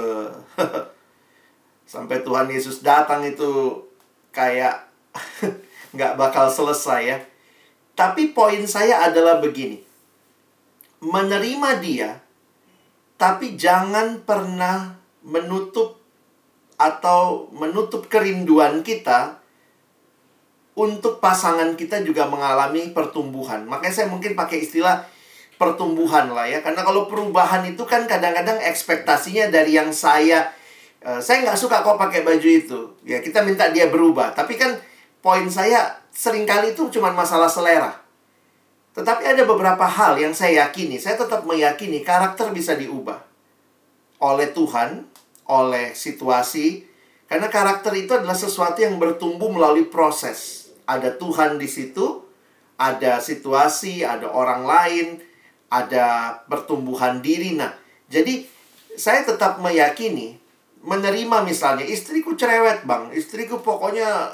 sampai 1.92 2.26
Tuhan 2.26 2.50
Yesus 2.50 2.82
datang 2.82 3.22
itu 3.22 3.78
kayak 4.34 4.90
nggak 5.94 6.18
bakal 6.18 6.50
selesai 6.50 7.00
ya. 7.06 7.18
Tapi 7.94 8.34
poin 8.34 8.62
saya 8.66 9.06
adalah 9.06 9.38
begini, 9.38 9.82
menerima 11.02 11.70
dia, 11.82 12.10
tapi 13.18 13.58
jangan 13.58 14.22
pernah 14.22 14.98
menutup 15.22 15.98
atau 16.78 17.50
menutup 17.50 18.06
kerinduan 18.06 18.86
kita 18.86 19.42
untuk 20.78 21.18
pasangan 21.18 21.74
kita 21.74 22.06
juga 22.06 22.30
mengalami 22.30 22.94
pertumbuhan. 22.94 23.66
Makanya 23.66 23.94
saya 23.94 24.06
mungkin 24.06 24.38
pakai 24.38 24.62
istilah 24.62 25.02
pertumbuhan 25.58 26.30
lah 26.30 26.46
ya. 26.46 26.62
Karena 26.62 26.86
kalau 26.86 27.10
perubahan 27.10 27.66
itu 27.66 27.82
kan 27.84 28.06
kadang-kadang 28.06 28.62
ekspektasinya 28.62 29.50
dari 29.50 29.76
yang 29.76 29.90
saya 29.90 30.48
eh, 31.02 31.20
saya 31.20 31.44
nggak 31.44 31.58
suka 31.58 31.82
kok 31.82 31.98
pakai 31.98 32.22
baju 32.22 32.48
itu. 32.48 32.80
Ya 33.04 33.18
kita 33.18 33.42
minta 33.42 33.68
dia 33.74 33.90
berubah. 33.90 34.32
Tapi 34.32 34.54
kan 34.54 34.78
poin 35.20 35.44
saya 35.50 35.98
sering 36.14 36.46
kali 36.46 36.72
itu 36.72 36.86
cuma 36.94 37.10
masalah 37.10 37.50
selera. 37.50 37.98
Tetapi 38.96 39.22
ada 39.22 39.42
beberapa 39.46 39.86
hal 39.86 40.18
yang 40.18 40.34
saya 40.34 40.66
yakini, 40.66 40.98
saya 40.98 41.14
tetap 41.14 41.46
meyakini 41.46 42.02
karakter 42.02 42.50
bisa 42.50 42.74
diubah 42.74 43.28
oleh 44.18 44.50
Tuhan, 44.50 45.06
oleh 45.46 45.94
situasi, 45.94 46.82
karena 47.30 47.46
karakter 47.46 47.94
itu 47.94 48.14
adalah 48.14 48.34
sesuatu 48.34 48.82
yang 48.82 48.98
bertumbuh 48.98 49.48
melalui 49.50 49.86
proses. 49.86 50.70
Ada 50.84 51.14
Tuhan 51.14 51.62
di 51.62 51.70
situ, 51.70 52.26
ada 52.74 53.22
situasi, 53.22 54.02
ada 54.02 54.30
orang 54.30 54.66
lain, 54.66 55.06
ada 55.68 56.38
pertumbuhan 56.48 57.20
diri. 57.20 57.56
Nah, 57.56 57.72
jadi 58.08 58.44
saya 58.96 59.22
tetap 59.24 59.60
meyakini 59.60 60.40
menerima 60.82 61.44
misalnya 61.44 61.84
istriku 61.84 62.34
cerewet, 62.34 62.88
Bang. 62.88 63.12
Istriku 63.12 63.60
pokoknya 63.60 64.32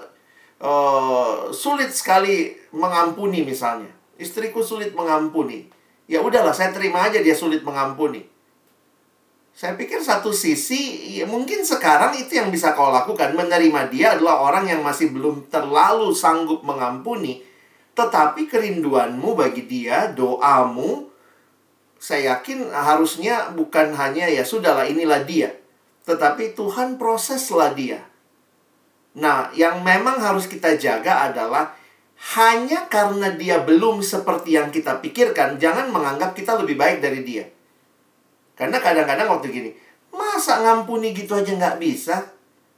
eh, 0.62 1.36
sulit 1.50 1.90
sekali 1.90 2.54
mengampuni 2.70 3.42
misalnya. 3.42 3.90
Istriku 4.16 4.62
sulit 4.62 4.94
mengampuni. 4.94 5.66
Ya 6.06 6.20
udahlah, 6.20 6.52
saya 6.52 6.70
terima 6.70 7.08
aja 7.08 7.18
dia 7.18 7.34
sulit 7.34 7.64
mengampuni. 7.64 8.22
Saya 9.54 9.78
pikir 9.78 10.02
satu 10.02 10.34
sisi, 10.34 11.14
ya 11.14 11.30
mungkin 11.30 11.62
sekarang 11.62 12.18
itu 12.18 12.34
yang 12.34 12.50
bisa 12.50 12.74
kau 12.74 12.90
lakukan. 12.90 13.38
Menerima 13.38 13.86
dia 13.86 14.18
adalah 14.18 14.42
orang 14.42 14.66
yang 14.66 14.82
masih 14.82 15.14
belum 15.14 15.46
terlalu 15.46 16.10
sanggup 16.10 16.66
mengampuni. 16.66 17.38
Tetapi 17.94 18.50
kerinduanmu 18.50 19.38
bagi 19.38 19.62
dia, 19.62 20.10
doamu, 20.10 21.13
saya 22.04 22.36
yakin 22.36 22.68
harusnya 22.68 23.48
bukan 23.56 23.96
hanya 23.96 24.28
ya 24.28 24.44
sudahlah 24.44 24.84
inilah 24.84 25.24
dia. 25.24 25.56
Tetapi 26.04 26.52
Tuhan 26.52 27.00
proseslah 27.00 27.72
dia. 27.72 28.04
Nah, 29.16 29.48
yang 29.56 29.80
memang 29.80 30.20
harus 30.20 30.44
kita 30.44 30.76
jaga 30.76 31.32
adalah 31.32 31.72
hanya 32.36 32.84
karena 32.92 33.32
dia 33.32 33.64
belum 33.64 34.04
seperti 34.04 34.52
yang 34.52 34.68
kita 34.68 35.00
pikirkan, 35.00 35.56
jangan 35.56 35.88
menganggap 35.88 36.36
kita 36.36 36.60
lebih 36.60 36.76
baik 36.76 37.00
dari 37.00 37.24
dia. 37.24 37.48
Karena 38.52 38.84
kadang-kadang 38.84 39.40
waktu 39.40 39.48
gini, 39.48 39.70
masa 40.12 40.60
ngampuni 40.60 41.16
gitu 41.16 41.32
aja 41.32 41.56
nggak 41.56 41.80
bisa? 41.80 42.20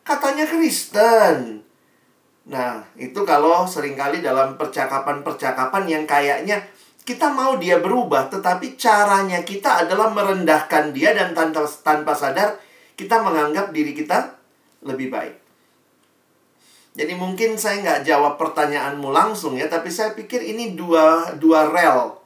Katanya 0.06 0.46
Kristen. 0.46 1.66
Nah, 2.46 2.78
itu 2.94 3.26
kalau 3.26 3.66
sering 3.66 3.98
kali 3.98 4.22
dalam 4.22 4.54
percakapan-percakapan 4.54 5.84
yang 5.90 6.04
kayaknya 6.06 6.62
kita 7.06 7.30
mau 7.30 7.54
dia 7.54 7.78
berubah, 7.78 8.26
tetapi 8.26 8.74
caranya 8.74 9.46
kita 9.46 9.86
adalah 9.86 10.10
merendahkan 10.10 10.90
dia 10.90 11.14
dan 11.14 11.38
tanpa, 11.38 11.62
tanpa 11.86 12.18
sadar 12.18 12.58
kita 12.98 13.22
menganggap 13.22 13.70
diri 13.70 13.94
kita 13.94 14.34
lebih 14.82 15.14
baik. 15.14 15.38
Jadi 16.98 17.12
mungkin 17.14 17.54
saya 17.54 17.78
nggak 17.84 18.02
jawab 18.10 18.34
pertanyaanmu 18.42 19.14
langsung 19.14 19.54
ya, 19.54 19.70
tapi 19.70 19.86
saya 19.86 20.18
pikir 20.18 20.42
ini 20.42 20.74
dua, 20.74 21.30
dua 21.38 21.70
rel. 21.70 22.18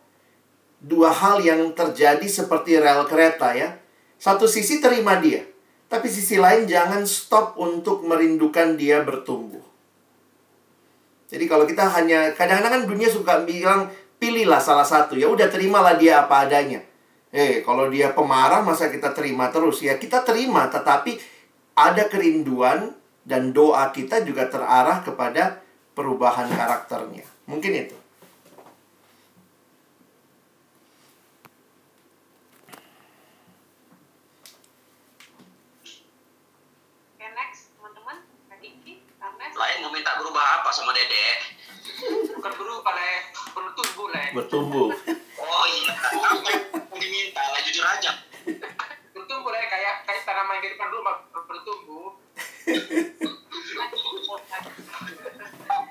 Dua 0.81 1.12
hal 1.12 1.45
yang 1.45 1.76
terjadi 1.76 2.24
seperti 2.24 2.81
rel 2.81 3.05
kereta 3.05 3.53
ya. 3.53 3.76
Satu 4.16 4.49
sisi 4.49 4.81
terima 4.81 5.20
dia, 5.20 5.45
tapi 5.93 6.09
sisi 6.09 6.41
lain 6.41 6.64
jangan 6.64 7.05
stop 7.05 7.61
untuk 7.61 8.01
merindukan 8.09 8.81
dia 8.81 9.05
bertumbuh. 9.05 9.61
Jadi 11.31 11.45
kalau 11.47 11.62
kita 11.62 11.85
hanya 11.85 12.33
kadang-kadang 12.33 12.83
kan 12.83 12.85
dunia 12.91 13.07
suka 13.07 13.47
bilang 13.47 13.87
pilihlah 14.21 14.61
salah 14.61 14.85
satu 14.85 15.16
ya 15.16 15.27
udah 15.33 15.49
terimalah 15.49 15.97
dia 15.97 16.23
apa 16.23 16.45
adanya. 16.45 16.85
Eh 17.33 17.64
kalau 17.64 17.89
dia 17.89 18.12
pemarah 18.12 18.61
masa 18.61 18.93
kita 18.93 19.16
terima 19.16 19.49
terus 19.49 19.81
ya 19.81 19.97
kita 19.97 20.21
terima 20.21 20.68
tetapi 20.68 21.16
ada 21.73 22.05
kerinduan 22.12 22.93
dan 23.25 23.57
doa 23.57 23.89
kita 23.89 24.21
juga 24.21 24.45
terarah 24.53 25.01
kepada 25.01 25.64
perubahan 25.97 26.53
karakternya. 26.53 27.25
Mungkin 27.49 27.73
itu. 27.73 27.97
Lain 39.51 39.83
mau 39.85 39.93
minta 39.93 40.16
berubah 40.16 40.62
apa 40.62 40.73
sama 40.73 40.95
Dede? 40.97 41.60
Bukan 42.30 42.53
berubah 42.55 42.94
le 42.94 43.12
bertumbuh 43.53 44.07
le 44.09 44.24
Bertumbuh. 44.32 44.88
Oh 45.36 45.64
iya, 45.66 45.94
diminta? 46.94 47.42
Lah 47.42 47.61
jujur 47.61 47.84
aja. 47.84 48.12
bertumbuh 49.11 49.51
le 49.51 49.61
kayak 49.66 49.94
kayak 50.05 50.22
tanaman 50.24 50.57
yang 50.57 50.64
di 50.64 50.70
depan 50.72 50.88
rumah 50.90 51.14
ber- 51.28 51.46
bertumbuh 51.46 52.09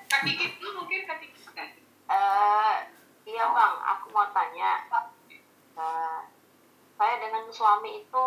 Kak 0.10 0.22
Diki 0.26 0.46
dulu 0.58 0.84
mungkin 0.84 1.06
Kak 1.06 1.18
Diki. 1.20 1.40
Eh, 2.10 2.76
iya 3.26 3.46
bang, 3.48 3.76
aku 3.78 4.06
mau 4.10 4.26
tanya. 4.32 4.82
Eh, 5.78 6.20
saya 6.96 7.16
dengan 7.22 7.46
suami 7.50 8.02
itu 8.02 8.26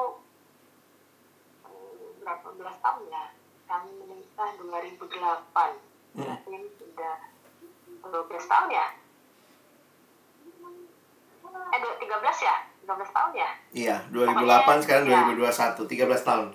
eh, 1.66 2.06
berapa 2.22 2.48
belas 2.54 2.76
tahun 2.78 3.10
ya? 3.10 3.24
Kami 3.66 3.90
menikah 3.98 4.48
2008. 4.54 5.80
Berarti 6.12 6.48
ini 6.50 6.68
sudah 6.76 7.16
12 8.05 8.18
tahun 8.44 8.68
ya? 8.70 8.86
Eh, 11.72 11.78
dua- 11.78 11.98
13 11.98 12.38
ya? 12.38 12.57
13 12.80 13.11
tahun 13.11 13.30
ya? 13.32 13.50
Iya, 13.72 13.96
2008 14.11 14.82
sekarang 14.82 15.05
Iya. 15.07 15.16
2021, 15.24 15.86
13 15.86 16.22
tahun. 16.22 16.48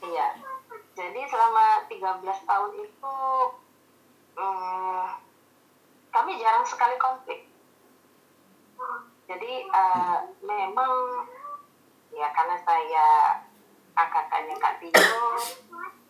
Iya. 0.00 0.26
Jadi 0.94 1.20
selama 1.24 1.64
13 1.84 2.14
tahun 2.40 2.70
itu 2.78 3.16
eh, 4.34 5.06
kami 6.10 6.32
jarang 6.36 6.62
sekali 6.64 6.94
konflik. 6.96 7.46
Jadi 9.24 9.52
eh, 9.64 10.18
memang 10.40 10.92
ya 12.10 12.30
karena 12.30 12.56
saya 12.60 13.06
kakaknya 13.92 14.54
Kak 14.56 14.74
Tio 14.78 15.18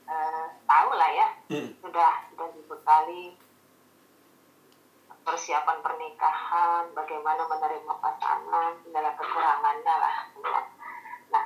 eh, 0.04 0.46
tahu 0.62 0.90
lah 0.92 1.10
ya 1.10 1.28
Hmm. 1.46 1.68
sudah 1.78 2.10
sudah 2.28 2.48
dibekali 2.50 3.36
persiapan 5.24 5.80
pernikahan, 5.80 6.84
bagaimana 6.92 7.48
menerima 7.48 7.92
pasangan, 7.98 8.76
segala 8.84 9.10
kekurangannya 9.16 9.94
lah. 9.96 10.16
Nah, 11.32 11.44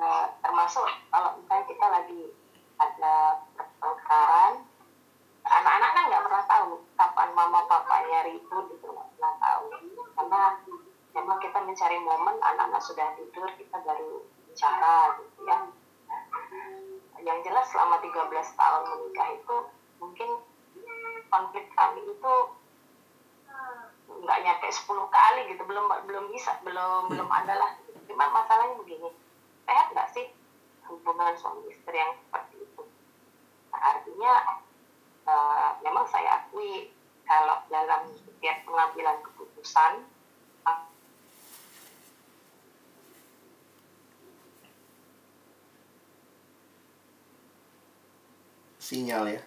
eh, 0.00 0.24
termasuk 0.40 0.88
kalau 1.12 1.36
misalnya 1.36 1.64
kita 1.68 1.86
lagi 1.92 2.22
ada 2.80 3.36
pertengkaran, 3.54 4.64
anak-anak 5.46 5.90
kan 5.94 6.04
nggak 6.10 6.24
pernah 6.26 6.44
tahu 6.50 6.70
kapan 6.98 7.30
mama 7.36 7.60
papanya 7.70 8.26
ribut 8.26 8.66
itu 8.66 8.86
nggak 8.90 9.08
pernah 9.14 9.32
tahu 9.38 9.66
karena 10.18 10.42
memang 11.14 11.38
kita 11.38 11.58
mencari 11.62 11.98
momen 12.02 12.34
anak-anak 12.42 12.82
sudah 12.82 13.06
tidur 13.14 13.46
kita 13.54 13.78
baru 13.86 14.26
bicara 14.50 15.14
gitu 15.22 15.38
ya 15.46 15.58
yang 17.22 17.38
jelas 17.42 17.66
selama 17.70 17.98
13 18.02 18.26
tahun 18.58 18.82
menikah 18.90 19.28
itu 19.32 19.56
mungkin 20.02 20.28
konflik 21.30 21.64
kami 21.74 22.02
itu 22.04 22.34
nggak 24.26 24.42
nyampe 24.42 24.66
10 24.66 24.90
kali 24.90 25.40
gitu. 25.54 25.62
Belum 25.62 25.86
belum 26.04 26.34
bisa 26.34 26.58
belum 26.66 27.14
belum 27.14 27.28
ada 27.30 27.54
lah. 27.54 27.70
Cuma 28.10 28.26
masalahnya 28.34 28.74
begini 28.82 29.08
sehat 29.64 29.94
nggak 29.94 30.10
sih 30.10 30.26
hubungan 30.90 31.34
suami 31.38 31.70
istri 31.70 31.94
yang 31.94 32.12
seperti 32.18 32.66
itu? 32.66 32.82
Nah, 33.70 33.80
artinya 33.94 34.32
eh, 35.30 35.70
memang 35.86 36.04
saya 36.10 36.42
akui 36.42 36.90
kalau 37.26 37.62
dalam 37.70 38.10
setiap 38.10 38.66
pengambilan 38.66 39.18
keputusan 39.22 40.06
Sinyal 48.86 49.26
ya. 49.34 49.42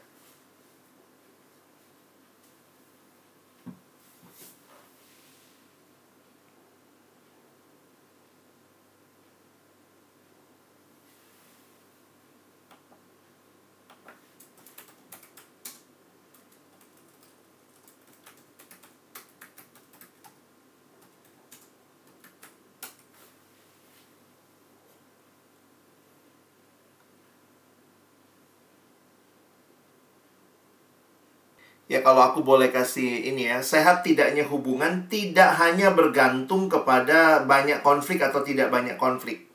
Ya 31.89 32.05
kalau 32.05 32.21
aku 32.21 32.45
boleh 32.45 32.69
kasih 32.69 33.33
ini 33.33 33.49
ya, 33.49 33.65
sehat 33.65 34.05
tidaknya 34.05 34.45
hubungan 34.45 35.09
tidak 35.09 35.57
hanya 35.57 35.89
bergantung 35.89 36.69
kepada 36.69 37.41
banyak 37.49 37.81
konflik 37.81 38.21
atau 38.21 38.45
tidak 38.45 38.69
banyak 38.69 38.93
konflik. 38.93 39.49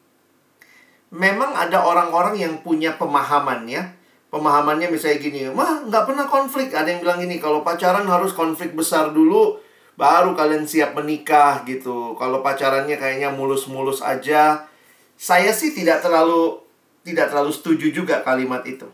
Memang 1.14 1.54
ada 1.54 1.86
orang-orang 1.86 2.34
yang 2.34 2.58
punya 2.66 2.98
pemahaman 2.98 3.70
ya. 3.70 3.86
Pemahamannya 4.34 4.90
misalnya 4.90 5.22
gini, 5.22 5.46
mah 5.46 5.86
nggak 5.86 6.10
pernah 6.10 6.26
konflik. 6.26 6.74
Ada 6.74 6.98
yang 6.98 7.06
bilang 7.06 7.22
gini, 7.22 7.38
kalau 7.38 7.62
pacaran 7.62 8.02
harus 8.10 8.34
konflik 8.34 8.74
besar 8.74 9.14
dulu, 9.14 9.62
baru 9.94 10.34
kalian 10.34 10.66
siap 10.66 10.98
menikah 10.98 11.62
gitu. 11.62 12.18
Kalau 12.18 12.42
pacarannya 12.42 12.98
kayaknya 12.98 13.30
mulus-mulus 13.30 14.02
aja. 14.02 14.66
Saya 15.14 15.54
sih 15.54 15.70
tidak 15.70 16.02
terlalu 16.02 16.58
tidak 17.06 17.30
terlalu 17.30 17.54
setuju 17.54 17.94
juga 17.94 18.26
kalimat 18.26 18.66
itu. 18.66 18.90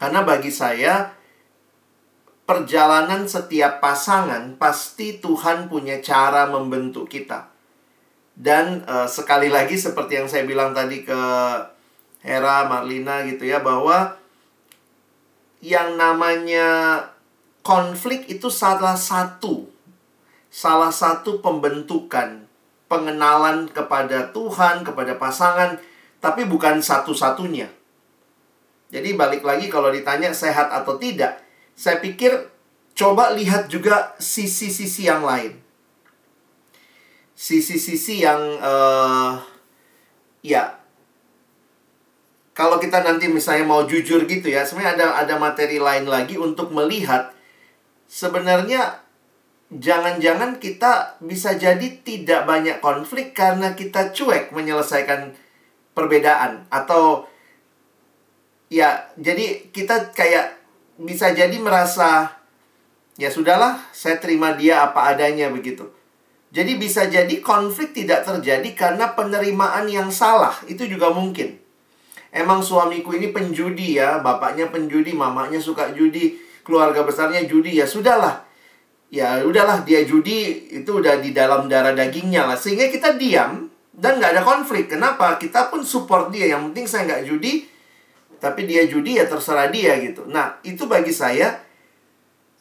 Karena 0.00 0.24
bagi 0.24 0.48
saya, 0.48 1.12
perjalanan 2.44 3.24
setiap 3.30 3.78
pasangan 3.78 4.58
pasti 4.58 5.22
Tuhan 5.22 5.70
punya 5.70 6.02
cara 6.02 6.50
membentuk 6.50 7.08
kita. 7.08 7.48
Dan 8.32 8.82
eh, 8.86 9.08
sekali 9.08 9.52
lagi 9.52 9.76
seperti 9.76 10.22
yang 10.22 10.28
saya 10.28 10.44
bilang 10.48 10.72
tadi 10.72 11.04
ke 11.04 11.20
Hera, 12.22 12.70
Marlina 12.70 13.26
gitu 13.26 13.46
ya 13.46 13.58
bahwa 13.58 14.14
yang 15.62 15.94
namanya 15.98 16.98
konflik 17.62 18.26
itu 18.30 18.50
salah 18.50 18.98
satu 18.98 19.72
salah 20.52 20.92
satu 20.92 21.40
pembentukan 21.40 22.44
pengenalan 22.92 23.72
kepada 23.72 24.28
Tuhan, 24.36 24.84
kepada 24.84 25.16
pasangan, 25.16 25.80
tapi 26.20 26.44
bukan 26.44 26.84
satu-satunya. 26.84 27.72
Jadi 28.92 29.16
balik 29.16 29.40
lagi 29.40 29.72
kalau 29.72 29.88
ditanya 29.88 30.36
sehat 30.36 30.68
atau 30.68 31.00
tidak, 31.00 31.40
saya 31.82 31.98
pikir 31.98 32.30
coba 32.94 33.34
lihat 33.34 33.66
juga 33.66 34.14
sisi-sisi 34.22 35.10
yang 35.10 35.26
lain. 35.26 35.58
Sisi-sisi 37.34 38.22
yang 38.22 38.38
eh 38.62 39.34
ya 40.46 40.78
kalau 42.54 42.78
kita 42.78 43.02
nanti 43.02 43.26
misalnya 43.26 43.66
mau 43.66 43.82
jujur 43.82 44.30
gitu 44.30 44.46
ya, 44.46 44.62
sebenarnya 44.62 44.94
ada 44.94 45.06
ada 45.26 45.34
materi 45.42 45.82
lain 45.82 46.06
lagi 46.06 46.38
untuk 46.38 46.70
melihat 46.70 47.34
sebenarnya 48.06 49.02
jangan-jangan 49.74 50.62
kita 50.62 51.18
bisa 51.18 51.58
jadi 51.58 51.98
tidak 52.06 52.46
banyak 52.46 52.78
konflik 52.78 53.34
karena 53.34 53.74
kita 53.74 54.14
cuek 54.14 54.54
menyelesaikan 54.54 55.34
perbedaan 55.98 56.68
atau 56.70 57.26
ya 58.70 59.10
jadi 59.18 59.66
kita 59.74 60.14
kayak 60.14 60.61
bisa 61.02 61.34
jadi 61.34 61.54
merasa 61.58 62.38
ya 63.18 63.28
sudahlah 63.28 63.78
saya 63.92 64.16
terima 64.22 64.54
dia 64.54 64.86
apa 64.86 65.12
adanya 65.12 65.50
begitu. 65.50 65.90
Jadi 66.52 66.76
bisa 66.76 67.08
jadi 67.08 67.40
konflik 67.40 67.96
tidak 67.96 68.28
terjadi 68.28 68.76
karena 68.76 69.16
penerimaan 69.16 69.88
yang 69.88 70.12
salah 70.12 70.52
itu 70.68 70.84
juga 70.84 71.08
mungkin. 71.08 71.60
emang 72.32 72.64
suamiku 72.64 73.12
ini 73.12 73.28
penjudi 73.28 74.00
ya, 74.00 74.24
bapaknya 74.24 74.72
penjudi, 74.72 75.12
mamanya 75.12 75.60
suka 75.60 75.92
judi, 75.92 76.40
keluarga 76.64 77.04
besarnya 77.04 77.44
judi 77.44 77.76
ya 77.76 77.84
sudahlah. 77.84 78.48
Ya 79.12 79.44
udahlah 79.44 79.84
dia 79.84 80.00
judi 80.08 80.72
itu 80.72 80.88
udah 80.88 81.20
di 81.20 81.36
dalam 81.36 81.68
darah 81.68 81.92
dagingnya 81.92 82.48
lah. 82.48 82.56
Sehingga 82.56 82.88
kita 82.88 83.20
diam 83.20 83.68
dan 83.92 84.16
nggak 84.16 84.40
ada 84.40 84.42
konflik. 84.44 84.88
Kenapa? 84.88 85.36
Kita 85.36 85.68
pun 85.68 85.84
support 85.84 86.32
dia. 86.32 86.48
Yang 86.48 86.72
penting 86.72 86.86
saya 86.88 87.02
nggak 87.04 87.22
judi, 87.28 87.68
tapi 88.42 88.66
dia 88.66 88.90
judi 88.90 89.22
ya 89.22 89.30
terserah 89.30 89.70
dia 89.70 89.94
gitu. 90.02 90.26
Nah 90.26 90.58
itu 90.66 90.90
bagi 90.90 91.14
saya 91.14 91.62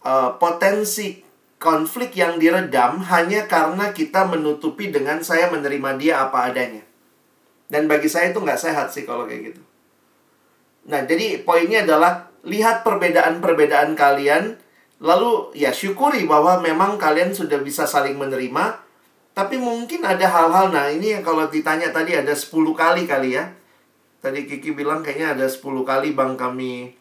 uh, 0.06 0.38
potensi 0.38 1.26
konflik 1.58 2.14
yang 2.18 2.38
diredam 2.38 3.02
hanya 3.06 3.50
karena 3.50 3.90
kita 3.94 4.30
menutupi 4.30 4.94
dengan 4.94 5.26
saya 5.26 5.50
menerima 5.50 5.98
dia 5.98 6.22
apa 6.26 6.54
adanya. 6.54 6.86
Dan 7.72 7.90
bagi 7.90 8.10
saya 8.10 8.30
itu 8.30 8.42
nggak 8.42 8.62
sehat 8.62 8.94
sih 8.94 9.06
kalau 9.08 9.26
kayak 9.26 9.54
gitu. 9.54 9.62
Nah, 10.90 11.06
jadi 11.06 11.46
poinnya 11.46 11.86
adalah 11.86 12.34
lihat 12.42 12.82
perbedaan-perbedaan 12.82 13.94
kalian, 13.94 14.58
lalu 14.98 15.54
ya 15.54 15.70
syukuri 15.70 16.26
bahwa 16.26 16.58
memang 16.60 16.98
kalian 16.98 17.32
sudah 17.32 17.62
bisa 17.62 17.86
saling 17.86 18.18
menerima, 18.18 18.82
tapi 19.38 19.62
mungkin 19.62 20.04
ada 20.04 20.26
hal-hal, 20.26 20.74
nah 20.74 20.90
ini 20.90 21.16
yang 21.16 21.24
kalau 21.24 21.48
ditanya 21.48 21.94
tadi 21.94 22.18
ada 22.18 22.34
10 22.34 22.52
kali 22.74 23.06
kali 23.06 23.38
ya. 23.38 23.54
Tadi 24.22 24.46
Kiki 24.46 24.78
bilang 24.78 25.02
kayaknya 25.02 25.34
ada 25.34 25.46
10 25.50 25.82
kali 25.82 26.14
bang 26.14 26.38
kami, 26.38 26.94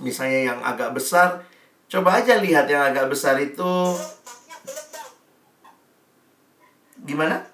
misalnya 0.00 0.56
yang 0.56 0.60
agak 0.64 0.96
besar, 0.96 1.44
coba 1.84 2.16
aja 2.16 2.40
lihat 2.40 2.64
yang 2.64 2.80
agak 2.80 3.12
besar 3.12 3.36
itu 3.36 3.92
gimana? 7.04 7.44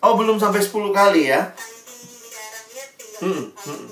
Oh, 0.00 0.14
belum 0.14 0.38
sampai 0.38 0.62
10 0.62 0.94
kali 0.94 1.34
ya. 1.34 1.50
Hmm, 3.20 3.50
hmm. 3.50 3.86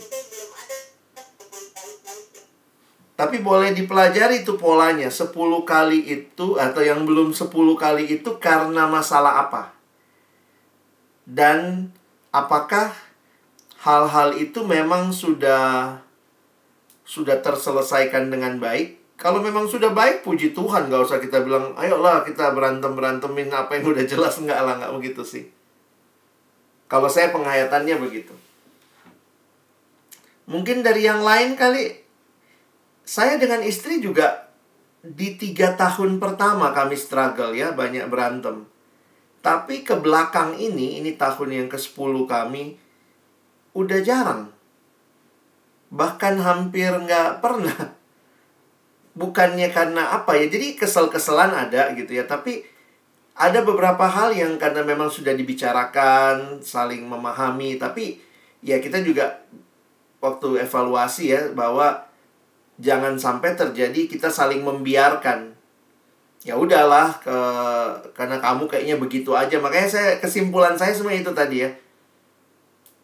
Tapi 3.18 3.42
boleh 3.42 3.74
dipelajari 3.74 4.46
itu 4.46 4.54
polanya. 4.54 5.10
10 5.10 5.34
kali 5.66 6.06
itu 6.06 6.54
atau 6.54 6.80
yang 6.86 7.02
belum 7.02 7.34
10 7.34 7.50
kali 7.74 8.06
itu 8.14 8.30
karena 8.38 8.86
masalah 8.86 9.42
apa? 9.42 9.74
Dan 11.26 11.90
apakah 12.38 12.94
hal-hal 13.82 14.38
itu 14.38 14.62
memang 14.62 15.10
sudah 15.10 15.98
sudah 17.02 17.40
terselesaikan 17.40 18.30
dengan 18.30 18.60
baik? 18.60 19.00
Kalau 19.18 19.42
memang 19.42 19.66
sudah 19.66 19.90
baik, 19.90 20.22
puji 20.22 20.54
Tuhan, 20.54 20.86
gak 20.86 21.10
usah 21.10 21.18
kita 21.18 21.42
bilang, 21.42 21.74
ayolah 21.74 22.22
kita 22.22 22.54
berantem 22.54 22.94
berantemin 22.94 23.50
apa 23.50 23.74
yang 23.74 23.90
udah 23.90 24.06
jelas 24.06 24.38
enggak 24.38 24.62
lah, 24.62 24.78
nggak 24.78 24.94
begitu 24.94 25.26
sih. 25.26 25.44
Kalau 26.86 27.10
saya 27.10 27.34
penghayatannya 27.34 27.98
begitu. 27.98 28.30
Mungkin 30.46 30.86
dari 30.86 31.02
yang 31.02 31.26
lain 31.26 31.58
kali, 31.58 31.98
saya 33.02 33.42
dengan 33.42 33.66
istri 33.66 33.98
juga 33.98 34.54
di 35.02 35.34
tiga 35.34 35.74
tahun 35.74 36.22
pertama 36.22 36.70
kami 36.70 36.94
struggle 36.94 37.58
ya, 37.58 37.74
banyak 37.74 38.06
berantem. 38.06 38.70
Tapi 39.38 39.86
ke 39.86 39.94
belakang 39.96 40.58
ini, 40.58 40.98
ini 40.98 41.14
tahun 41.14 41.54
yang 41.54 41.68
ke-10 41.70 42.14
kami, 42.26 42.74
udah 43.74 44.00
jarang. 44.02 44.50
Bahkan 45.94 46.34
hampir 46.42 46.90
nggak 46.90 47.38
pernah. 47.38 47.94
Bukannya 49.18 49.70
karena 49.70 50.14
apa 50.14 50.38
ya, 50.38 50.46
jadi 50.46 50.78
kesel-keselan 50.78 51.54
ada 51.54 51.90
gitu 51.94 52.14
ya, 52.14 52.26
tapi 52.26 52.62
ada 53.38 53.62
beberapa 53.62 54.02
hal 54.02 54.34
yang 54.34 54.58
karena 54.58 54.82
memang 54.82 55.06
sudah 55.06 55.34
dibicarakan, 55.34 56.58
saling 56.58 57.06
memahami, 57.06 57.78
tapi 57.78 58.18
ya 58.62 58.82
kita 58.82 58.98
juga 59.02 59.46
waktu 60.18 60.66
evaluasi 60.66 61.30
ya 61.30 61.42
bahwa 61.54 62.02
jangan 62.82 63.14
sampai 63.18 63.54
terjadi 63.54 64.10
kita 64.10 64.30
saling 64.30 64.62
membiarkan. 64.62 65.57
Ya 66.46 66.54
udahlah 66.54 67.18
ke 67.18 67.38
karena 68.14 68.38
kamu 68.38 68.70
kayaknya 68.70 68.96
begitu 68.98 69.34
aja. 69.34 69.58
Makanya 69.58 69.88
saya 69.90 70.10
kesimpulan 70.22 70.78
saya 70.78 70.94
semua 70.94 71.14
itu 71.14 71.34
tadi 71.34 71.66
ya. 71.66 71.70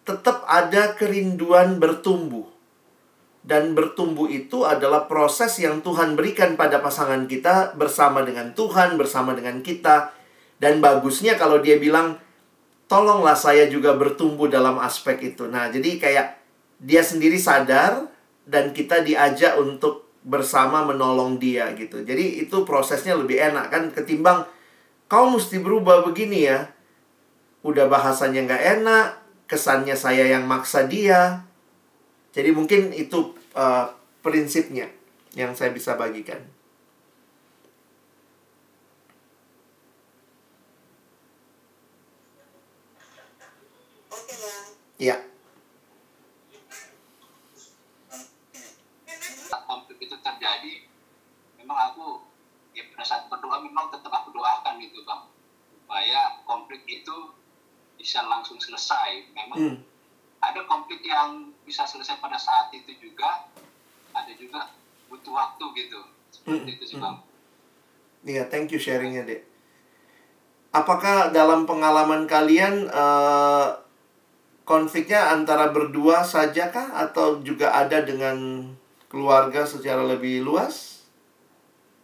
Tetap 0.04 0.44
ada 0.46 0.94
kerinduan 0.94 1.82
bertumbuh. 1.82 2.46
Dan 3.44 3.76
bertumbuh 3.76 4.24
itu 4.32 4.64
adalah 4.64 5.04
proses 5.04 5.60
yang 5.60 5.84
Tuhan 5.84 6.16
berikan 6.16 6.56
pada 6.56 6.80
pasangan 6.80 7.28
kita 7.28 7.76
bersama 7.76 8.24
dengan 8.24 8.56
Tuhan, 8.56 8.96
bersama 8.96 9.36
dengan 9.36 9.60
kita 9.60 10.16
dan 10.64 10.80
bagusnya 10.80 11.34
kalau 11.36 11.60
dia 11.60 11.76
bilang, 11.76 12.16
tolonglah 12.86 13.34
saya 13.34 13.66
juga 13.66 13.92
bertumbuh 13.98 14.46
dalam 14.46 14.78
aspek 14.78 15.34
itu. 15.34 15.44
Nah, 15.50 15.68
jadi 15.68 15.98
kayak 15.98 16.26
dia 16.80 17.02
sendiri 17.02 17.36
sadar 17.36 18.06
dan 18.48 18.72
kita 18.72 19.02
diajak 19.02 19.58
untuk 19.58 20.03
bersama 20.24 20.82
menolong 20.88 21.36
dia 21.36 21.70
gitu. 21.76 22.00
Jadi 22.00 22.42
itu 22.48 22.64
prosesnya 22.64 23.12
lebih 23.14 23.36
enak 23.36 23.68
kan 23.68 23.92
ketimbang 23.92 24.48
kau 25.04 25.28
mesti 25.28 25.60
berubah 25.60 26.02
begini 26.02 26.48
ya. 26.48 26.72
Udah 27.64 27.88
bahasanya 27.88 28.44
nggak 28.48 28.64
enak, 28.80 29.06
kesannya 29.48 29.96
saya 29.96 30.24
yang 30.28 30.48
maksa 30.48 30.88
dia. 30.88 31.44
Jadi 32.32 32.50
mungkin 32.50 32.90
itu 32.90 33.36
uh, 33.54 33.86
prinsipnya 34.24 34.90
yang 35.36 35.52
saya 35.52 35.70
bisa 35.70 35.94
bagikan. 35.94 36.40
Iya. 44.98 45.20
konflik 49.64 50.06
itu 50.06 50.16
terjadi, 50.20 50.86
memang 51.58 51.78
aku 51.92 52.22
ya 52.76 52.84
berdoa 53.54 53.70
memang 53.70 53.86
tetap 53.90 54.10
aku 54.10 54.34
doakan 54.34 54.82
gitu 54.82 55.06
bang, 55.06 55.22
supaya 55.70 56.20
konflik 56.42 56.82
itu 56.90 57.16
bisa 57.94 58.26
langsung 58.26 58.58
selesai. 58.58 59.30
Memang 59.30 59.58
hmm. 59.58 59.76
ada 60.42 60.66
konflik 60.66 61.06
yang 61.06 61.54
bisa 61.62 61.86
selesai 61.86 62.18
pada 62.18 62.34
saat 62.34 62.74
itu 62.74 62.90
juga, 62.98 63.46
ada 64.10 64.32
juga 64.34 64.74
butuh 65.06 65.30
waktu 65.30 65.64
gitu. 65.78 66.00
Seperti 66.34 66.66
hmm. 66.66 66.74
itu 66.74 66.84
sih 66.84 66.98
bang. 66.98 67.16
Iya, 68.24 68.34
yeah, 68.42 68.46
thank 68.50 68.74
you 68.74 68.80
sharingnya 68.80 69.22
dek. 69.22 69.42
Apakah 70.74 71.30
dalam 71.30 71.70
pengalaman 71.70 72.26
kalian 72.26 72.90
uh, 72.90 73.78
konfliknya 74.66 75.30
antara 75.30 75.70
berdua 75.70 76.26
saja 76.26 76.74
kah 76.74 76.90
atau 76.98 77.38
juga 77.46 77.70
ada 77.70 78.02
dengan 78.02 78.66
keluarga 79.06 79.62
secara 79.62 80.02
lebih 80.02 80.42
luas? 80.42 81.06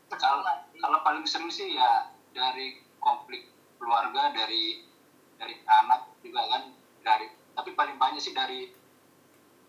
Kalau, 0.06 0.46
kalau 0.80 0.98
paling 1.04 1.24
sering 1.28 1.52
sih 1.52 1.76
ya 1.76 2.08
dari 2.32 2.80
konflik 2.98 3.52
keluarga 3.76 4.32
dari 4.32 4.84
dari 5.36 5.54
anak 5.64 6.16
juga 6.24 6.42
kan 6.48 6.62
dari 7.04 7.26
tapi 7.56 7.70
paling 7.76 7.96
banyak 8.00 8.20
sih 8.20 8.32
dari 8.32 8.72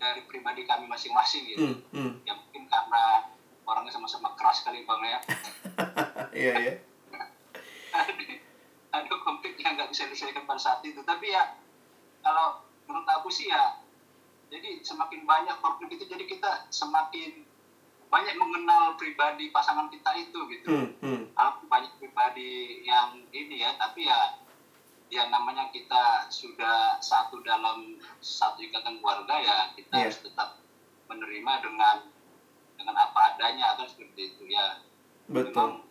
dari 0.02 0.26
pribadi 0.26 0.66
kami 0.66 0.90
masing-masing 0.90 1.44
gitu. 1.54 1.62
Hmm, 1.62 1.78
hmm. 1.94 2.12
Ya 2.26 2.34
mungkin 2.34 2.66
karena 2.66 3.30
orangnya 3.68 3.94
sama-sama 3.94 4.34
keras 4.34 4.66
kali 4.66 4.88
bang 4.88 5.02
ya. 5.06 5.20
Iya 6.32 6.54
iya. 6.64 6.74
ada 8.96 9.16
konflik 9.24 9.60
yang 9.60 9.76
nggak 9.76 9.92
bisa 9.92 10.08
diselesaikan 10.08 10.48
pada 10.48 10.60
saat 10.60 10.80
itu 10.88 11.04
tapi 11.04 11.36
ya 11.36 11.60
kalau 12.24 12.64
menurut 12.88 13.08
aku 13.20 13.28
sih 13.28 13.52
ya 13.52 13.84
jadi 14.52 14.80
semakin 14.84 15.28
banyak 15.28 15.60
konflik 15.60 15.96
itu 15.96 16.08
jadi 16.08 16.24
kita 16.24 16.72
semakin 16.72 17.44
banyak 18.12 18.36
mengenal 18.36 19.00
pribadi 19.00 19.50
pasangan 19.56 19.88
kita 19.88 20.12
itu 20.20 20.40
gitu 20.52 20.68
hmm, 20.68 20.90
hmm. 21.00 21.22
banyak 21.72 21.92
pribadi 21.96 22.84
yang 22.84 23.24
ini 23.32 23.64
ya 23.64 23.72
tapi 23.80 24.06
ya 24.06 24.36
ya 25.12 25.28
namanya 25.32 25.72
kita 25.72 26.28
sudah 26.28 27.00
satu 27.00 27.40
dalam 27.44 27.96
satu 28.20 28.60
ikatan 28.60 29.00
keluarga 29.00 29.36
ya 29.40 29.58
kita 29.80 29.96
yeah. 29.96 30.04
harus 30.08 30.20
tetap 30.20 30.60
menerima 31.08 31.54
dengan 31.64 31.98
dengan 32.76 32.96
apa 33.00 33.36
adanya 33.36 33.76
atau 33.76 33.88
seperti 33.88 34.36
itu 34.36 34.44
ya 34.52 34.84
betul 35.32 35.56
memang 35.56 35.88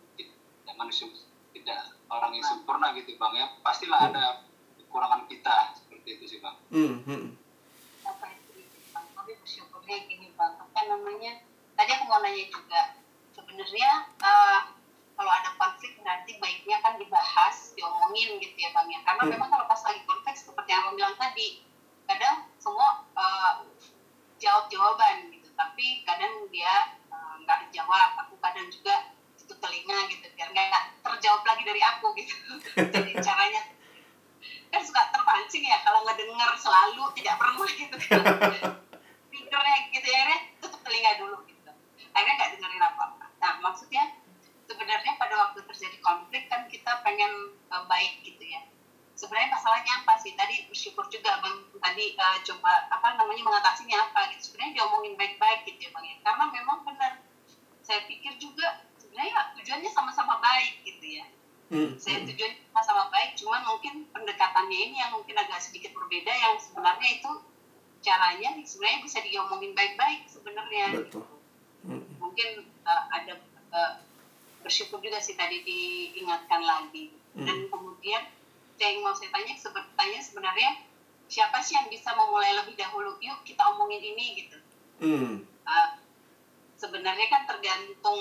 manusia 0.77 1.05
tidak 1.53 1.93
orang 2.09 2.33
yang 2.33 2.45
sempurna 2.45 2.89
gitu 2.97 3.13
bang 3.21 3.33
ya 3.37 3.47
pastilah 3.61 3.99
hmm. 4.01 4.09
ada 4.09 4.25
kekurangan 4.81 5.29
kita 5.29 5.77
seperti 5.77 6.17
itu 6.17 6.25
sih 6.25 6.39
bang. 6.41 6.57
Hmm, 6.73 6.95
hmm. 7.05 7.25
Apa 8.03 8.25
itu 8.33 8.65
bang? 8.91 9.05
Tapi 9.13 9.31
bersyukurnya 9.37 9.97
gini 10.09 10.27
bang, 10.33 10.53
apa 10.57 10.79
namanya? 10.89 11.33
Tadi 11.81 11.97
aku 11.97 12.05
mau 12.05 12.21
nanya 12.21 12.45
juga, 12.45 12.93
sebenarnya 13.33 14.05
uh, 14.21 14.69
kalau 15.17 15.33
ada 15.33 15.49
konflik 15.57 15.97
nanti 16.05 16.37
baiknya 16.37 16.77
kan 16.77 16.93
dibahas, 17.01 17.73
diomongin 17.73 18.37
gitu 18.37 18.53
ya 18.53 18.69
bang 18.69 18.85
ya. 18.85 19.01
Karena 19.01 19.25
hmm. 19.25 19.33
memang 19.33 19.49
kalau 19.49 19.65
pas 19.65 19.81
lagi 19.89 20.05
konflik 20.05 20.37
seperti 20.37 20.69
yang 20.69 20.85
abang 20.85 21.01
bilang 21.01 21.17
tadi, 21.17 21.65
kadang 22.05 22.45
semua 22.61 23.01
uh, 23.17 23.65
jawab 24.37 24.69
jawaban 24.69 25.33
gitu, 25.33 25.49
tapi 25.57 26.05
kadang 26.05 26.45
dia 26.53 27.01
eh, 27.09 27.33
nggak 27.49 27.59
uh, 27.65 27.69
jawab. 27.73 28.29
Aku 28.29 28.37
kadang 28.37 28.69
juga 28.69 29.17
itu 29.41 29.53
telinga 29.57 29.97
gitu 30.13 30.29
biar 30.37 30.53
nggak 30.53 31.01
terjawab 31.01 31.41
lagi 31.49 31.63
dari 31.65 31.81
aku 31.81 32.13
gitu. 32.13 32.61
Jadi 32.93 33.11
caranya 33.25 33.61
kan 34.69 34.85
suka 34.85 35.01
terpancing 35.09 35.65
ya 35.65 35.81
kalau 35.81 36.05
coba 36.05 36.27
dengar 36.27 36.51
selalu 36.59 37.03
tidak 37.15 37.35
pernah 37.39 37.69
gitu 37.71 37.95
kan 38.11 38.19
pikirnya 39.31 39.75
gitu 39.95 40.07
ya 40.11 40.23
tutup 40.59 40.83
telinga 40.83 41.11
dulu 41.23 41.39
akhirnya 42.21 42.37
nggak 42.37 42.51
dengerin 42.61 42.83
apa 42.85 43.01
apa 43.09 43.25
nah 43.41 43.53
maksudnya 43.65 44.03
sebenarnya 44.71 45.19
pada 45.19 45.35
waktu 45.35 45.59
terjadi 45.67 45.97
konflik 45.99 46.47
kan 46.47 46.63
kita 46.71 47.03
pengen 47.03 47.51
uh, 47.67 47.83
baik 47.91 48.23
gitu 48.23 48.39
ya. 48.47 48.63
Sebenarnya 49.19 49.51
masalahnya 49.53 49.91
apa 50.01 50.15
sih? 50.23 50.33
Tadi 50.33 50.71
bersyukur 50.71 51.05
juga 51.11 51.43
bang 51.43 51.57
tadi 51.77 52.15
uh, 52.15 52.39
coba 52.47 52.87
apa 52.87 53.19
namanya 53.19 53.43
mengatasinya 53.43 54.09
apa 54.09 54.31
gitu. 54.33 54.51
Sebenarnya 54.51 54.79
diomongin 54.79 55.19
baik-baik 55.19 55.67
gitu 55.67 55.79
ya 55.85 55.91
bang 55.91 56.05
ya. 56.07 56.15
Karena 56.23 56.45
memang 56.47 56.87
benar. 56.87 57.13
Saya 57.83 58.07
pikir 58.07 58.39
juga 58.39 58.87
sebenarnya 58.95 59.51
tujuannya 59.59 59.91
sama-sama 59.91 60.39
baik 60.39 60.87
gitu 60.87 61.19
ya. 61.19 61.27
Hmm. 61.71 61.95
saya 61.95 62.19
tujuannya 62.27 62.67
sama-sama 62.67 63.07
baik 63.15 63.39
cuman 63.39 63.63
mungkin 63.63 64.03
pendekatannya 64.11 64.75
ini 64.75 64.99
yang 64.99 65.15
mungkin 65.15 65.39
agak 65.39 65.63
sedikit 65.63 65.95
berbeda 65.95 66.27
yang 66.27 66.59
sebenarnya 66.59 67.09
itu 67.15 67.31
caranya 68.03 68.59
sebenarnya 68.59 68.99
bisa 69.07 69.23
diomongin 69.23 69.71
baik-baik 69.71 70.27
sebenarnya 70.27 70.99
Betul. 70.99 71.23
Hmm. 71.23 71.40
Mungkin 72.31 72.63
uh, 72.87 73.03
ada 73.11 73.33
uh, 73.75 73.93
bersyukur 74.63 75.03
juga 75.03 75.19
sih 75.19 75.35
tadi 75.35 75.67
diingatkan 75.67 76.63
lagi 76.63 77.11
Hmm. 77.31 77.47
dan 77.47 77.63
kemudian 77.71 78.27
yang 78.75 78.99
mau 78.99 79.15
saya 79.15 79.31
tanya 79.31 79.55
sebetulnya 79.55 80.19
sebenarnya 80.19 80.83
siapa 81.31 81.63
sih 81.63 81.79
yang 81.79 81.87
bisa 81.87 82.11
memulai 82.11 82.51
lebih 82.59 82.75
dahulu 82.75 83.15
yuk 83.23 83.39
kita 83.47 83.63
omongin 83.71 84.03
ini 84.03 84.43
gitu 84.43 84.59
Hmm. 84.99 85.47
Uh, 85.63 85.89
sebenarnya 86.75 87.23
kan 87.31 87.47
tergantung 87.47 88.19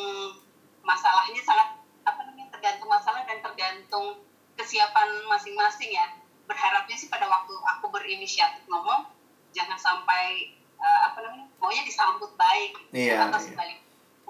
masalahnya 0.81 1.43
sangat 1.43 1.75
apa 2.07 2.23
namanya 2.23 2.55
tergantung 2.55 2.87
masalah 2.87 3.27
dan 3.27 3.43
tergantung 3.43 4.23
kesiapan 4.55 5.27
masing-masing 5.27 5.91
ya 5.91 6.07
berharapnya 6.47 6.95
sih 6.95 7.11
pada 7.11 7.27
waktu 7.27 7.51
aku 7.51 7.91
berinisiatif 7.91 8.63
ngomong 8.71 9.11
jangan 9.51 9.75
sampai 9.75 10.55
uh, 10.79 11.11
apa 11.11 11.19
namanya 11.19 11.51
maunya 11.59 11.83
disambut 11.83 12.31
baik 12.39 12.79
Iya, 12.95 13.27
atau 13.27 13.43
iya. 13.43 13.47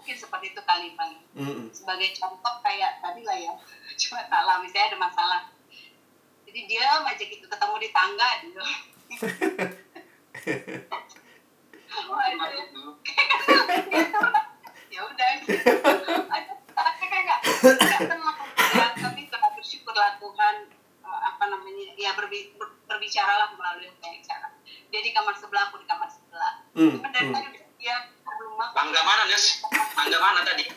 Mungkin 0.00 0.16
seperti 0.16 0.56
itu 0.56 0.60
kali 0.64 0.96
bang. 0.96 1.12
Hmm. 1.36 1.68
sebagai 1.76 2.16
contoh 2.16 2.54
kayak 2.64 3.04
tadi 3.04 3.20
lah 3.20 3.36
ya. 3.36 3.52
Cuma 4.00 4.24
salah 4.32 4.56
misalnya 4.64 4.96
ada 4.96 4.98
masalah. 4.98 5.40
Jadi 6.48 6.60
dia 6.64 7.04
aja 7.04 7.20
gitu 7.20 7.44
ketemu 7.44 7.76
di 7.76 7.88
tangga 7.92 8.28
gitu 8.48 8.64
itu. 12.60 12.84
ya 14.94 15.00
udah. 15.04 15.28
Tapi 16.72 17.04
kayak 17.06 17.24
nggak 17.28 17.40
tenang 18.08 18.38
ya. 18.40 18.86
Tapi 18.96 19.22
telah 19.28 19.50
bersyukurlah 19.52 20.16
Tuhan 20.16 20.54
eh, 21.04 21.20
apa 21.28 21.44
namanya 21.44 21.84
ya 21.94 22.16
berbi, 22.16 22.56
ber, 22.56 22.72
berbicaralah 22.88 23.52
melalui 23.54 23.92
banyak 24.00 24.24
cara. 24.24 24.48
Dia 24.90 25.00
di 25.04 25.12
kamar 25.12 25.36
sebelah 25.36 25.68
aku 25.68 25.84
di 25.84 25.86
kamar 25.86 26.08
sebelah. 26.08 26.64
Cuma 26.72 27.08
dari 27.12 27.28
hmm. 27.28 27.34
tadi 27.36 27.46
udah 27.52 27.64
dia 27.80 27.96
Tangga 28.60 29.00
mana, 29.00 29.24
Nes? 29.24 29.64
Tangga 29.96 30.18
mana 30.20 30.44
tadi? 30.44 30.68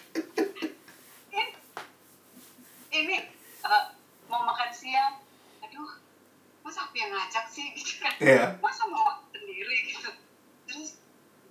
ini, 1.27 1.43
ini 2.95 3.15
eh, 3.59 3.83
mau 4.31 4.39
makan 4.39 4.71
siang. 4.71 5.19
Aduh 5.59 5.91
masa 6.63 6.87
aku 6.87 6.95
yang 6.95 7.11
ngajak 7.11 7.43
sih? 7.51 7.75
Gitu 7.75 7.99
kan 7.99 8.15
Iya. 8.23 8.55
masa 8.63 8.87
mau 8.87 9.03
makan 9.03 9.27
sendiri 9.35 9.77
gitu? 9.91 10.09
Terus 10.63 10.95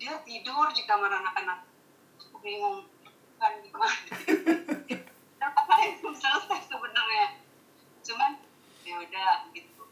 dia 0.01 0.17
tidur 0.25 0.73
di 0.73 0.83
kamar 0.89 1.13
anak-anak. 1.13 1.69
Aku 2.17 2.41
bingung 2.41 2.89
kan 3.37 3.53
gimana? 3.61 3.93
Dan 5.37 5.51
apa 5.53 5.73
yang 5.85 6.01
belum 6.01 6.17
selesai 6.17 6.65
sebenarnya? 6.65 7.27
Cuman 8.01 8.41
ya 8.89 8.95
udah 9.05 9.31
gitu. 9.53 9.85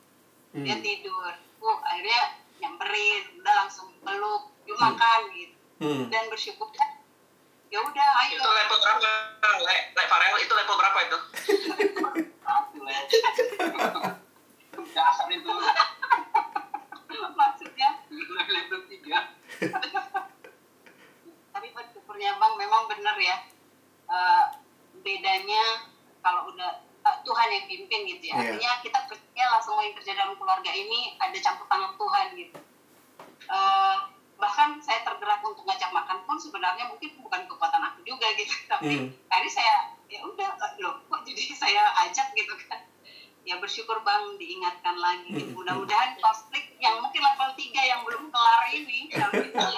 Dia 0.56 0.72
Hmm. 0.72 0.80
tidur. 0.80 1.32
Uh 1.60 1.78
akhirnya 1.84 2.22
nyamperin. 2.58 3.24
Udah 3.36 3.54
langsung 3.60 3.92
peluk 4.00 4.56
yuk 4.64 4.80
makan 4.80 5.20
gitu 5.36 5.59
Hmm. 5.80 6.04
dan 6.06 6.28
bersyukur 6.28 6.68
kan 6.70 7.00
ya 7.66 7.80
udah 7.80 8.08
ayo 8.20 8.36
Itu 8.36 8.50
level 8.50 8.78
berapa? 8.78 9.08
Le, 9.60 9.76
le 9.90 10.04
Farel 10.04 10.36
itu 10.38 10.52
level 10.52 10.76
berapa 10.76 10.98
itu? 11.02 11.18
dasar 14.90 15.28
itu 15.30 15.48
maksudnya 17.32 17.88
level 18.28 18.80
tiga 18.86 19.18
tapi 21.50 21.68
bersyukurnya 21.70 22.30
bang 22.36 22.54
memang 22.56 22.82
benar 22.86 23.16
ya 23.16 23.38
Eh, 24.10 24.44
bedanya 24.98 25.86
kalau 26.18 26.50
udah 26.50 26.70
eh, 26.82 27.16
Tuhan 27.22 27.46
yang 27.48 27.64
pimpin 27.64 28.10
gitu 28.10 28.24
ya 28.26 28.34
Iya. 28.34 28.58
artinya 28.58 28.72
kita 28.82 28.98
percaya 29.06 29.46
lah 29.48 29.62
semua 29.62 29.86
yang 29.86 29.94
terjadi 29.94 30.18
dalam 30.18 30.34
keluarga 30.34 30.66
ini 30.68 31.14
ada 31.14 31.38
campur 31.38 31.62
tangan 31.64 31.94
Tuhan 31.94 32.26
gitu 32.34 32.58
Eh, 33.46 33.96
bahkan 34.40 34.80
saya 34.80 35.04
tergerak 35.04 35.38
untuk 35.40 35.62
ngajak 35.62 35.90
makan 35.90 36.24
pun 36.24 36.36
sebenarnya 36.36 36.88
mungkin 36.88 37.12
bukan 37.20 37.44
kekuatan 37.46 37.82
aku 37.84 38.00
juga 38.02 38.26
gitu. 38.34 38.50
Tapi 38.72 38.82
Hmm. 38.82 39.06
akhirnya 39.28 39.52
saya 39.52 39.74
ya 40.08 40.24
udah 40.24 40.50
eh, 40.50 40.72
loh 40.80 40.98
kok 41.06 41.20
jadi 41.22 41.42
saya 41.62 41.82
ajak 42.02 42.32
gitu 42.32 42.56
kan? 42.66 42.80
Ya 43.40 43.56
bersyukur 43.56 44.00
bang 44.00 44.36
diingatkan 44.36 44.96
lagi. 44.96 45.32
Gitu. 45.32 45.52
Mudah-mudahan 45.52 46.16
konflik 46.18 46.76
yang 46.76 47.00
mungkin 47.00 47.20
level 47.20 47.50
3 47.52 47.72
yang 47.82 48.00
belum 48.02 48.28
kelar 48.28 48.64
ini 48.70 49.08
ya 49.08 49.26
tinggal 49.32 49.72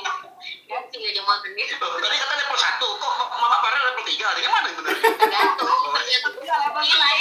Tadi 2.02 2.16
kata 2.18 2.34
level 2.34 2.58
1, 2.58 2.78
kok 2.82 3.14
Mama 3.32 3.56
Farel 3.60 3.82
level 3.86 4.04
3? 4.04 4.18
Dari 4.18 4.42
mana 4.44 4.66
itu? 4.68 4.82
tergantung. 4.82 5.78
Ternyata 5.92 6.28
udah 6.32 6.56
level 6.60 6.82
nilai 6.82 7.18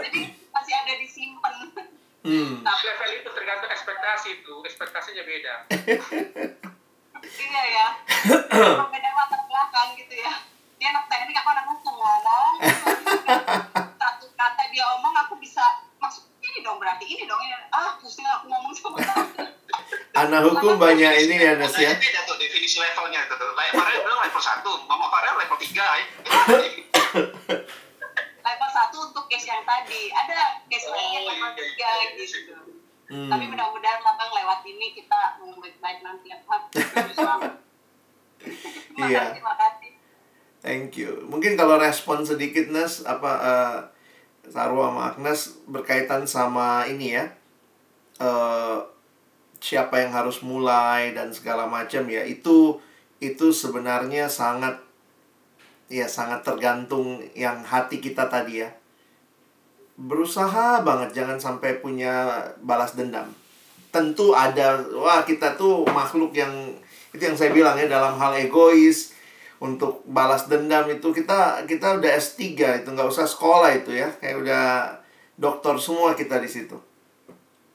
jadi 0.00 0.20
masih 0.48 0.74
ada 0.74 0.92
disimpan. 0.96 1.54
Hmm. 2.22 2.62
tapi 2.62 2.82
level 2.86 3.10
itu 3.18 3.30
tergantung 3.34 3.66
ekspektasi 3.68 4.28
itu. 4.40 4.54
Ekspektasinya 4.62 5.22
beda 5.26 5.54
iya 7.24 7.62
ya 7.66 7.86
berbeda 8.82 9.10
latar 9.14 9.40
belakang 9.46 9.88
gitu 9.98 10.14
ya 10.18 10.32
dia 10.78 10.88
anak 10.90 11.04
teknik 11.06 11.36
aku 11.38 11.48
anak 11.54 11.66
hukum 11.70 11.94
mana 11.98 12.38
satu 14.00 14.26
kata 14.34 14.62
dia 14.74 14.84
omong 14.98 15.14
aku 15.26 15.34
bisa 15.38 15.62
masuk 16.02 16.26
ini 16.42 16.60
dong 16.66 16.82
berarti 16.82 17.06
ini 17.06 17.24
dong 17.24 17.40
ini 17.42 17.54
ah 17.70 17.94
pusing 18.02 18.26
aku 18.26 18.50
ngomong 18.50 18.72
sama 18.74 18.98
kamu 18.98 19.24
Anak 20.12 20.44
hukum 20.44 20.76
banyak 20.76 21.24
ini 21.24 21.40
ya, 21.40 21.56
Nes 21.56 21.72
ya. 21.72 21.96
Beda 21.96 22.20
tuh 22.28 22.36
definisi 22.36 22.76
levelnya 22.76 23.24
itu. 23.24 23.32
Farel 23.72 24.00
bilang 24.04 24.20
level 24.20 24.42
1, 24.44 24.60
Mama 24.84 25.08
Farel 25.08 25.40
level 25.40 25.56
3. 25.56 25.72
Ya. 25.72 26.04
level 28.42 28.70
satu 28.74 28.96
untuk 29.08 29.24
case 29.32 29.48
yang 29.48 29.64
tadi 29.64 30.12
ada 30.12 30.60
case 30.68 30.84
Oh, 30.84 30.92
lainnya 30.92 31.20
level 31.32 31.48
iya, 31.56 31.64
tiga 31.64 31.88
iya, 31.88 32.04
iya. 32.12 32.26
gitu 32.28 32.56
Hmm. 33.12 33.28
tapi 33.28 33.44
mudah-mudahan 33.44 34.00
lah 34.00 34.14
bang 34.16 34.32
lewat 34.32 34.60
ini 34.64 34.96
kita 34.96 35.36
ngomong 35.36 35.60
baik-baik 35.60 36.00
nanti 36.00 36.32
ya 36.32 36.38
Pak. 36.42 36.60
Terima 38.40 39.04
Iya. 39.04 39.20
kasih, 39.20 39.34
terima 39.36 39.54
kasih. 39.54 39.90
Thank 40.58 40.96
you. 40.96 41.10
Mungkin 41.28 41.52
kalau 41.54 41.76
respon 41.76 42.24
sedikit 42.24 42.72
Nes 42.72 43.04
apa 43.04 43.30
eh 43.38 43.78
Sarwa 44.48 44.90
sama 44.90 45.02
Agnes 45.12 45.40
berkaitan 45.66 46.24
sama 46.24 46.88
ini 46.88 47.14
ya. 47.14 47.24
eh 48.18 48.78
siapa 49.60 49.94
yang 50.00 50.10
harus 50.10 50.42
mulai 50.42 51.12
dan 51.12 51.30
segala 51.30 51.68
macam 51.68 52.08
ya. 52.08 52.24
Itu 52.24 52.80
itu 53.18 53.52
sebenarnya 53.52 54.26
sangat 54.26 54.80
ya 55.86 56.08
sangat 56.08 56.42
tergantung 56.42 57.20
yang 57.36 57.60
hati 57.62 58.00
kita 58.00 58.26
tadi 58.26 58.64
ya. 58.64 58.70
Berusaha 59.96 60.80
banget 60.80 61.22
jangan 61.22 61.36
sampai 61.36 61.78
punya 61.78 62.44
balas 62.64 62.96
dendam. 62.96 63.28
Tentu 63.92 64.32
ada 64.32 64.80
wah 64.96 65.20
kita 65.22 65.52
tuh 65.54 65.84
makhluk 65.92 66.32
yang 66.32 66.72
itu 67.12 67.20
yang 67.20 67.36
saya 67.36 67.52
bilang 67.52 67.76
ya 67.76 67.84
dalam 67.92 68.16
hal 68.16 68.32
egois 68.40 69.12
untuk 69.60 70.00
balas 70.08 70.48
dendam 70.48 70.88
itu 70.88 71.12
kita 71.12 71.68
kita 71.68 72.00
udah 72.00 72.10
S3 72.16 72.40
itu 72.82 72.88
nggak 72.88 73.08
usah 73.08 73.28
sekolah 73.28 73.70
itu 73.76 73.92
ya. 73.92 74.08
Kayak 74.16 74.36
udah 74.42 74.64
dokter 75.36 75.76
semua 75.76 76.16
kita 76.16 76.40
di 76.40 76.48
situ. 76.48 76.80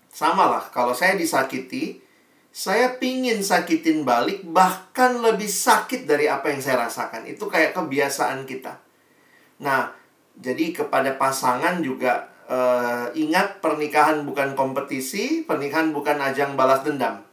Sama 0.09 0.49
lah 0.49 0.65
kalau 0.73 0.97
saya 0.97 1.13
disakiti 1.13 2.01
saya 2.49 2.97
pingin 2.97 3.45
sakitin 3.45 4.01
balik 4.01 4.41
bahkan 4.49 5.21
lebih 5.21 5.45
sakit 5.45 6.09
dari 6.09 6.25
apa 6.25 6.49
yang 6.49 6.57
saya 6.57 6.89
rasakan. 6.89 7.29
Itu 7.29 7.45
kayak 7.45 7.77
kebiasaan 7.77 8.49
kita. 8.49 8.81
Nah 9.61 9.93
jadi 10.37 10.73
kepada 10.73 11.17
pasangan 11.17 11.81
juga 11.81 12.29
eh, 12.45 13.05
ingat 13.17 13.59
pernikahan 13.59 14.23
bukan 14.23 14.53
kompetisi 14.53 15.43
pernikahan 15.43 15.91
bukan 15.91 16.21
ajang 16.21 16.53
balas 16.53 16.85
dendam 16.85 17.27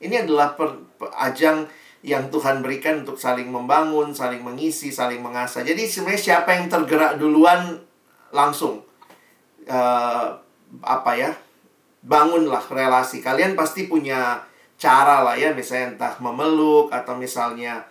ini 0.00 0.16
adalah 0.24 0.56
per- 0.56 0.80
per- 0.96 1.12
ajang 1.12 1.68
yang 2.00 2.32
Tuhan 2.32 2.64
berikan 2.64 3.04
untuk 3.04 3.20
saling 3.20 3.52
membangun, 3.52 4.16
saling 4.16 4.40
mengisi, 4.40 4.88
saling 4.88 5.20
mengasah. 5.20 5.60
Jadi 5.60 5.84
sebenarnya 5.84 6.20
siapa 6.40 6.56
yang 6.56 6.72
tergerak 6.72 7.20
duluan 7.20 7.76
langsung 8.32 8.80
eh, 9.68 10.28
apa 10.80 11.12
ya? 11.12 11.36
Bangunlah 12.00 12.64
relasi. 12.72 13.20
Kalian 13.20 13.52
pasti 13.52 13.84
punya 13.84 14.40
cara 14.80 15.20
lah 15.20 15.36
ya, 15.36 15.52
misalnya 15.52 16.00
entah 16.00 16.14
memeluk 16.24 16.88
atau 16.88 17.12
misalnya 17.20 17.84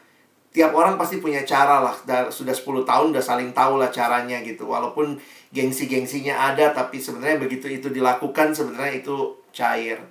tiap 0.59 0.75
orang 0.75 0.99
pasti 0.99 1.23
punya 1.23 1.47
cara 1.47 1.79
lah. 1.79 1.95
Da- 2.03 2.27
Sudah 2.27 2.51
10 2.51 2.83
tahun 2.83 3.15
udah 3.15 3.23
saling 3.23 3.55
tahu 3.55 3.79
lah 3.79 3.87
caranya 3.95 4.43
gitu. 4.43 4.67
Walaupun 4.67 5.15
gengsi-gengsinya 5.55 6.35
ada 6.51 6.75
tapi 6.75 6.99
sebenarnya 6.99 7.39
begitu 7.39 7.71
itu 7.71 7.87
dilakukan 7.87 8.51
sebenarnya 8.51 8.99
itu 8.99 9.39
cair. 9.55 10.03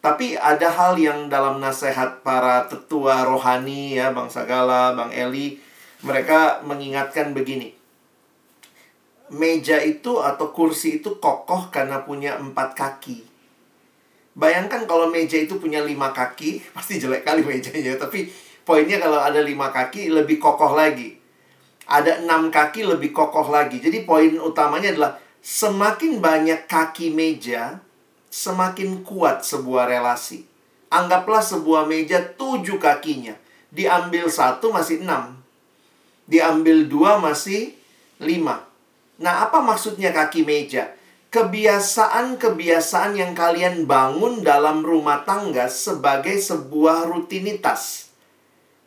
Tapi 0.00 0.40
ada 0.40 0.72
hal 0.72 0.96
yang 0.96 1.28
dalam 1.28 1.60
nasihat 1.60 2.24
para 2.24 2.64
tetua 2.64 3.28
rohani 3.28 4.00
ya, 4.00 4.16
Bang 4.16 4.32
Sagala, 4.32 4.96
Bang 4.96 5.12
Eli, 5.12 5.60
mereka 6.00 6.64
mengingatkan 6.64 7.36
begini. 7.36 7.76
Meja 9.28 9.76
itu 9.84 10.16
atau 10.24 10.48
kursi 10.56 11.04
itu 11.04 11.20
kokoh 11.20 11.68
karena 11.68 12.00
punya 12.08 12.40
empat 12.40 12.72
kaki. 12.72 13.20
Bayangkan 14.32 14.88
kalau 14.88 15.12
meja 15.12 15.36
itu 15.36 15.60
punya 15.60 15.84
lima 15.84 16.16
kaki, 16.16 16.64
pasti 16.74 16.96
jelek 16.96 17.20
kali 17.20 17.44
mejanya. 17.44 18.00
Tapi 18.00 18.48
poinnya 18.70 19.02
kalau 19.02 19.18
ada 19.18 19.42
lima 19.42 19.74
kaki 19.74 20.14
lebih 20.14 20.38
kokoh 20.38 20.78
lagi. 20.78 21.18
Ada 21.90 22.22
enam 22.22 22.54
kaki 22.54 22.86
lebih 22.86 23.10
kokoh 23.10 23.50
lagi. 23.50 23.82
Jadi 23.82 24.06
poin 24.06 24.30
utamanya 24.38 24.94
adalah 24.94 25.18
semakin 25.42 26.22
banyak 26.22 26.70
kaki 26.70 27.10
meja, 27.10 27.82
semakin 28.30 29.02
kuat 29.02 29.42
sebuah 29.42 29.90
relasi. 29.90 30.46
Anggaplah 30.86 31.42
sebuah 31.42 31.90
meja 31.90 32.22
tujuh 32.22 32.78
kakinya. 32.78 33.34
Diambil 33.74 34.30
satu 34.30 34.70
masih 34.70 35.02
enam. 35.02 35.34
Diambil 36.30 36.86
dua 36.86 37.18
masih 37.18 37.74
lima. 38.22 38.62
Nah, 39.18 39.50
apa 39.50 39.58
maksudnya 39.58 40.14
kaki 40.14 40.46
meja? 40.46 40.94
Kebiasaan-kebiasaan 41.34 43.18
yang 43.18 43.34
kalian 43.34 43.90
bangun 43.90 44.46
dalam 44.46 44.86
rumah 44.86 45.26
tangga 45.26 45.66
sebagai 45.66 46.38
sebuah 46.38 47.10
rutinitas. 47.10 48.09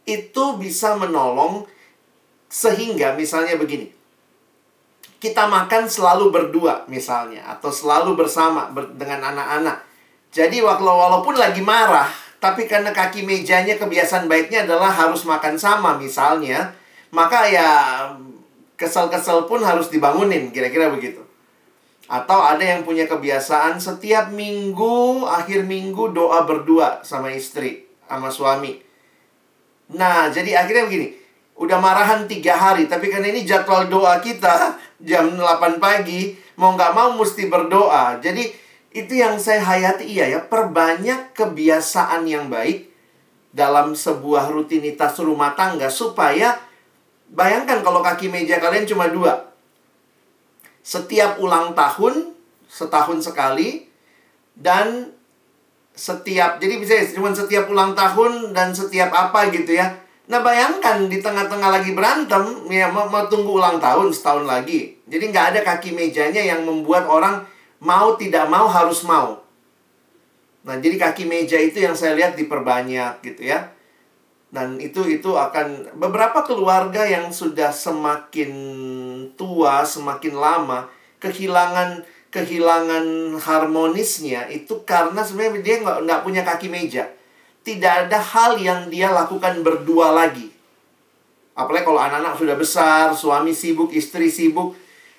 Itu 0.04 0.60
bisa 0.60 1.00
menolong 1.00 1.68
sehingga 2.52 3.18
misalnya 3.18 3.58
begini. 3.58 3.90
Kita 5.18 5.48
makan 5.48 5.88
selalu 5.88 6.30
berdua 6.30 6.84
misalnya 6.92 7.48
atau 7.48 7.72
selalu 7.72 8.20
bersama 8.20 8.68
ber 8.70 8.92
dengan 8.94 9.32
anak-anak. 9.32 9.80
Jadi 10.36 10.60
walaupun 10.60 11.40
lagi 11.40 11.64
marah, 11.64 12.12
tapi 12.44 12.68
karena 12.68 12.92
kaki 12.92 13.24
mejanya 13.24 13.80
kebiasaan 13.80 14.28
baiknya 14.28 14.68
adalah 14.68 14.92
harus 14.92 15.24
makan 15.24 15.56
sama 15.56 15.96
misalnya, 15.96 16.76
maka 17.16 17.48
ya 17.48 17.70
kesel-kesel 18.76 19.48
pun 19.48 19.64
harus 19.64 19.88
dibangunin 19.88 20.52
kira-kira 20.52 20.92
begitu. 20.92 21.24
Atau 22.12 22.44
ada 22.44 22.60
yang 22.60 22.84
punya 22.84 23.08
kebiasaan 23.08 23.80
setiap 23.80 24.28
minggu, 24.36 25.24
akhir 25.24 25.64
minggu 25.64 26.12
doa 26.12 26.44
berdua 26.44 27.00
sama 27.08 27.32
istri, 27.32 27.88
sama 28.12 28.28
suami. 28.28 28.84
Nah, 29.94 30.30
jadi 30.30 30.58
akhirnya 30.58 30.90
begini. 30.90 31.08
Udah 31.54 31.78
marahan 31.78 32.26
tiga 32.26 32.58
hari, 32.58 32.90
tapi 32.90 33.14
karena 33.14 33.30
ini 33.30 33.46
jadwal 33.46 33.86
doa 33.86 34.18
kita 34.18 34.74
jam 35.10 35.38
8 35.38 35.78
pagi, 35.78 36.34
mau 36.58 36.74
nggak 36.74 36.94
mau 36.98 37.14
mesti 37.14 37.46
berdoa. 37.46 38.18
Jadi 38.18 38.50
itu 38.94 39.14
yang 39.18 39.38
saya 39.38 39.62
hayati 39.62 40.06
iya 40.06 40.30
ya, 40.34 40.40
perbanyak 40.42 41.34
kebiasaan 41.38 42.26
yang 42.26 42.50
baik 42.50 42.94
dalam 43.54 43.94
sebuah 43.94 44.50
rutinitas 44.50 45.22
rumah 45.22 45.54
tangga 45.54 45.86
supaya 45.94 46.58
bayangkan 47.30 47.86
kalau 47.86 48.02
kaki 48.02 48.30
meja 48.30 48.58
kalian 48.58 48.90
cuma 48.90 49.10
dua 49.14 49.54
setiap 50.82 51.38
ulang 51.38 51.78
tahun 51.78 52.34
setahun 52.66 53.30
sekali 53.30 53.86
dan 54.58 55.14
setiap 55.94 56.58
jadi 56.58 56.82
bisa 56.82 56.98
cuma 57.14 57.30
setiap 57.30 57.70
ulang 57.70 57.94
tahun 57.94 58.52
dan 58.52 58.74
setiap 58.74 59.14
apa 59.14 59.54
gitu 59.54 59.78
ya. 59.78 59.94
Nah 60.26 60.42
bayangkan 60.42 61.06
di 61.06 61.22
tengah-tengah 61.22 61.70
lagi 61.70 61.94
berantem 61.94 62.66
ya 62.72 62.90
mau, 62.90 63.06
mau 63.06 63.30
tunggu 63.30 63.62
ulang 63.62 63.78
tahun 63.78 64.10
setahun 64.10 64.50
lagi. 64.50 64.98
Jadi 65.06 65.24
nggak 65.30 65.46
ada 65.54 65.60
kaki 65.62 65.94
mejanya 65.94 66.42
yang 66.42 66.66
membuat 66.66 67.06
orang 67.06 67.46
mau 67.84 68.18
tidak 68.18 68.50
mau 68.50 68.66
harus 68.66 69.06
mau. 69.06 69.44
Nah 70.64 70.76
jadi 70.80 70.96
kaki 70.96 71.28
meja 71.28 71.60
itu 71.60 71.84
yang 71.84 71.94
saya 71.94 72.18
lihat 72.18 72.40
diperbanyak 72.40 73.22
gitu 73.22 73.46
ya. 73.46 73.70
Dan 74.54 74.78
itu 74.78 75.02
itu 75.10 75.34
akan 75.34 75.98
beberapa 75.98 76.46
keluarga 76.46 77.06
yang 77.10 77.34
sudah 77.34 77.74
semakin 77.74 78.54
tua, 79.34 79.82
semakin 79.82 80.34
lama 80.38 80.90
kehilangan 81.18 82.04
kehilangan 82.34 83.38
harmonisnya 83.38 84.50
itu 84.50 84.82
karena 84.82 85.22
sebenarnya 85.22 85.62
dia 85.62 85.76
nggak 85.86 85.98
nggak 86.10 86.22
punya 86.26 86.42
kaki 86.42 86.68
meja. 86.68 87.06
Tidak 87.64 88.10
ada 88.10 88.20
hal 88.20 88.60
yang 88.60 88.90
dia 88.90 89.14
lakukan 89.14 89.62
berdua 89.62 90.12
lagi. 90.12 90.52
Apalagi 91.54 91.86
kalau 91.86 92.02
anak-anak 92.02 92.36
sudah 92.36 92.58
besar, 92.58 93.06
suami 93.14 93.54
sibuk, 93.54 93.94
istri 93.94 94.28
sibuk. 94.28 94.74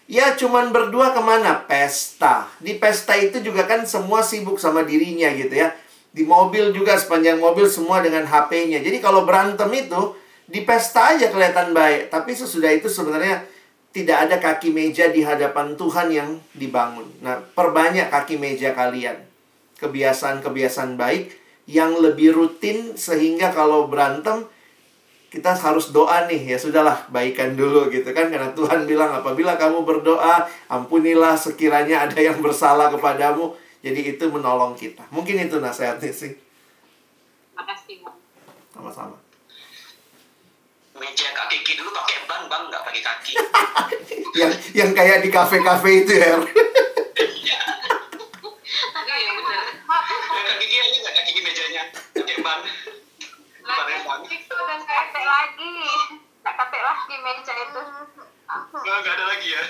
Ya 0.04 0.36
cuman 0.36 0.68
berdua 0.68 1.16
ke 1.16 1.22
mana? 1.24 1.64
Pesta. 1.64 2.50
Di 2.60 2.76
pesta 2.76 3.16
itu 3.16 3.40
juga 3.40 3.64
kan 3.64 3.88
semua 3.88 4.20
sibuk 4.20 4.60
sama 4.60 4.84
dirinya 4.84 5.32
gitu 5.32 5.54
ya. 5.56 5.72
Di 6.12 6.26
mobil 6.26 6.74
juga 6.76 6.98
sepanjang 7.00 7.40
mobil 7.40 7.64
semua 7.70 8.04
dengan 8.04 8.28
HP-nya. 8.28 8.84
Jadi 8.84 9.00
kalau 9.00 9.24
berantem 9.24 9.70
itu 9.72 10.12
di 10.44 10.60
pesta 10.68 11.16
aja 11.16 11.32
kelihatan 11.32 11.72
baik, 11.72 12.12
tapi 12.12 12.36
sesudah 12.36 12.68
itu 12.68 12.92
sebenarnya 12.92 13.48
tidak 13.94 14.26
ada 14.26 14.36
kaki 14.42 14.74
meja 14.74 15.06
di 15.14 15.22
hadapan 15.22 15.78
Tuhan 15.78 16.10
yang 16.10 16.30
dibangun. 16.50 17.06
Nah, 17.22 17.38
perbanyak 17.54 18.10
kaki 18.10 18.42
meja 18.42 18.74
kalian. 18.74 19.22
Kebiasaan-kebiasaan 19.78 20.98
baik 20.98 21.30
yang 21.70 21.94
lebih 22.02 22.34
rutin 22.34 22.98
sehingga 22.98 23.54
kalau 23.54 23.86
berantem 23.86 24.44
kita 25.30 25.50
harus 25.50 25.90
doa 25.90 26.30
nih 26.30 26.54
ya 26.54 26.58
sudahlah 26.58 27.10
baikan 27.10 27.58
dulu 27.58 27.90
gitu 27.90 28.06
kan 28.14 28.30
karena 28.30 28.54
Tuhan 28.54 28.86
bilang 28.86 29.10
apabila 29.18 29.58
kamu 29.58 29.82
berdoa 29.82 30.46
ampunilah 30.70 31.34
sekiranya 31.34 32.06
ada 32.06 32.14
yang 32.22 32.38
bersalah 32.38 32.86
kepadamu 32.94 33.50
jadi 33.82 34.14
itu 34.14 34.24
menolong 34.30 34.78
kita. 34.78 35.02
Mungkin 35.10 35.50
itu 35.50 35.58
nasihatnya 35.58 36.08
sih. 36.14 36.38
Makasih. 37.58 38.06
Sama-sama. 38.70 39.23
Meja 40.94 41.26
Kak 41.34 41.50
Kiki 41.50 41.74
dulu 41.74 41.90
pakai 41.90 42.22
ban, 42.24 42.46
Bang, 42.46 42.70
nggak 42.70 42.82
pakai 42.86 43.02
kaki. 43.02 43.34
yang 44.40 44.52
yang 44.70 44.90
kayak 44.94 45.26
di 45.26 45.30
kafe-kafe 45.30 46.06
itu 46.06 46.12
ya. 46.14 46.38
Iya. 47.18 47.58
Iya, 48.94 49.30
benar. 49.34 49.66
Kak 50.44 50.56
Kiki 50.56 50.76
aja 50.78 50.96
nggak 50.96 51.14
Kak 51.14 51.24
Kiki 51.26 51.40
mejanya 51.42 51.82
pakai 52.14 52.36
ban. 52.40 52.58
Itu 54.24 54.54
dan 54.54 54.80
lagi 55.18 55.72
nggak 56.44 56.54
lagi 56.84 57.16
meja 57.18 57.52
itu 57.56 57.80
Nggak 58.74 59.08
ada 59.08 59.24
lagi 59.26 59.48
ya. 59.50 59.62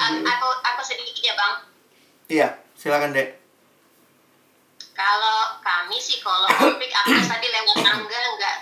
Aku 0.00 0.48
aku 0.62 0.80
sedikit 0.82 1.20
ya 1.20 1.34
bang 1.34 1.54
Iya, 2.30 2.48
silakan 2.72 3.12
Dek. 3.12 3.36
kalau 4.92 5.56
kami 5.64 5.96
sih 5.96 6.20
kalau 6.20 6.44
konflik 6.52 6.92
aku 6.92 7.16
tadi 7.32 7.46
lewat 7.48 7.76
tangga 7.80 8.20
nggak 8.36 8.56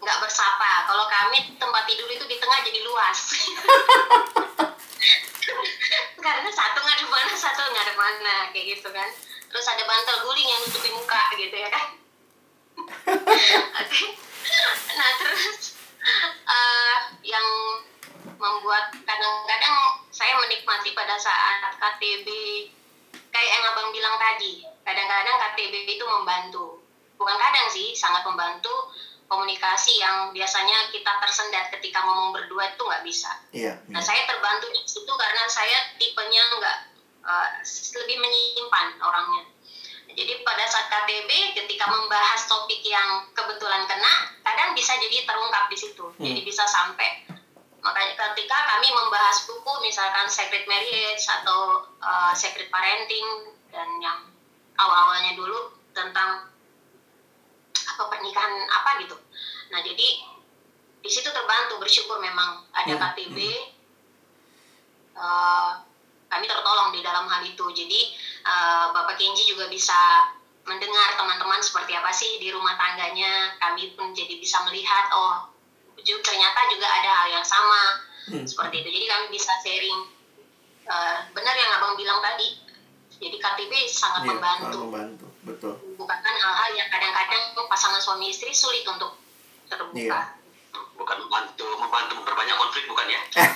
nggak 0.00 0.18
bersapa. 0.22 0.70
Kalau 0.86 1.04
kami 1.08 1.38
tempat 1.56 1.82
tidur 1.88 2.08
itu 2.10 2.24
di 2.28 2.36
tengah 2.38 2.60
jadi 2.64 2.80
luas. 2.84 3.18
Karena 6.24 6.50
satu 6.50 6.78
nggak 6.82 6.96
ada 6.98 7.06
mana 7.06 7.34
satu 7.38 7.60
nggak 7.70 7.84
ada 7.86 7.94
mana 7.94 8.34
kayak 8.50 8.66
gitu 8.76 8.88
kan. 8.90 9.08
Terus 9.46 9.66
ada 9.70 9.82
bantal 9.86 10.16
guling 10.26 10.48
yang 10.48 10.60
nutupi 10.66 10.90
muka 10.92 11.22
gitu 11.38 11.56
ya 11.56 11.68
kan. 11.70 11.86
Oke. 13.80 14.06
nah 14.96 15.10
terus 15.18 15.74
eh, 16.46 16.96
yang 17.26 17.46
membuat 18.36 18.94
kadang-kadang 19.02 19.76
saya 20.12 20.36
menikmati 20.38 20.92
pada 20.92 21.18
saat 21.18 21.72
KTB 21.76 22.28
kayak 23.32 23.50
yang 23.52 23.64
abang 23.72 23.90
bilang 23.92 24.16
tadi 24.20 24.64
kadang-kadang 24.84 25.36
KTB 25.40 25.88
itu 25.88 26.04
membantu. 26.04 26.84
Bukan 27.16 27.36
kadang 27.40 27.66
sih 27.72 27.96
sangat 27.96 28.28
membantu 28.28 28.92
komunikasi 29.26 29.98
yang 29.98 30.30
biasanya 30.30 30.90
kita 30.94 31.12
tersendat 31.18 31.70
ketika 31.74 31.98
ngomong 32.06 32.30
berdua 32.30 32.70
itu 32.70 32.82
nggak 32.82 33.04
bisa 33.04 33.30
Iya. 33.56 33.74
Nah, 33.90 34.02
saya 34.04 34.22
terbantu 34.28 34.68
di 34.70 34.80
situ 34.84 35.08
karena 35.08 35.44
saya 35.48 35.96
tipenya 35.96 36.42
nggak 36.60 36.78
eh, 37.26 37.48
lebih 38.02 38.16
menyimpan 38.22 38.86
orangnya. 39.02 39.44
Jadi 40.16 40.32
pada 40.44 40.64
saat 40.64 40.88
KTB 40.88 41.28
ketika 41.52 41.92
membahas 41.92 42.48
topik 42.48 42.80
yang 42.80 43.28
kebetulan 43.36 43.84
kena, 43.84 44.32
kadang 44.40 44.72
bisa 44.72 44.96
jadi 44.96 45.28
terungkap 45.28 45.68
di 45.68 45.76
situ. 45.76 46.04
Jadi 46.16 46.40
bisa 46.40 46.64
sampai 46.64 47.28
makanya 47.84 48.18
ketika 48.18 48.58
kami 48.76 48.88
membahas 48.90 49.46
buku 49.46 49.72
misalkan 49.84 50.26
Secret 50.26 50.64
Marriage 50.68 51.24
atau 51.42 51.84
eh, 52.00 52.32
Secret 52.36 52.68
Parenting 52.72 53.56
dan 53.72 53.88
yang 54.00 54.18
awal-awalnya 54.76 55.36
dulu 55.36 55.72
tentang 55.96 56.52
apa 57.96 58.12
pernikahan 58.12 58.52
apa 58.68 59.00
gitu. 59.00 59.16
Nah, 59.72 59.80
jadi 59.80 60.08
di 61.00 61.10
situ 61.10 61.32
terbantu 61.32 61.80
bersyukur 61.80 62.20
memang 62.20 62.68
ada 62.76 62.92
Hmm, 62.92 63.00
KTB 63.00 63.38
Eh, 65.16 65.70
kami 66.28 66.44
tertolong 66.44 66.92
di 66.92 67.00
dalam 67.00 67.24
hal 67.24 67.40
itu. 67.40 67.64
Jadi 67.72 68.00
eh, 68.44 68.84
Bapak 68.92 69.16
Kenji 69.16 69.48
juga 69.48 69.64
bisa 69.72 69.96
mendengar 70.68 71.16
teman-teman 71.16 71.56
seperti 71.64 71.96
apa 71.96 72.12
sih 72.12 72.36
di 72.36 72.52
rumah 72.52 72.76
tangganya. 72.76 73.56
Kami 73.56 73.96
pun 73.96 74.12
jadi 74.12 74.36
bisa 74.36 74.60
melihat 74.68 75.08
oh 75.16 75.48
ternyata 75.96 76.60
juga 76.68 76.86
ada 76.86 77.10
hal 77.24 77.28
yang 77.40 77.46
sama 77.46 78.04
Hmm. 78.28 78.44
seperti 78.44 78.84
itu. 78.84 78.88
Jadi 78.92 79.06
kami 79.08 79.24
bisa 79.32 79.52
sharing. 79.64 80.00
Eh, 80.84 81.16
benar 81.32 81.54
yang 81.56 81.70
abang 81.80 81.96
bilang 81.96 82.20
tadi 82.20 82.60
Jadi 83.16 83.36
KTB 83.40 83.72
sangat 83.88 84.20
Iya, 84.24 84.30
membantu. 84.36 84.64
sangat 84.64 84.80
membantu. 84.84 85.26
Betul. 85.46 85.74
Bukan 85.96 86.18
hal-hal 86.20 86.70
yang 86.76 86.88
kadang-kadang 86.92 87.42
pasangan 87.76 88.00
suami 88.00 88.32
istri 88.32 88.52
sulit 88.56 88.82
untuk 88.88 89.20
terbuka. 89.68 90.00
Iya. 90.00 90.20
Bukan 90.96 91.16
membantu, 91.28 91.66
membantu 91.76 92.12
memperbanyak 92.24 92.56
konflik 92.56 92.84
bukan 92.88 93.06
ya? 93.08 93.20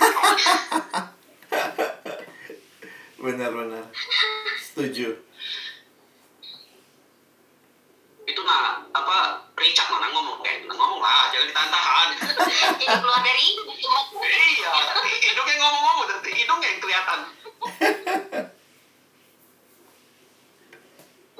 Benar-benar. 3.20 3.84
Setuju. 4.60 5.08
Itu 8.28 8.40
nah 8.44 8.84
apa 8.92 9.16
Richard 9.56 9.88
mana 9.88 10.08
ngomong 10.12 10.44
eh 10.44 10.64
ngomong 10.68 11.00
lah 11.00 11.32
jangan 11.32 11.48
ditahan-tahan. 11.48 12.08
Jadi 12.80 12.84
keluar 12.86 13.20
dari 13.24 13.44
cuma 13.56 14.00
iya, 14.20 14.72
hidungnya 15.32 15.54
ngomong-ngomong 15.58 16.06
hidungnya 16.28 16.68
yang 16.68 16.80
kelihatan. 16.80 17.20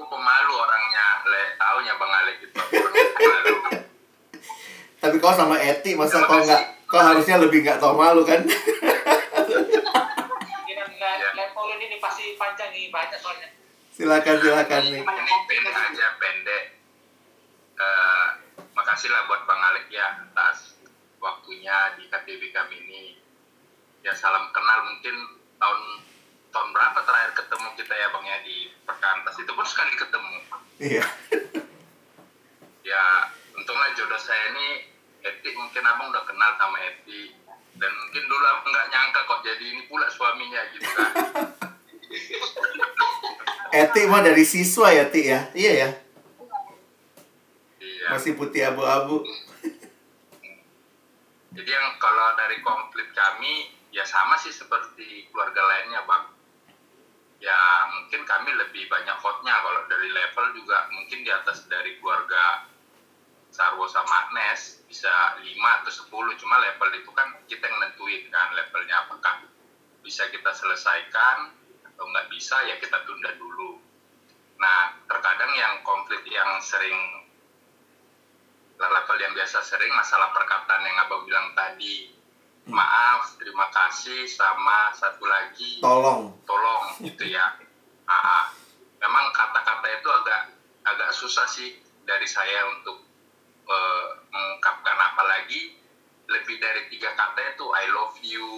Aku 0.01 0.17
pemalu 0.17 0.53
orangnya, 0.57 1.21
le 1.29 1.61
taunya 1.61 1.93
Bang 2.01 2.09
Alek 2.09 2.41
itu. 2.41 2.57
aku 2.57 2.73
orang 2.73 3.13
pemalu. 3.21 3.85
Tapi 4.97 5.17
kau 5.21 5.37
sama 5.37 5.61
Eti 5.61 5.93
masa 5.93 6.25
kau 6.25 6.41
nggak 6.41 6.89
kau 6.89 7.05
harusnya 7.05 7.37
lebih 7.37 7.61
nggak 7.61 7.77
tahu 7.77 8.01
malu 8.01 8.25
kan? 8.25 8.41
Iya. 8.41 8.57
level 11.37 11.69
ini 11.77 12.01
pasti 12.01 12.33
panjang 12.41 12.73
nih 12.73 12.89
banyak 12.89 13.21
soalnya. 13.21 13.53
silakan 13.93 14.41
silakan 14.41 14.89
nih. 14.89 15.05
Ini 15.05 15.35
pendek 15.45 15.77
aja 15.77 16.17
pendek. 16.17 16.81
Eh, 17.77 18.27
makasih 18.73 19.13
lah 19.13 19.29
buat 19.29 19.45
Bang 19.45 19.61
Alek 19.61 19.93
ya 19.93 20.33
atas 20.33 20.81
waktunya 21.21 21.93
di 22.01 22.09
KTB 22.09 22.57
kami 22.57 22.89
ini. 22.89 23.21
Ya 24.01 24.17
salam 24.17 24.49
kenal 24.49 24.89
mungkin 24.89 25.45
tahun 25.61 25.81
tahun 26.51 26.69
berapa 26.71 26.99
terakhir 27.03 27.33
ketemu 27.35 27.69
kita 27.79 27.95
ya 27.95 28.07
Bang 28.11 28.27
ya 28.27 28.39
di 28.43 28.57
Perkantas 28.83 29.35
itu 29.39 29.51
pun 29.51 29.67
sekali 29.67 29.93
ketemu. 29.95 30.35
Iya. 30.81 31.05
ya 32.91 33.03
untunglah 33.55 33.91
jodoh 33.95 34.19
saya 34.19 34.51
ini 34.51 34.69
Eti 35.21 35.53
mungkin 35.53 35.85
abang 35.85 36.09
udah 36.09 36.25
kenal 36.25 36.51
sama 36.57 36.81
Eti 36.81 37.37
dan 37.77 37.93
mungkin 37.93 38.23
dulu 38.25 38.41
abang 38.43 38.67
nggak 38.67 38.89
nyangka 38.89 39.21
kok 39.29 39.41
jadi 39.45 39.65
ini 39.69 39.83
pula 39.85 40.09
suaminya 40.09 40.61
gitu 40.73 40.89
kan 40.89 41.13
Eti 43.85 44.03
mah 44.09 44.25
dari 44.25 44.43
siswa 44.43 44.91
ya 44.91 45.07
Ti 45.07 45.21
ya? 45.23 45.41
Iya 45.53 45.73
ya. 45.77 45.89
iya 47.79 48.07
Masih 48.11 48.35
putih 48.35 48.65
abu-abu. 48.67 49.23
jadi 51.51 51.71
yang 51.71 51.95
kalau 52.01 52.35
dari 52.35 52.59
konflik 52.65 53.13
kami 53.13 53.69
ya 53.93 54.03
sama 54.03 54.35
sih 54.39 54.51
seperti 54.51 55.29
keluarga 55.29 55.61
lainnya 55.61 56.01
bang 56.09 56.25
ya 57.41 57.89
mungkin 57.89 58.23
kami 58.29 58.53
lebih 58.55 58.87
banyak 58.87 59.17
hotnya. 59.17 59.55
Kalau 59.57 59.83
dari 59.89 60.09
level 60.13 60.47
juga 60.55 60.87
mungkin 60.93 61.25
di 61.25 61.33
atas 61.33 61.65
dari 61.67 61.97
keluarga 61.99 62.69
Sarwo 63.51 63.83
sama 63.91 64.31
Agnes 64.31 64.87
bisa 64.87 65.11
5 65.43 65.43
atau 65.83 65.91
10 65.91 66.39
cuma 66.39 66.63
level 66.63 66.91
itu 66.95 67.11
kan 67.11 67.35
kita 67.51 67.67
yang 67.67 67.83
nentuin 67.83 68.23
kan 68.31 68.55
levelnya 68.55 69.03
apakah 69.09 69.43
bisa 70.07 70.31
kita 70.31 70.55
selesaikan 70.55 71.51
atau 71.83 72.05
nggak 72.07 72.31
bisa 72.31 72.57
ya 72.71 72.79
kita 72.79 73.03
tunda 73.03 73.35
dulu. 73.35 73.83
Nah 74.63 74.95
terkadang 75.11 75.51
yang 75.57 75.83
konflik 75.83 76.23
yang 76.31 76.63
sering 76.63 77.27
level 78.81 79.19
yang 79.19 79.35
biasa 79.35 79.61
sering 79.67 79.93
masalah 79.93 80.31
perkataan 80.33 80.87
yang 80.87 80.97
abang 81.05 81.27
bilang 81.27 81.53
tadi 81.53 82.20
maaf 82.67 83.37
terima 83.41 83.67
kasih 83.73 84.29
sama 84.29 84.93
satu 84.93 85.25
lagi 85.25 85.81
Tolong. 85.81 86.35
tolong 86.45 86.85
gitu 87.01 87.25
ya 87.27 87.57
Ah, 88.11 88.51
memang 88.99 89.31
kata-kata 89.31 89.87
itu 89.87 90.09
agak 90.11 90.51
agak 90.83 91.15
susah 91.15 91.47
sih 91.47 91.79
dari 92.03 92.27
saya 92.27 92.67
untuk 92.75 93.07
eh, 93.65 94.09
mengungkapkan 94.35 94.99
apalagi 94.99 95.79
lebih 96.27 96.59
dari 96.59 96.91
tiga 96.91 97.15
kata 97.15 97.55
itu 97.55 97.71
I 97.71 97.87
love 97.95 98.19
you 98.19 98.51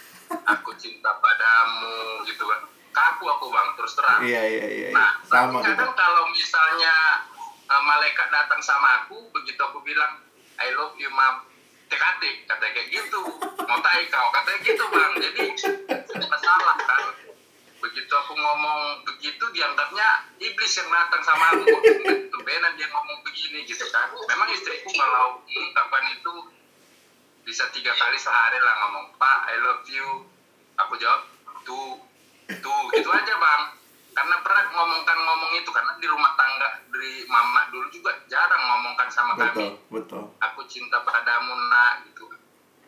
aku 0.56 0.72
cinta 0.80 1.12
padamu 1.20 2.24
gitu 2.24 2.48
kan 2.48 2.64
kaku 2.88 3.28
aku 3.28 3.52
bang 3.52 3.68
terus 3.76 3.92
terang 3.92 4.24
Iya 4.24 4.42
iya 4.48 4.64
iya. 4.64 4.88
iya. 4.88 4.96
Nah, 4.96 5.12
Sama 5.28 5.60
kadang 5.60 5.92
kalau 5.92 6.24
misalnya 6.32 7.20
uh, 7.68 7.82
malaikat 7.84 8.32
datang 8.32 8.56
sama 8.64 9.04
aku, 9.04 9.28
begitu 9.36 9.60
aku 9.60 9.84
bilang, 9.84 10.24
I 10.56 10.72
love 10.72 10.96
you, 10.96 11.12
mam. 11.12 11.44
TKT, 11.86 12.22
katanya 12.50 12.72
kayak 12.74 12.88
gitu. 12.90 13.20
Mau 13.66 13.78
tai 13.82 14.04
kau, 14.10 14.28
katanya 14.34 14.58
gitu, 14.66 14.84
bang. 14.90 15.12
Jadi, 15.22 15.44
masalah 16.26 16.76
kan. 16.82 17.02
Begitu 17.78 18.12
aku 18.12 18.32
ngomong 18.34 19.06
begitu, 19.06 19.44
dianggapnya 19.54 20.08
iblis 20.42 20.72
yang 20.74 20.88
datang 20.90 21.22
sama 21.22 21.44
aku. 21.54 21.66
Tumbenan 22.34 22.72
dia 22.74 22.88
ngomong 22.90 23.22
begini, 23.22 23.62
gitu 23.68 23.86
kan. 23.94 24.10
Memang 24.10 24.48
istriku 24.50 24.90
kalau 24.96 25.38
mengungkapkan 25.46 26.04
itu, 26.16 26.34
bisa 27.46 27.62
tiga 27.70 27.94
kali 27.94 28.18
sehari 28.18 28.58
lah 28.58 28.74
ngomong, 28.86 29.14
Pak, 29.14 29.38
I 29.46 29.56
love 29.62 29.86
you. 29.86 30.26
Aku 30.76 30.98
jawab, 30.98 31.30
tuh, 31.62 32.02
tuh, 32.50 32.82
gitu 32.92 33.08
aja, 33.14 33.34
bang 33.38 33.75
karena 34.16 34.40
pernah 34.40 34.64
ngomongkan 34.72 35.18
ngomong 35.28 35.52
itu 35.60 35.68
karena 35.68 35.92
di 36.00 36.08
rumah 36.08 36.32
tangga 36.40 36.80
dari 36.88 37.28
mama 37.28 37.68
dulu 37.68 37.84
juga 37.92 38.16
jarang 38.32 38.64
ngomongkan 38.64 39.12
sama 39.12 39.36
kami. 39.36 39.52
Betul 39.52 39.70
betul. 39.92 40.24
aku 40.40 40.64
cinta 40.64 41.04
padamu 41.04 41.52
nak 41.68 42.08
gitu. 42.08 42.24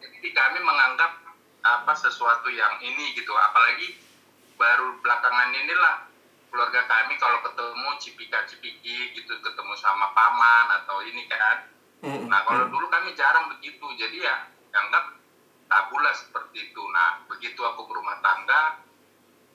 Jadi 0.01 0.17
di 0.25 0.31
kami 0.33 0.57
menganggap 0.65 1.21
apa 1.61 1.93
sesuatu 1.93 2.49
yang 2.49 2.81
ini 2.81 3.13
gitu. 3.13 3.29
Apalagi 3.37 4.01
baru 4.57 4.97
belakangan 5.05 5.53
inilah 5.53 6.09
keluarga 6.49 6.89
kami 6.89 7.21
kalau 7.21 7.45
ketemu 7.45 7.89
cipika 8.01 8.49
cipiki 8.49 9.13
gitu. 9.13 9.37
Ketemu 9.45 9.77
sama 9.77 10.17
paman 10.17 10.81
atau 10.81 11.05
ini 11.05 11.29
kan. 11.29 11.69
Nah 12.25 12.41
kalau 12.49 12.73
dulu 12.73 12.89
kami 12.89 13.13
jarang 13.13 13.53
begitu, 13.53 13.85
jadi 14.01 14.17
ya 14.33 14.37
anggap 14.73 15.13
tabu 15.69 16.01
lah 16.01 16.15
seperti 16.17 16.73
itu. 16.73 16.83
Nah 16.89 17.21
begitu 17.29 17.61
aku 17.61 17.85
berumah 17.85 18.17
tangga, 18.25 18.81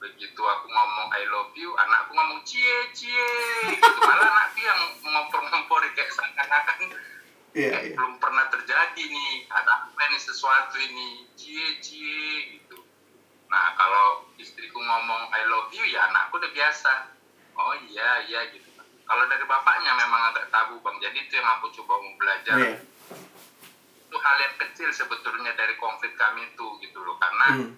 begitu 0.04 0.36
aku 0.38 0.66
ngomong 0.68 1.08
I 1.10 1.24
love 1.26 1.56
you, 1.56 1.72
anakku 1.74 2.12
ngomong 2.12 2.44
cie 2.44 2.92
cie, 2.92 3.28
gitu. 3.72 3.88
malah 3.98 4.28
anakku 4.28 4.60
yang 4.60 4.80
ngompor-ngompori 5.00 5.88
kayak 5.96 6.12
seakan-akan 6.12 6.92
Iya 7.54 7.70
kayak 7.70 7.84
iya. 7.86 7.94
belum 7.94 8.18
pernah 8.18 8.44
terjadi 8.50 8.98
nih, 9.00 9.34
ada 9.48 9.86
apa 9.86 10.02
nih 10.04 10.20
sesuatu 10.20 10.76
ini, 10.76 11.24
cie 11.32 11.78
cie 11.80 12.28
gitu. 12.58 12.82
Nah 13.48 13.72
kalau 13.74 14.28
istriku 14.36 14.76
ngomong 14.76 15.30
I 15.30 15.46
love 15.46 15.70
you 15.70 15.86
ya 15.86 16.04
anakku 16.04 16.36
udah 16.36 16.50
biasa, 16.50 16.92
oh 17.54 17.72
iya 17.86 18.26
iya 18.26 18.40
gitu. 18.52 18.68
Kalau 19.04 19.24
dari 19.24 19.44
bapaknya 19.44 19.92
memang 19.94 20.32
agak 20.32 20.48
tabu 20.48 20.80
bang, 20.80 20.96
jadi 20.98 21.16
itu 21.16 21.32
yang 21.32 21.48
aku 21.56 21.72
coba 21.72 21.96
mau 21.96 22.12
belajar 22.16 22.56
Iya. 22.58 22.76
itu 24.04 24.16
hal 24.16 24.36
yang 24.38 24.54
kecil 24.58 24.88
sebetulnya 24.90 25.52
dari 25.54 25.76
konflik 25.76 26.12
kami 26.14 26.44
itu 26.46 26.66
gitu 26.80 26.98
loh 27.00 27.16
karena 27.16 27.46
Hmm. 27.56 27.70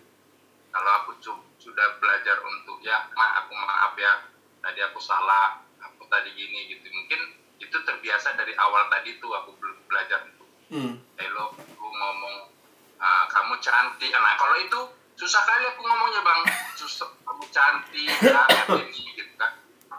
kalau 0.68 0.90
aku 1.00 1.12
cu- 1.18 1.45
sudah 1.58 1.98
belajar 1.98 2.36
untuk 2.44 2.78
ya 2.84 3.08
ma 3.16 3.42
aku 3.44 3.52
maaf 3.56 3.92
ya 3.96 4.28
tadi 4.60 4.80
aku 4.84 4.98
salah 5.00 5.62
aku 5.80 6.04
tadi 6.08 6.32
gini 6.32 6.70
gitu. 6.70 6.86
Mungkin 6.88 7.20
itu 7.56 7.76
terbiasa 7.82 8.36
dari 8.36 8.52
awal 8.56 8.86
tadi 8.92 9.16
tuh 9.18 9.32
aku 9.32 9.56
belum 9.56 9.78
belajar 9.88 10.24
untuk 10.28 10.48
Hmm. 10.66 10.98
hello 11.14 11.54
aku 11.54 11.86
ngomong 11.86 12.50
"Ah, 12.98 13.24
kamu 13.30 13.54
cantik. 13.62 14.10
Nah 14.10 14.34
kalau 14.34 14.58
itu 14.58 14.80
susah 15.14 15.42
kali 15.46 15.62
aku 15.62 15.80
ngomongnya 15.84 16.20
bang. 16.26 16.42
Susah 16.74 17.06
kamu 17.22 17.44
cantik 17.54 18.10
banget 18.18 18.66
ini 18.90 19.14
gitu 19.14 19.32
kan. 19.38 19.54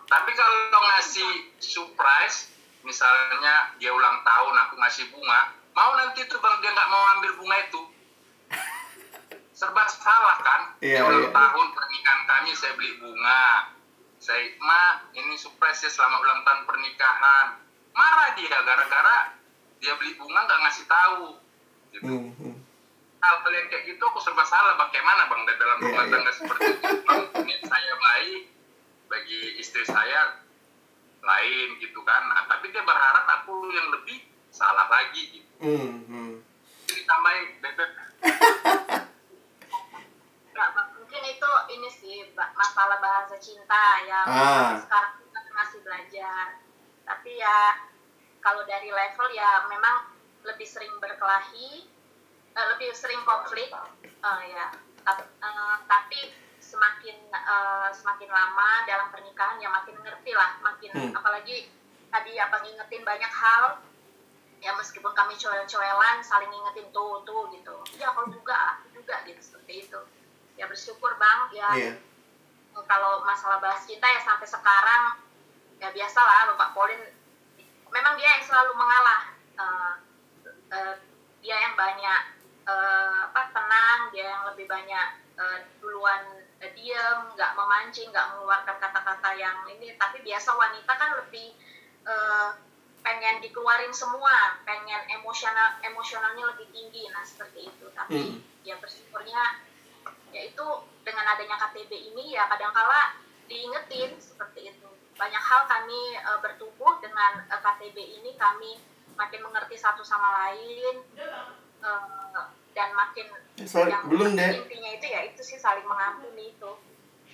Tapi 0.07 0.31
kalau 0.35 0.81
ngasih 0.91 1.55
surprise 1.63 2.51
misalnya 2.83 3.75
dia 3.79 3.91
ulang 3.91 4.23
tahun 4.23 4.55
aku 4.67 4.73
ngasih 4.79 5.11
bunga 5.11 5.51
mau 5.75 5.91
nanti 5.93 6.23
tuh 6.25 6.39
bang 6.39 6.55
dia 6.63 6.71
nggak 6.71 6.89
mau 6.89 7.03
ambil 7.19 7.31
bunga 7.37 7.57
itu 7.67 7.81
serba 9.57 9.89
salah 9.89 10.37
kan 10.37 10.61
Iya, 10.79 11.01
dia 11.01 11.03
ulang 11.03 11.25
iya. 11.25 11.33
tahun 11.33 11.67
pernikahan 11.73 12.21
kami 12.23 12.49
saya 12.53 12.77
beli 12.77 12.93
bunga 12.95 13.73
saya 14.17 14.53
ma 14.59 14.81
ini 15.11 15.33
surprise 15.33 15.81
ya 15.81 15.89
selamat 15.89 16.19
ulang 16.19 16.41
tahun 16.43 16.61
pernikahan 16.63 17.45
marah 17.91 18.29
dia 18.33 18.53
gara-gara 18.53 19.33
dia 19.79 19.97
beli 19.97 20.13
bunga 20.13 20.45
nggak 20.45 20.61
ngasih 20.61 20.85
tahu 20.85 21.41
gitu 21.89 22.05
Hmm. 22.05 22.29
hmm. 22.35 22.55
hal-hal 23.17 23.51
yang 23.51 23.67
kayak 23.67 23.83
gitu 23.87 24.03
aku 24.03 24.19
serba 24.19 24.45
salah 24.45 24.77
bagaimana 24.77 25.25
bang 25.25 25.41
di 25.41 25.53
dalam 25.55 25.77
Iya, 25.79 25.85
rumah 25.87 26.03
iya. 26.03 26.11
tangga 26.13 26.31
seperti 26.31 26.65
itu 26.69 26.87
Bang, 27.01 27.21
ini 27.41 27.55
saya 27.65 27.93
baik 27.97 28.41
bagi 29.07 29.41
istri 29.57 29.83
saya 29.83 30.37
lain 31.19 31.69
gitu 31.81 31.99
kan 32.03 32.21
nah, 32.29 32.45
tapi 32.45 32.69
dia 32.69 32.85
berharap 32.85 33.25
aku 33.41 33.73
yang 33.73 33.89
lebih 33.89 34.21
salah 34.53 34.85
lagi 34.85 35.33
gitu 35.33 35.49
Hmm. 35.57 36.05
hmm. 36.05 36.33
jadi 36.85 37.01
tambahin 37.03 37.45
bebek 37.57 37.91
Bang. 40.57 40.87
mungkin 40.93 41.21
itu 41.23 41.49
ini 41.69 41.89
sih 41.89 42.15
masalah 42.33 42.97
bahasa 42.97 43.37
cinta 43.37 44.01
yang 44.03 44.25
Ah. 44.25 44.73
sekarang 44.75 45.13
kita 45.21 45.39
masih 45.53 45.79
belajar 45.81 46.57
tapi 47.03 47.37
ya 47.37 47.77
kalau 48.39 48.63
dari 48.63 48.89
level 48.89 49.27
ya 49.31 49.65
memang 49.65 50.09
lebih 50.41 50.65
sering 50.65 50.91
berkelahi 50.97 51.85
eh, 52.51 52.65
lebih 52.73 52.89
sering 52.91 53.21
konflik 53.23 53.69
eh, 54.01 54.41
ya 54.47 54.67
eh, 55.07 55.75
tapi 55.85 56.19
semakin 56.59 57.17
eh, 57.29 57.89
semakin 57.93 58.27
lama 58.27 58.83
dalam 58.83 59.07
pernikahan 59.07 59.57
ya 59.57 59.69
makin 59.69 59.95
ngerti 59.97 60.31
lah 60.33 60.57
makin 60.59 60.89
Hmm. 60.91 61.13
apalagi 61.13 61.69
tadi 62.07 62.35
abang 62.35 62.63
ingetin 62.63 63.03
banyak 63.03 63.29
hal 63.29 63.77
ya 64.57 64.73
meskipun 64.73 65.13
kami 65.13 65.37
coel-coelan 65.37 66.17
saling 66.19 66.49
ingetin 66.49 66.89
tuh 66.89 67.21
tuh 67.21 67.45
gitu 67.53 67.77
ya 67.95 68.09
kalau 68.09 68.25
juga 68.27 68.55
aku 68.75 68.89
juga 68.91 69.21
gitu 69.23 69.37
seperti 69.37 69.85
itu 69.85 69.99
ya 70.57 70.65
bersyukur 70.65 71.13
bang 71.15 71.39
ya 71.53 71.69
Iya. 71.71 71.93
kalau 72.83 73.21
masalah 73.21 73.57
bahas 73.57 73.85
cinta 73.85 74.05
ya 74.05 74.19
sampai 74.19 74.45
sekarang 74.45 75.03
ya 75.77 75.89
biasalah 75.89 76.53
Bapak 76.53 76.73
Polin 76.73 77.01
memang 77.87 78.13
dia 78.17 78.37
yang 78.37 78.43
selalu 78.43 78.73
mengalah 78.73 79.33
Eh, 79.57 79.93
eh, 80.69 80.95
dia 81.41 81.57
yang 81.57 81.73
banyak 81.73 82.21
eh, 82.63 83.19
apa 83.25 83.49
tenang 83.49 84.13
dia 84.13 84.29
yang 84.29 84.45
lebih 84.45 84.69
banyak 84.69 85.07
eh, 85.33 85.57
duluan 85.81 86.21
eh, 86.61 86.69
diem 86.77 87.19
nggak 87.33 87.57
memancing 87.57 88.13
nggak 88.13 88.37
mengeluarkan 88.37 88.77
kata-kata 88.77 89.33
yang 89.33 89.65
ini 89.65 89.97
tapi 89.97 90.21
biasa 90.21 90.53
wanita 90.53 90.93
kan 90.93 91.09
lebih 91.17 91.57
eh, 92.05 92.49
pengen 93.01 93.41
dikeluarin 93.41 93.89
semua 93.89 94.61
pengen 94.61 95.09
emosional 95.09 95.81
emosionalnya 95.81 96.53
lebih 96.53 96.69
tinggi 96.69 97.09
nah 97.09 97.25
seperti 97.25 97.73
itu 97.73 97.89
tapi 97.97 98.37
Mm. 98.37 98.37
ya 98.61 98.77
bersyukurnya 98.77 99.41
yaitu 100.37 100.67
dengan 101.01 101.25
adanya 101.25 101.57
KTB 101.57 102.13
ini 102.13 102.37
ya 102.37 102.45
kadangkala 102.45 103.17
diingetin 103.49 104.13
seperti 104.21 104.69
itu. 104.69 104.89
Banyak 105.17 105.41
hal 105.41 105.65
kami 105.65 106.13
e, 106.13 106.31
bertumbuh 106.45 107.01
dengan 107.01 107.41
e, 107.49 107.55
KTB 107.57 107.97
ini 108.21 108.37
kami 108.37 108.77
makin 109.17 109.41
mengerti 109.41 109.73
satu 109.73 110.05
sama 110.05 110.45
lain 110.45 111.01
e, 111.81 111.89
dan 112.77 112.93
makin 112.93 113.25
Sorry, 113.65 113.89
belum 114.05 114.37
deh. 114.37 114.53
intinya 114.53 114.91
itu 114.93 115.05
ya 115.09 115.25
itu 115.25 115.41
sih 115.41 115.57
saling 115.57 115.89
mengampuni 115.89 116.53
itu. 116.53 116.71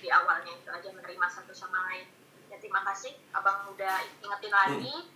Di 0.00 0.08
awalnya 0.08 0.56
itu 0.56 0.72
aja 0.72 0.88
menerima 0.88 1.26
satu 1.28 1.52
sama 1.52 1.84
lain. 1.92 2.08
Ya 2.48 2.56
terima 2.56 2.80
kasih. 2.88 3.12
Abang 3.36 3.68
udah 3.68 4.00
ingetin 4.24 4.48
lagi. 4.48 5.12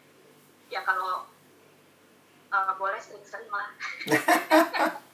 Ya 0.68 0.84
kalau 0.84 1.24
e, 2.52 2.56
boleh 2.76 3.00
sering-sering 3.00 3.48
lah. 3.48 3.72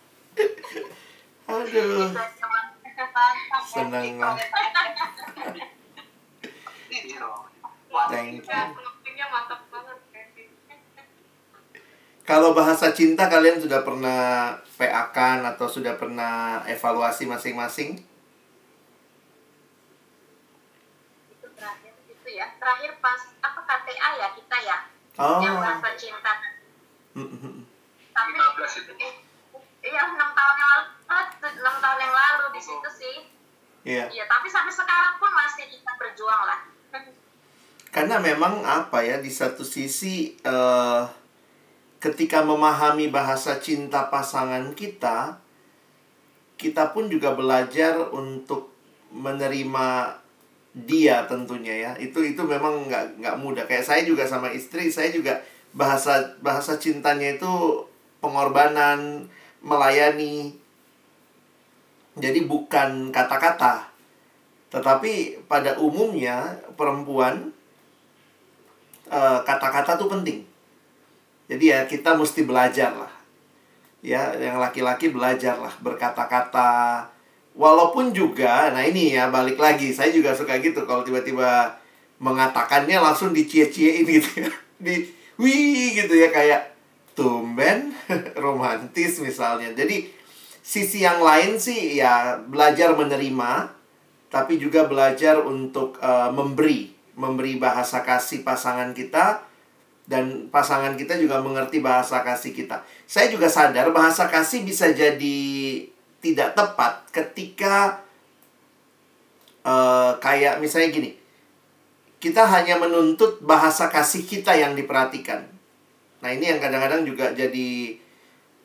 Aduh. 1.45 2.11
Bang. 3.15 3.37
Senang 3.63 4.19
lah. 4.19 4.35
Iya. 6.91 7.23
Thank 8.11 8.43
you. 8.43 9.23
mantap 9.25 9.61
banget 9.71 9.99
Kevin. 10.11 10.49
Kalau 12.25 12.51
bahasa 12.51 12.91
cinta 12.91 13.31
kalian 13.31 13.63
sudah 13.63 13.87
pernah 13.87 14.55
PA-kan 14.75 15.47
atau 15.47 15.71
sudah 15.71 15.95
pernah 15.95 16.63
evaluasi 16.67 17.27
masing-masing? 17.27 18.03
itu 21.31 21.47
terakhir 21.55 21.95
itu 22.05 22.29
ya 22.31 22.47
terakhir 22.59 22.99
pas 22.99 23.21
apa 23.39 23.61
KTA 23.63 24.11
ya 24.19 24.29
kita 24.35 24.59
ya 24.61 24.79
Oh. 25.15 25.39
yang 25.39 25.63
bahasa 25.63 25.95
cinta 25.95 26.43
Mm-mm. 27.15 27.63
tapi 28.11 28.31
15 28.35 28.83
itu. 28.83 28.93
eh, 28.99 29.15
iya 29.87 30.11
enam 30.11 30.35
tahun 30.35 30.55
yang 30.59 30.71
lalu 30.75 30.85
enam 31.41 31.77
tahun 31.81 31.99
yang 32.01 32.15
lalu 32.15 32.45
di 32.55 32.63
situ 32.63 32.91
sih 32.91 33.17
Iya. 33.85 34.09
iya 34.09 34.25
tapi 34.25 34.49
sampai 34.49 34.73
sekarang 34.73 35.21
pun 35.21 35.29
masih 35.29 35.69
kita 35.69 35.93
berjuang 36.01 36.43
lah 36.49 36.61
Karena 37.95 38.19
memang 38.19 38.67
apa 38.67 39.07
ya 39.07 39.23
di 39.23 39.31
satu 39.31 39.63
sisi 39.63 40.35
eh, 40.43 41.03
ketika 42.03 42.43
memahami 42.43 43.07
bahasa 43.07 43.63
cinta 43.63 44.11
pasangan 44.11 44.75
kita, 44.75 45.39
kita 46.59 46.91
pun 46.91 47.07
juga 47.07 47.39
belajar 47.39 47.97
untuk 48.11 48.75
menerima 49.15 50.11
dia 50.75 51.23
tentunya 51.31 51.75
ya. 51.87 51.93
Itu 52.03 52.27
itu 52.27 52.43
memang 52.43 52.91
nggak 52.91 53.23
nggak 53.23 53.37
mudah. 53.39 53.63
Kayak 53.71 53.87
saya 53.87 54.03
juga 54.03 54.27
sama 54.27 54.51
istri, 54.51 54.91
saya 54.91 55.15
juga 55.15 55.39
bahasa 55.71 56.35
bahasa 56.43 56.75
cintanya 56.75 57.39
itu 57.39 57.87
pengorbanan, 58.19 59.31
melayani. 59.63 60.64
Jadi 62.15 62.47
bukan 62.47 63.11
kata-kata. 63.11 63.91
Tetapi 64.71 65.47
pada 65.51 65.79
umumnya 65.79 66.59
perempuan 66.79 67.51
eh, 69.11 69.39
kata-kata 69.43 69.99
tuh 69.99 70.11
penting. 70.11 70.47
Jadi 71.51 71.65
ya 71.71 71.85
kita 71.85 72.17
mesti 72.17 72.47
belajar 72.47 72.95
lah. 72.95 73.13
Ya, 74.05 74.37
yang 74.37 74.61
laki-laki 74.61 75.09
belajar 75.11 75.57
lah 75.57 75.73
berkata-kata. 75.81 77.09
Walaupun 77.55 78.11
juga, 78.11 78.75
nah 78.75 78.83
ini 78.83 79.15
ya 79.15 79.31
balik 79.31 79.57
lagi, 79.63 79.95
saya 79.95 80.11
juga 80.11 80.35
suka 80.35 80.59
gitu 80.59 80.83
kalau 80.91 81.07
tiba-tiba 81.07 81.71
mengatakannya 82.19 82.99
langsung 82.99 83.31
dicie-ciein 83.31 84.03
gitu 84.03 84.43
ya. 84.43 84.51
Di 84.85 85.07
wih 85.39 85.95
gitu 85.95 86.15
ya 86.19 86.35
kayak 86.35 86.75
tumben 87.15 87.95
romantis 88.43 89.23
misalnya. 89.23 89.71
Jadi 89.73 90.11
sisi 90.65 91.05
yang 91.05 91.21
lain 91.21 91.61
sih 91.61 92.01
ya 92.01 92.41
belajar 92.41 92.97
menerima 92.97 93.69
tapi 94.33 94.57
juga 94.57 94.89
belajar 94.89 95.45
untuk 95.45 96.01
eh, 96.01 96.31
memberi, 96.33 96.91
memberi 97.15 97.61
bahasa 97.61 98.01
kasih 98.03 98.43
pasangan 98.43 98.97
kita 98.97 99.45
dan 100.09 100.51
pasangan 100.51 100.99
kita 100.99 101.15
juga 101.21 101.39
mengerti 101.39 101.79
bahasa 101.79 102.25
kasih 102.25 102.51
kita. 102.51 102.83
Saya 103.05 103.31
juga 103.31 103.47
sadar 103.47 103.93
bahasa 103.95 104.27
kasih 104.27 104.67
bisa 104.67 104.91
jadi 104.91 105.39
tidak 106.19 106.57
tepat 106.57 107.07
ketika 107.13 108.03
eh, 109.63 110.13
kayak 110.19 110.59
misalnya 110.65 110.91
gini. 110.91 111.11
Kita 112.19 112.49
hanya 112.49 112.81
menuntut 112.81 113.45
bahasa 113.45 113.93
kasih 113.93 114.25
kita 114.25 114.57
yang 114.57 114.73
diperhatikan. 114.73 115.45
Nah, 116.25 116.33
ini 116.33 116.49
yang 116.49 116.57
kadang-kadang 116.57 117.05
juga 117.05 117.31
jadi 117.37 117.95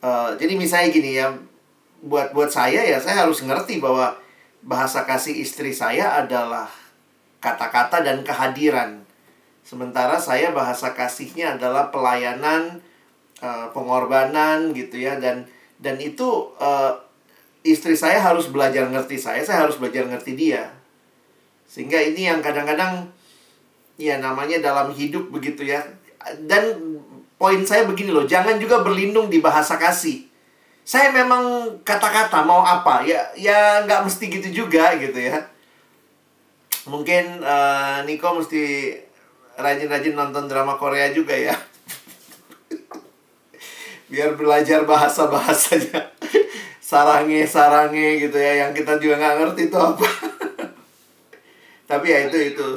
eh, 0.01 0.29
jadi 0.39 0.53
misalnya 0.57 0.89
gini 0.89 1.11
ya 1.13 1.29
buat 1.99 2.31
buat 2.31 2.47
saya 2.47 2.85
ya 2.87 2.97
saya 2.99 3.27
harus 3.27 3.43
ngerti 3.43 3.83
bahwa 3.83 4.15
bahasa 4.63 5.03
kasih 5.03 5.39
istri 5.39 5.71
saya 5.71 6.19
adalah 6.19 6.67
kata-kata 7.39 8.03
dan 8.03 8.23
kehadiran. 8.23 9.03
Sementara 9.63 10.19
saya 10.19 10.51
bahasa 10.51 10.91
kasihnya 10.91 11.55
adalah 11.55 11.93
pelayanan, 11.93 12.83
eh, 13.39 13.67
pengorbanan 13.71 14.75
gitu 14.75 14.99
ya 14.99 15.19
dan 15.19 15.47
dan 15.79 15.95
itu 15.99 16.51
eh, 16.59 16.93
istri 17.63 17.95
saya 17.95 18.19
harus 18.19 18.51
belajar 18.51 18.87
ngerti 18.87 19.19
saya, 19.19 19.43
saya 19.43 19.67
harus 19.67 19.79
belajar 19.79 20.07
ngerti 20.07 20.35
dia. 20.35 20.71
Sehingga 21.69 22.01
ini 22.01 22.27
yang 22.27 22.41
kadang-kadang 22.41 23.07
ya 23.99 24.17
namanya 24.17 24.59
dalam 24.59 24.91
hidup 24.91 25.31
begitu 25.31 25.67
ya. 25.67 25.83
Dan 26.43 26.75
poin 27.39 27.63
saya 27.63 27.87
begini 27.87 28.11
loh, 28.11 28.27
jangan 28.27 28.59
juga 28.59 28.83
berlindung 28.83 29.31
di 29.31 29.39
bahasa 29.39 29.79
kasih 29.79 30.28
saya 30.89 31.13
memang 31.13 31.43
kata-kata 31.85 32.41
mau 32.41 32.65
apa 32.65 33.05
ya 33.05 33.21
ya 33.37 33.85
nggak 33.85 34.09
mesti 34.09 34.25
gitu 34.27 34.65
juga 34.65 34.97
gitu 34.97 35.21
ya. 35.21 35.37
Mungkin 36.85 37.45
eh, 37.45 37.97
Niko 38.09 38.33
mesti 38.33 38.97
rajin-rajin 39.55 40.17
nonton 40.17 40.49
drama 40.49 40.73
Korea 40.75 41.13
juga 41.13 41.37
ya. 41.37 41.53
Biar 44.09 44.33
belajar 44.33 44.81
bahasa 44.83 45.29
bahasanya 45.29 46.09
sarange 46.81 47.45
sarange 47.45 48.25
gitu 48.25 48.33
ya 48.33 48.65
yang 48.65 48.71
kita 48.73 48.97
juga 48.97 49.21
nggak 49.21 49.35
ngerti 49.37 49.61
itu 49.69 49.77
apa. 49.77 50.07
Tapi 51.89 52.05
ya 52.09 52.19
itu 52.25 52.37
itu 52.49 52.67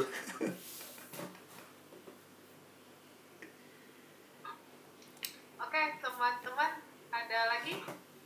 Oke, 5.59 5.81
teman-teman, 5.97 6.71
ada 7.09 7.39
lagi 7.49 7.73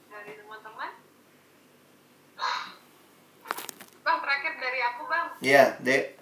dari 0.07 0.31
teman-teman? 0.35 0.91
Bang, 4.03 4.17
terakhir 4.19 4.53
dari 4.57 4.79
aku, 4.83 5.03
Bang. 5.05 5.27
ya 5.39 5.75
dek 5.79 6.15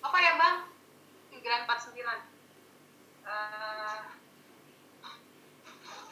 Apa 0.00 0.18
ya, 0.18 0.32
Bang? 0.36 0.56
949. 1.30 2.06
Eh, 3.22 3.98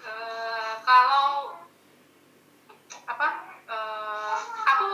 eh, 0.00 0.74
kalau 0.80 1.28
apa? 3.04 3.28
eh, 3.68 4.38
aku 4.64 4.86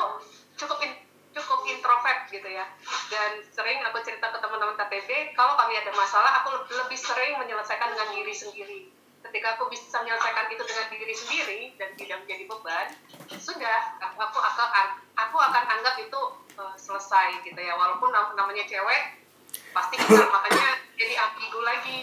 cukup 0.57 0.79
in- 0.83 1.03
cukup 1.31 1.61
introvert 1.65 2.27
gitu 2.29 2.47
ya. 2.47 2.67
Dan 3.09 3.43
sering 3.49 3.83
aku 3.83 4.01
cerita 4.01 4.29
ke 4.29 4.39
teman-teman 4.39 4.75
KTB, 4.77 5.11
kalau 5.33 5.55
kami 5.55 5.77
ada 5.77 5.93
masalah, 5.93 6.43
aku 6.43 6.55
lebih, 6.57 6.75
lebih 6.79 6.99
sering 6.99 7.39
menyelesaikan 7.39 7.91
dengan 7.91 8.09
diri 8.11 8.35
sendiri. 8.35 8.81
Ketika 9.25 9.57
aku 9.57 9.67
bisa 9.67 9.99
menyelesaikan 9.99 10.47
itu 10.49 10.63
dengan 10.63 10.87
diri 10.91 11.15
sendiri 11.15 11.61
dan 11.75 11.91
tidak 11.97 12.23
menjadi 12.23 12.45
beban, 12.47 12.87
sudah 13.35 13.99
aku 13.99 14.19
aku 14.21 14.39
akan 14.39 14.87
aku 15.17 15.37
akan 15.39 15.65
anggap 15.71 15.95
itu 15.99 16.21
eh, 16.55 16.77
selesai 16.77 17.43
gitu 17.43 17.59
ya. 17.59 17.75
Walaupun 17.75 18.11
nam- 18.11 18.35
namanya 18.35 18.63
cewek, 18.67 19.23
pasti 19.71 19.95
kita 19.97 20.27
makanya 20.29 20.79
jadi 20.95 21.15
ambigu 21.19 21.61
lagi 21.63 21.99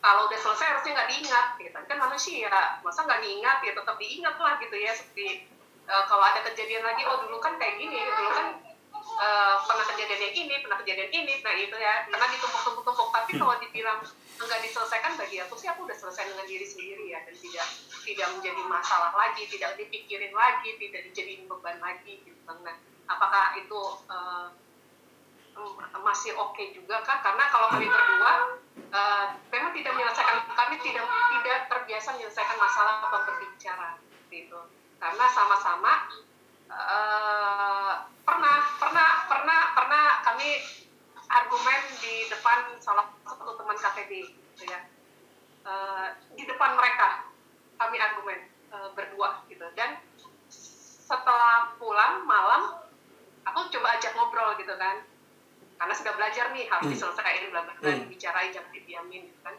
kalau 0.00 0.28
udah 0.28 0.36
selesai 0.36 0.76
harusnya 0.76 0.92
nggak 0.92 1.08
diingat 1.08 1.46
gitu 1.56 1.78
kan 1.88 1.96
manusia 1.96 2.52
masa 2.84 3.08
nggak 3.08 3.24
diingat 3.24 3.58
ya? 3.64 3.72
Tetap 3.72 3.96
diingat 3.96 4.36
lah 4.36 4.54
gitu 4.60 4.76
ya 4.76 4.92
seperti 4.92 5.48
eh, 5.88 6.04
kalau 6.06 6.24
ada 6.24 6.44
kejadian 6.44 6.84
lagi 6.84 7.02
oh 7.08 7.24
dulu 7.24 7.40
kan 7.40 7.56
kayak 7.56 7.80
gini 7.80 7.96
dulu 7.96 8.30
kan 8.30 8.46
eh, 9.24 9.54
pernah 9.64 9.84
kejadian 9.88 10.20
yang 10.20 10.34
ini 10.44 10.54
pernah 10.60 10.78
kejadian 10.84 11.10
ini 11.10 11.34
nah 11.40 11.54
itu 11.56 11.76
ya. 11.80 11.94
Karena 12.12 12.26
ditumpuk-tumpuk-tumpuk. 12.28 13.08
Tapi 13.10 13.30
kalau 13.40 13.54
dibilang 13.58 13.98
enggak 14.34 14.60
diselesaikan 14.66 15.14
bagi 15.16 15.40
aku 15.40 15.54
sih 15.56 15.70
aku 15.70 15.86
udah 15.86 15.96
selesai 15.96 16.28
dengan 16.28 16.44
diri 16.44 16.66
sendiri 16.66 17.04
ya 17.08 17.22
dan 17.24 17.34
tidak 17.38 17.66
tidak 18.04 18.28
menjadi 18.36 18.62
masalah 18.68 19.14
lagi 19.16 19.46
tidak 19.48 19.78
dipikirin 19.80 20.34
lagi 20.34 20.76
tidak 20.76 21.00
dijadiin 21.08 21.48
beban 21.48 21.78
lagi 21.80 22.20
gitu. 22.20 22.42
Nah 22.44 22.76
apakah 23.08 23.54
itu 23.56 23.80
em, 24.10 24.63
masih 26.04 26.36
oke 26.36 26.62
juga 26.76 27.00
kah? 27.00 27.24
Karena 27.24 27.44
kalau 27.48 27.66
kami 27.72 27.88
berdua 27.88 28.32
eh, 28.76 29.26
memang 29.50 29.72
tidak 29.74 29.92
menyelesaikan 29.96 30.38
kami 30.52 30.76
tidak 30.84 31.04
tidak 31.08 31.58
terbiasa 31.72 32.08
menyelesaikan 32.14 32.58
masalah 32.60 32.94
atau 33.08 33.20
berbicara 33.24 33.90
gitu. 34.28 34.60
Karena 35.00 35.24
sama-sama 35.32 35.92
eh, 36.68 37.92
pernah 38.22 38.58
pernah 38.78 39.08
pernah 39.26 39.60
pernah 39.72 40.04
kami 40.22 40.48
argumen 41.26 41.80
di 41.98 42.28
depan 42.30 42.78
salah 42.78 43.10
satu 43.24 43.56
teman 43.58 43.74
KTB 43.80 44.12
gitu 44.28 44.64
ya. 44.68 44.80
Eh, 45.64 46.06
di 46.36 46.44
depan 46.44 46.76
mereka 46.76 47.32
kami 47.80 47.96
argumen 47.98 48.38
eh, 48.70 48.88
berdua 48.92 49.42
gitu. 49.48 49.64
Dan 49.72 49.98
setelah 51.04 51.74
pulang 51.80 52.22
malam 52.22 52.86
aku 53.44 53.68
coba 53.72 53.98
ajak 53.98 54.12
ngobrol 54.16 54.56
gitu 54.56 54.72
kan 54.78 55.04
karena 55.74 55.94
sudah 55.94 56.12
belajar 56.14 56.46
nih 56.50 56.64
harus 56.66 56.86
Hmm. 56.86 56.92
diselesaikan 56.94 57.50
bla 57.50 57.60
bla 57.62 57.74
bla 57.74 57.90
Hmm. 57.90 58.02
dibicarain 58.06 58.50
jangan 58.50 58.70
didiamin 58.70 59.22
gitu 59.28 59.40
kan. 59.42 59.54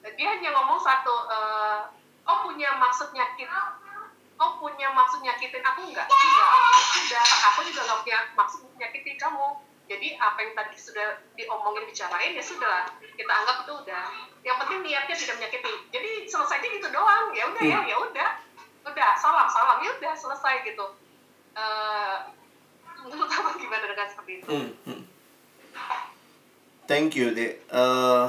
Dan 0.00 0.12
dia 0.16 0.28
hanya 0.32 0.50
ngomong 0.54 0.80
satu 0.80 1.14
eh, 1.28 1.80
oh 2.24 2.38
punya 2.44 2.72
maksud 2.76 3.10
nyakit 3.10 3.48
oh 4.40 4.56
punya 4.56 4.88
maksud 4.90 5.20
nyakitin 5.20 5.60
aku 5.60 5.84
enggak? 5.84 6.08
Enggak 6.08 6.50
sudah 6.96 7.24
aku 7.52 7.60
juga 7.68 7.80
nggak 7.84 7.98
punya 8.00 8.18
maksud 8.32 8.60
nyakitin 8.74 9.16
kamu. 9.16 9.46
Jadi 9.90 10.08
apa 10.16 10.38
yang 10.38 10.52
tadi 10.54 10.76
sudah 10.78 11.06
diomongin 11.34 11.82
bicarain 11.84 12.32
ya 12.32 12.40
sudah. 12.40 12.86
Kita 13.02 13.26
anggap 13.28 13.66
itu 13.66 13.72
udah. 13.74 14.06
Yang 14.40 14.56
penting 14.62 14.78
niatnya 14.86 15.16
tidak 15.18 15.34
menyakiti. 15.36 15.72
Jadi 15.90 16.10
selesainya 16.24 16.68
gitu 16.78 16.88
doang. 16.88 17.34
Ya 17.34 17.50
udah 17.50 17.58
ya 17.60 17.78
Hmm. 17.82 17.90
ya 17.90 17.96
udah. 17.98 18.30
Udah 18.86 19.10
salam 19.18 19.50
salam. 19.50 19.82
Ya 19.82 19.90
udah 19.92 20.12
selesai 20.14 20.62
gitu. 20.64 20.86
Eh, 21.52 22.16
menurut 23.02 23.28
apa 23.28 23.58
gimana 23.58 23.84
dengan 23.84 24.06
seperti 24.08 24.32
itu? 24.38 24.46
Hmm, 24.46 24.70
hmm. 24.86 25.02
Thank 26.90 27.14
you, 27.14 27.30
Dek. 27.30 27.62
Eh, 27.70 28.26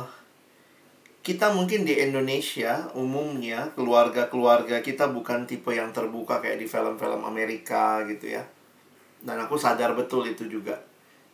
kita 1.22 1.53
mungkin 1.53 1.86
di 1.86 1.98
Indonesia 1.98 2.90
umumnya 2.94 3.73
keluarga-keluarga 3.73 4.82
kita 4.86 5.10
bukan 5.10 5.49
tipe 5.49 5.73
yang 5.73 5.90
terbuka 5.90 6.41
kayak 6.41 6.61
di 6.61 6.69
film-film 6.69 7.26
Amerika 7.26 8.06
gitu 8.06 8.38
ya. 8.38 8.45
Dan 9.22 9.41
aku 9.41 9.57
sadar 9.57 9.98
betul 9.98 10.30
itu 10.30 10.45
juga. 10.45 10.78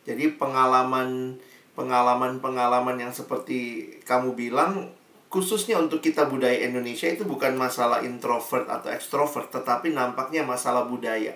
Jadi 0.08 0.40
pengalaman 0.40 1.36
pengalaman-pengalaman 1.78 2.98
yang 2.98 3.14
seperti 3.14 3.86
kamu 4.02 4.34
bilang 4.34 4.90
khususnya 5.30 5.78
untuk 5.78 6.00
kita 6.00 6.26
budaya 6.26 6.64
Indonesia 6.64 7.06
itu 7.06 7.28
bukan 7.28 7.54
masalah 7.54 8.02
introvert 8.02 8.66
atau 8.66 8.90
ekstrovert 8.90 9.54
tetapi 9.54 9.94
nampaknya 9.94 10.42
masalah 10.42 10.88
budaya 10.88 11.36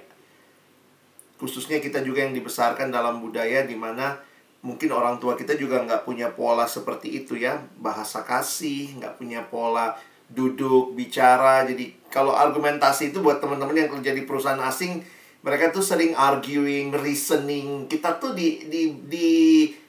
khususnya 1.37 1.77
kita 1.77 2.01
juga 2.01 2.25
yang 2.25 2.33
dibesarkan 2.33 2.89
dalam 2.89 3.21
budaya 3.21 3.67
di 3.67 3.77
mana 3.77 4.17
mungkin 4.61 4.89
orang 4.93 5.17
tua 5.17 5.33
kita 5.33 5.57
juga 5.57 5.81
nggak 5.81 6.05
punya 6.05 6.33
pola 6.33 6.69
seperti 6.69 7.25
itu 7.25 7.37
ya. 7.37 7.61
Bahasa 7.81 8.21
kasih 8.21 9.01
nggak 9.01 9.17
punya 9.17 9.41
pola 9.49 9.97
duduk 10.31 10.95
bicara. 10.95 11.67
Jadi 11.67 11.97
kalau 12.07 12.33
argumentasi 12.33 13.11
itu 13.11 13.19
buat 13.19 13.41
teman-teman 13.41 13.75
yang 13.75 13.91
kerja 13.91 14.11
di 14.15 14.23
perusahaan 14.23 14.61
asing 14.61 15.03
mereka 15.41 15.73
tuh 15.73 15.81
sering 15.81 16.13
arguing 16.13 16.93
reasoning. 16.93 17.89
Kita 17.89 18.21
tuh 18.21 18.37
di 18.37 18.69
di 18.69 18.93
di 19.09 19.29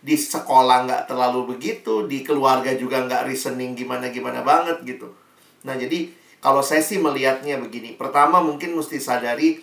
di 0.01 0.17
sekolah 0.17 0.89
nggak 0.89 1.03
terlalu 1.13 1.57
begitu 1.57 2.09
di 2.09 2.25
keluarga 2.25 2.73
juga 2.73 3.05
nggak 3.05 3.29
reasoning 3.29 3.77
gimana 3.77 4.09
gimana 4.09 4.41
banget 4.41 4.81
gitu. 4.89 5.13
Nah 5.69 5.77
jadi 5.77 6.09
kalau 6.43 6.65
saya 6.65 6.81
sih 6.81 6.99
melihatnya 6.99 7.61
begini. 7.61 7.95
Pertama 7.95 8.41
mungkin 8.41 8.75
mesti 8.75 8.99
sadari 8.99 9.61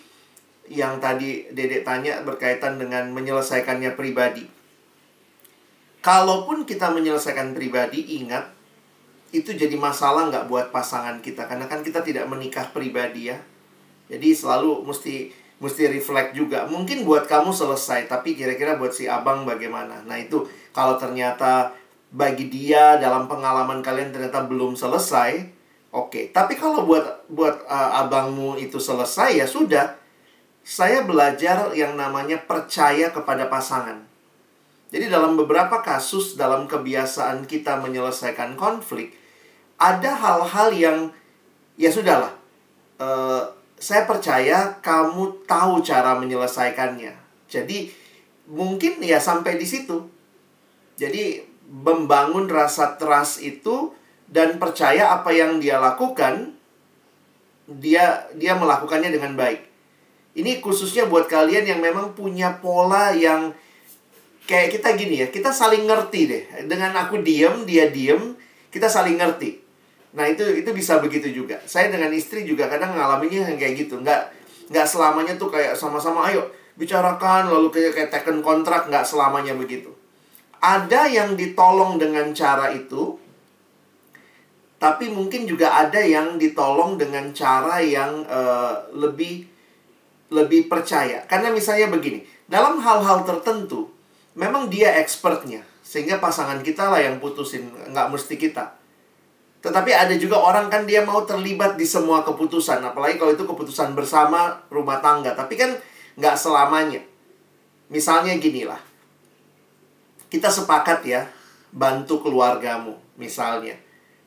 yang 0.70 1.02
tadi 1.02 1.50
Dedek 1.50 1.82
tanya 1.82 2.22
berkaitan 2.22 2.78
dengan 2.78 3.10
menyelesaikannya 3.10 3.98
pribadi. 3.98 4.59
Kalaupun 6.00 6.64
kita 6.64 6.88
menyelesaikan 6.88 7.52
pribadi, 7.52 8.20
ingat 8.24 8.48
itu 9.30 9.54
jadi 9.54 9.76
masalah 9.78 10.26
nggak 10.26 10.50
buat 10.50 10.66
pasangan 10.74 11.22
kita 11.22 11.46
karena 11.46 11.70
kan 11.70 11.86
kita 11.86 12.02
tidak 12.02 12.26
menikah 12.26 12.66
pribadi 12.74 13.30
ya. 13.30 13.38
Jadi 14.10 14.34
selalu 14.34 14.82
mesti 14.82 15.30
mesti 15.60 15.86
reflect 15.86 16.34
juga. 16.34 16.66
Mungkin 16.66 17.06
buat 17.06 17.30
kamu 17.30 17.54
selesai, 17.54 18.10
tapi 18.10 18.34
kira-kira 18.34 18.74
buat 18.80 18.90
si 18.90 19.06
abang 19.06 19.46
bagaimana? 19.46 20.02
Nah 20.02 20.18
itu 20.18 20.42
kalau 20.74 20.98
ternyata 20.98 21.70
bagi 22.10 22.50
dia 22.50 22.98
dalam 22.98 23.30
pengalaman 23.30 23.84
kalian 23.84 24.10
ternyata 24.10 24.42
belum 24.50 24.74
selesai, 24.74 25.46
oke. 25.94 26.34
Tapi 26.34 26.58
kalau 26.58 26.82
buat 26.82 27.28
buat 27.30 27.70
uh, 27.70 28.02
abangmu 28.02 28.58
itu 28.58 28.82
selesai 28.82 29.38
ya 29.38 29.46
sudah. 29.46 30.00
Saya 30.60 31.06
belajar 31.06 31.72
yang 31.72 31.96
namanya 31.96 32.36
percaya 32.44 33.08
kepada 33.14 33.48
pasangan. 33.48 34.09
Jadi 34.90 35.06
dalam 35.06 35.38
beberapa 35.38 35.78
kasus 35.86 36.34
dalam 36.34 36.66
kebiasaan 36.66 37.46
kita 37.46 37.78
menyelesaikan 37.78 38.58
konflik, 38.58 39.14
ada 39.78 40.18
hal-hal 40.18 40.68
yang 40.74 40.98
ya 41.78 41.94
sudahlah. 41.94 42.34
Eh, 42.98 43.42
saya 43.80 44.04
percaya 44.04 44.76
kamu 44.82 45.46
tahu 45.46 45.80
cara 45.80 46.18
menyelesaikannya. 46.18 47.16
Jadi 47.46 47.88
mungkin 48.50 48.98
ya 49.00 49.22
sampai 49.22 49.56
di 49.56 49.64
situ. 49.64 50.04
Jadi 50.98 51.40
membangun 51.70 52.50
rasa 52.50 52.98
trust 52.98 53.40
itu 53.40 53.94
dan 54.26 54.58
percaya 54.58 55.14
apa 55.14 55.30
yang 55.30 55.62
dia 55.62 55.78
lakukan 55.78 56.52
dia 57.70 58.26
dia 58.34 58.58
melakukannya 58.58 59.14
dengan 59.14 59.38
baik. 59.38 59.62
Ini 60.34 60.58
khususnya 60.58 61.06
buat 61.06 61.30
kalian 61.30 61.66
yang 61.66 61.80
memang 61.80 62.12
punya 62.18 62.58
pola 62.58 63.14
yang 63.14 63.54
kayak 64.50 64.74
kita 64.74 64.98
gini 64.98 65.22
ya, 65.22 65.26
kita 65.30 65.54
saling 65.54 65.86
ngerti 65.86 66.20
deh. 66.26 66.42
Dengan 66.66 66.90
aku 66.98 67.22
diem, 67.22 67.62
dia 67.62 67.86
diem, 67.86 68.34
kita 68.74 68.90
saling 68.90 69.14
ngerti. 69.14 69.62
Nah 70.18 70.26
itu 70.26 70.42
itu 70.58 70.70
bisa 70.74 70.98
begitu 70.98 71.30
juga. 71.30 71.62
Saya 71.70 71.86
dengan 71.86 72.10
istri 72.10 72.42
juga 72.42 72.66
kadang 72.66 72.98
ngalaminnya 72.98 73.54
kayak 73.54 73.86
gitu. 73.86 74.02
Nggak 74.02 74.34
nggak 74.74 74.86
selamanya 74.90 75.38
tuh 75.38 75.54
kayak 75.54 75.78
sama-sama 75.78 76.26
ayo 76.30 76.50
bicarakan 76.74 77.50
lalu 77.50 77.70
kayak 77.70 77.92
kayak 77.94 78.10
teken 78.10 78.42
kontrak 78.42 78.90
nggak 78.90 79.06
selamanya 79.06 79.54
begitu. 79.54 79.94
Ada 80.58 81.06
yang 81.08 81.38
ditolong 81.38 81.96
dengan 81.96 82.34
cara 82.36 82.74
itu, 82.74 83.16
tapi 84.76 85.08
mungkin 85.08 85.48
juga 85.48 85.78
ada 85.78 86.02
yang 86.02 86.36
ditolong 86.36 86.98
dengan 86.98 87.32
cara 87.32 87.80
yang 87.80 88.26
eh, 88.26 88.74
lebih 88.98 89.46
lebih 90.30 90.66
percaya. 90.66 91.22
Karena 91.26 91.50
misalnya 91.50 91.90
begini, 91.90 92.22
dalam 92.46 92.78
hal-hal 92.78 93.26
tertentu, 93.26 93.90
memang 94.40 94.72
dia 94.72 94.96
expertnya. 94.96 95.60
Sehingga 95.84 96.16
pasangan 96.16 96.64
kita 96.64 96.88
lah 96.88 97.04
yang 97.04 97.20
putusin, 97.20 97.68
nggak 97.92 98.08
mesti 98.08 98.40
kita. 98.40 98.80
Tetapi 99.60 99.92
ada 99.92 100.16
juga 100.16 100.40
orang 100.40 100.72
kan 100.72 100.88
dia 100.88 101.04
mau 101.04 101.20
terlibat 101.28 101.76
di 101.76 101.84
semua 101.84 102.24
keputusan. 102.24 102.80
Apalagi 102.80 103.20
kalau 103.20 103.36
itu 103.36 103.44
keputusan 103.44 103.92
bersama 103.92 104.56
rumah 104.72 105.04
tangga. 105.04 105.36
Tapi 105.36 105.60
kan 105.60 105.76
nggak 106.16 106.36
selamanya. 106.40 107.04
Misalnya 107.92 108.40
gini 108.40 108.64
lah. 108.64 108.80
Kita 110.30 110.48
sepakat 110.48 111.04
ya, 111.04 111.28
bantu 111.74 112.24
keluargamu 112.24 112.96
misalnya. 113.20 113.76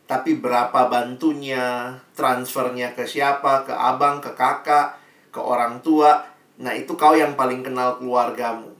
Tapi 0.04 0.38
berapa 0.38 0.92
bantunya, 0.92 1.96
transfernya 2.14 2.94
ke 2.94 3.08
siapa, 3.08 3.66
ke 3.66 3.74
abang, 3.74 4.20
ke 4.20 4.36
kakak, 4.36 5.00
ke 5.34 5.40
orang 5.40 5.80
tua. 5.80 6.28
Nah, 6.60 6.76
itu 6.76 6.94
kau 6.94 7.16
yang 7.18 7.34
paling 7.40 7.66
kenal 7.66 7.98
keluargamu. 7.98 8.73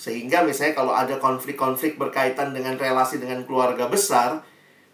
Sehingga 0.00 0.40
misalnya 0.48 0.72
kalau 0.72 0.96
ada 0.96 1.20
konflik-konflik 1.20 2.00
berkaitan 2.00 2.56
dengan 2.56 2.80
relasi 2.80 3.20
dengan 3.20 3.44
keluarga 3.44 3.84
besar, 3.84 4.40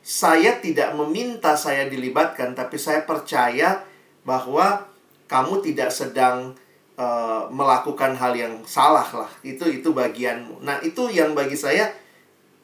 saya 0.02 0.58
tidak 0.58 0.98
meminta 0.98 1.54
saya 1.54 1.86
dilibatkan, 1.86 2.58
tapi 2.58 2.74
saya 2.74 3.06
percaya 3.06 3.86
bahwa 4.26 4.82
kamu 5.30 5.62
tidak 5.62 5.94
sedang 5.94 6.58
uh, 6.98 7.46
melakukan 7.54 8.18
hal 8.18 8.34
yang 8.34 8.66
salah 8.66 9.06
lah. 9.14 9.30
Itu 9.46 9.70
itu 9.70 9.94
bagianmu. 9.94 10.66
Nah, 10.66 10.82
itu 10.82 11.06
yang 11.14 11.38
bagi 11.38 11.54
saya 11.54 11.86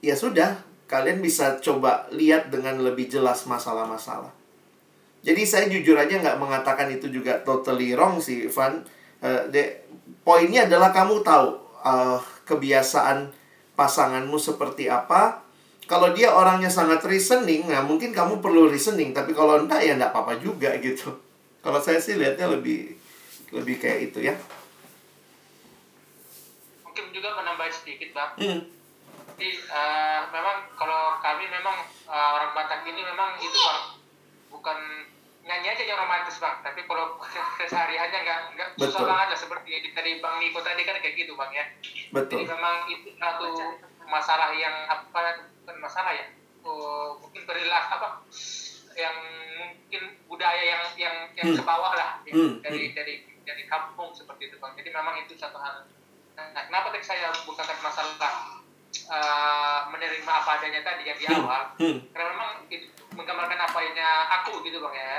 ya 0.02 0.18
sudah, 0.18 0.66
kalian 0.90 1.22
bisa 1.22 1.62
coba 1.62 2.10
lihat 2.10 2.50
dengan 2.50 2.74
lebih 2.82 3.06
jelas 3.06 3.46
masalah-masalah. 3.46 4.34
Jadi 5.22 5.46
saya 5.46 5.70
jujur 5.70 5.94
aja 5.94 6.18
nggak 6.18 6.42
mengatakan 6.42 6.90
itu 6.90 7.06
juga 7.06 7.38
totally 7.46 7.94
wrong 7.94 8.18
sih, 8.18 8.50
Van. 8.50 8.82
Uh, 9.22 9.46
de, 9.54 9.78
poinnya 10.26 10.66
adalah 10.66 10.90
kamu 10.90 11.22
tahu 11.22 11.61
uh, 11.82 12.18
kebiasaan 12.46 13.30
pasanganmu 13.74 14.38
seperti 14.38 14.86
apa. 14.88 15.42
Kalau 15.90 16.14
dia 16.14 16.32
orangnya 16.32 16.70
sangat 16.70 17.02
reasoning, 17.04 17.68
nah 17.68 17.82
mungkin 17.84 18.14
kamu 18.14 18.38
perlu 18.40 18.70
reasoning. 18.70 19.12
Tapi 19.12 19.34
kalau 19.34 19.60
enggak 19.60 19.82
ya 19.84 19.98
enggak 19.98 20.14
apa-apa 20.14 20.38
juga 20.40 20.72
gitu. 20.84 21.10
Kalau 21.60 21.78
saya 21.78 21.98
sih 22.00 22.16
lihatnya 22.16 22.48
lebih 22.48 22.96
lebih 23.52 23.76
kayak 23.78 24.10
itu 24.10 24.32
ya. 24.32 24.34
mungkin 26.82 27.08
juga 27.08 27.32
menambah 27.40 27.72
sedikit 27.72 28.12
bang 28.12 28.32
Hmm. 28.36 28.60
jadi 29.32 29.48
eh, 29.64 30.20
memang 30.28 30.68
kalau 30.76 31.16
kami 31.24 31.48
memang 31.48 31.88
eh, 31.88 32.30
orang 32.36 32.52
Batak 32.52 32.84
ini 32.84 33.00
memang 33.00 33.40
itu 33.40 33.56
bang 33.56 33.96
bukan 34.52 34.78
nyanyi 35.42 35.68
aja 35.74 35.82
yang 35.82 35.98
romantis 35.98 36.38
bang. 36.38 36.56
Tapi 36.62 36.80
kalau 36.86 37.18
kesehariannya 37.58 38.18
nggak 38.22 38.38
nggak 38.54 38.68
susah 38.78 39.00
Betul. 39.02 39.10
banget 39.10 39.26
lah. 39.28 39.38
Seperti 39.38 39.68
yang 39.70 39.92
tadi 39.92 40.10
bang 40.18 40.34
Niko 40.38 40.60
tadi 40.62 40.82
kan 40.82 40.96
kayak 40.98 41.14
gitu 41.18 41.32
bang 41.34 41.50
ya. 41.52 41.64
Betul. 42.12 42.38
jadi 42.38 42.44
memang 42.54 42.76
itu 42.88 43.08
satu 43.16 43.50
masalah 44.06 44.54
yang 44.54 44.74
apa 44.86 45.42
bukan 45.62 45.76
masalah 45.78 46.12
ya. 46.14 46.26
Oh, 46.62 47.18
mungkin 47.18 47.42
perilaku 47.42 47.90
apa 47.98 48.08
yang 48.94 49.16
mungkin 49.58 50.02
budaya 50.30 50.62
yang 50.62 50.82
yang 50.94 51.16
yang 51.34 51.46
Hmm. 51.50 51.58
ke 51.58 51.64
bawah 51.66 51.92
lah. 51.96 52.22
Ya, 52.22 52.32
Hmm, 52.38 52.62
dari 52.62 52.94
dari 52.94 53.14
dari 53.42 53.64
kampung 53.66 54.14
seperti 54.14 54.46
itu 54.46 54.56
bang. 54.62 54.72
Jadi 54.78 54.88
memang 54.94 55.18
itu 55.18 55.34
satu 55.34 55.58
hal. 55.58 55.90
Nah 56.32 56.62
kenapa 56.64 56.94
tadi 56.94 57.02
saya 57.02 57.34
bukakan 57.44 57.76
masalah 57.82 58.14
eh, 58.92 59.80
menerima 59.88 60.28
apa 60.28 60.50
adanya 60.56 60.80
tadi 60.82 61.02
yang 61.04 61.16
di 61.16 61.26
Hmm. 61.26 61.40
awal 61.40 61.62
Hmm. 61.76 61.98
karena 62.12 62.26
memang 62.30 62.50
itu 62.68 62.86
menggambarkan 63.12 63.60
apa 63.60 63.78
yang 63.82 63.96
aku 64.40 64.60
gitu 64.62 64.78
bang 64.80 64.96
ya 64.96 65.16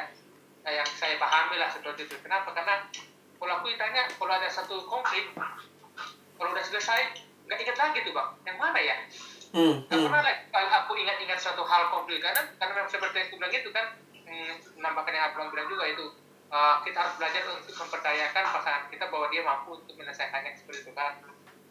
Nah, 0.63 0.71
yang 0.71 0.87
saya 0.87 1.19
pahami 1.19 1.59
lah 1.59 1.67
seperti 1.67 2.07
itu 2.07 2.15
kenapa 2.19 2.55
karena 2.55 2.87
kalau 3.35 3.59
aku 3.59 3.67
ditanya 3.67 4.07
kalau 4.09 4.31
ada 4.31 4.47
satu 4.47 4.87
konflik 4.87 5.35
kalau 6.33 6.49
udah 6.49 6.63
selesai 6.63 7.19
nggak 7.43 7.59
ingat 7.59 7.75
lagi 7.75 7.99
tuh 8.01 8.15
bang 8.15 8.29
yang 8.47 8.55
mana 8.55 8.79
ya 8.79 8.95
Hmm. 9.51 9.83
nggak 9.85 9.99
Hmm. 9.99 10.07
pernah 10.07 10.23
aku 10.79 10.95
ingat-ingat 10.95 11.37
suatu 11.37 11.61
hal 11.61 11.91
konflik 11.91 12.23
karena 12.23 12.47
karena 12.55 12.73
memang 12.73 12.87
seperti 12.87 13.15
yang 13.17 13.27
aku 13.27 13.35
bilang 13.37 13.53
itu 13.53 13.69
kan 13.69 13.85
hmm, 14.23 14.51
menambahkan 14.79 15.11
yang 15.11 15.25
aku 15.29 15.51
bilang 15.51 15.67
juga 15.67 15.83
itu 15.83 16.05
eh, 16.47 16.75
kita 16.87 16.97
harus 16.97 17.13
belajar 17.19 17.41
untuk 17.51 17.75
mempercayakan 17.75 18.43
pasangan 18.47 18.83
kita 18.87 19.05
bahwa 19.11 19.25
dia 19.27 19.41
mampu 19.43 19.69
untuk 19.75 19.93
menyelesaikannya 19.93 20.51
seperti 20.55 20.79
itu 20.79 20.91
kan 20.95 21.19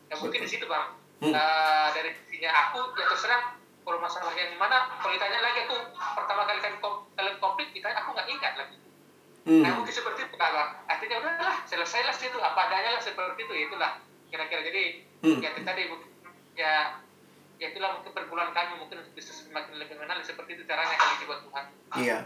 ya 0.07 0.15
mungkin 0.21 0.41
di 0.45 0.51
situ 0.53 0.69
bang 0.69 0.87
Hmm. 1.23 1.31
Eh, 1.31 1.89
dari 1.95 2.11
sisinya 2.19 2.51
aku 2.51 2.83
ya 2.99 3.07
terserah 3.07 3.55
kalau 3.83 3.99
masalah 3.99 4.35
yang 4.35 4.59
mana 4.59 4.91
kalau 4.99 5.15
ditanya 5.15 5.39
lagi 5.39 5.71
aku 5.71 5.77
pertama 5.95 6.43
kali 6.45 6.59
kan 6.59 6.75
kalian 7.15 7.37
konflik 7.39 7.71
ditanya 7.71 8.03
aku 8.03 8.11
nggak 8.11 8.29
ingat 8.29 8.55
lagi 8.59 8.77
Hmm. 9.43 9.59
nah 9.59 9.75
mungkin 9.75 9.91
seperti 9.91 10.23
itu 10.23 10.37
kan 10.39 10.55
artinya 10.87 11.19
udahlah 11.19 11.67
selesailah 11.67 12.15
situ 12.15 12.39
apa 12.39 12.71
adanya 12.71 12.95
lah 12.95 13.03
seperti 13.03 13.43
itu 13.43 13.53
ya 13.53 13.63
itulah 13.67 13.93
kira-kira 14.31 14.63
jadi 14.63 14.83
Hmm. 15.19 15.39
ya 15.39 15.51
tadi 15.53 15.83
mungkin 15.87 16.11
ya 16.55 16.95
ya 17.59 17.67
itulah 17.71 17.95
mungkin 17.95 18.11
pergumulan 18.11 18.51
kami 18.51 18.79
mungkin 18.79 19.03
bisa 19.15 19.31
semakin 19.31 19.79
lebih 19.79 19.99
mengenal 19.99 20.23
seperti 20.23 20.55
itu 20.55 20.63
caranya 20.63 20.95
kali 20.95 21.15
dibuat 21.23 21.41
Tuhan 21.43 21.65
Iya. 21.93 22.19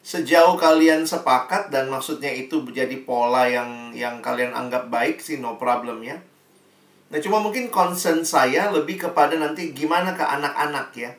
Sejauh 0.00 0.54
kalian 0.54 1.02
sepakat 1.02 1.74
dan 1.74 1.90
maksudnya 1.90 2.30
itu 2.30 2.62
menjadi 2.62 3.02
pola 3.02 3.50
yang 3.50 3.90
yang 3.90 4.22
kalian 4.22 4.54
anggap 4.54 4.86
baik 4.86 5.18
sih 5.18 5.42
no 5.42 5.58
problem 5.58 5.98
ya. 6.00 6.20
Nah, 7.06 7.18
cuma 7.22 7.38
mungkin 7.38 7.70
concern 7.70 8.26
saya 8.26 8.66
lebih 8.74 8.98
kepada 8.98 9.38
nanti 9.38 9.70
gimana 9.70 10.18
ke 10.18 10.24
anak-anak 10.26 10.88
ya. 10.98 11.10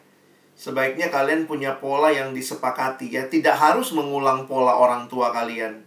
Sebaiknya 0.58 1.08
kalian 1.08 1.46
punya 1.46 1.78
pola 1.78 2.10
yang 2.12 2.34
disepakati 2.34 3.14
ya, 3.14 3.24
tidak 3.30 3.56
harus 3.56 3.94
mengulang 3.94 4.50
pola 4.50 4.76
orang 4.76 5.06
tua 5.08 5.32
kalian. 5.32 5.86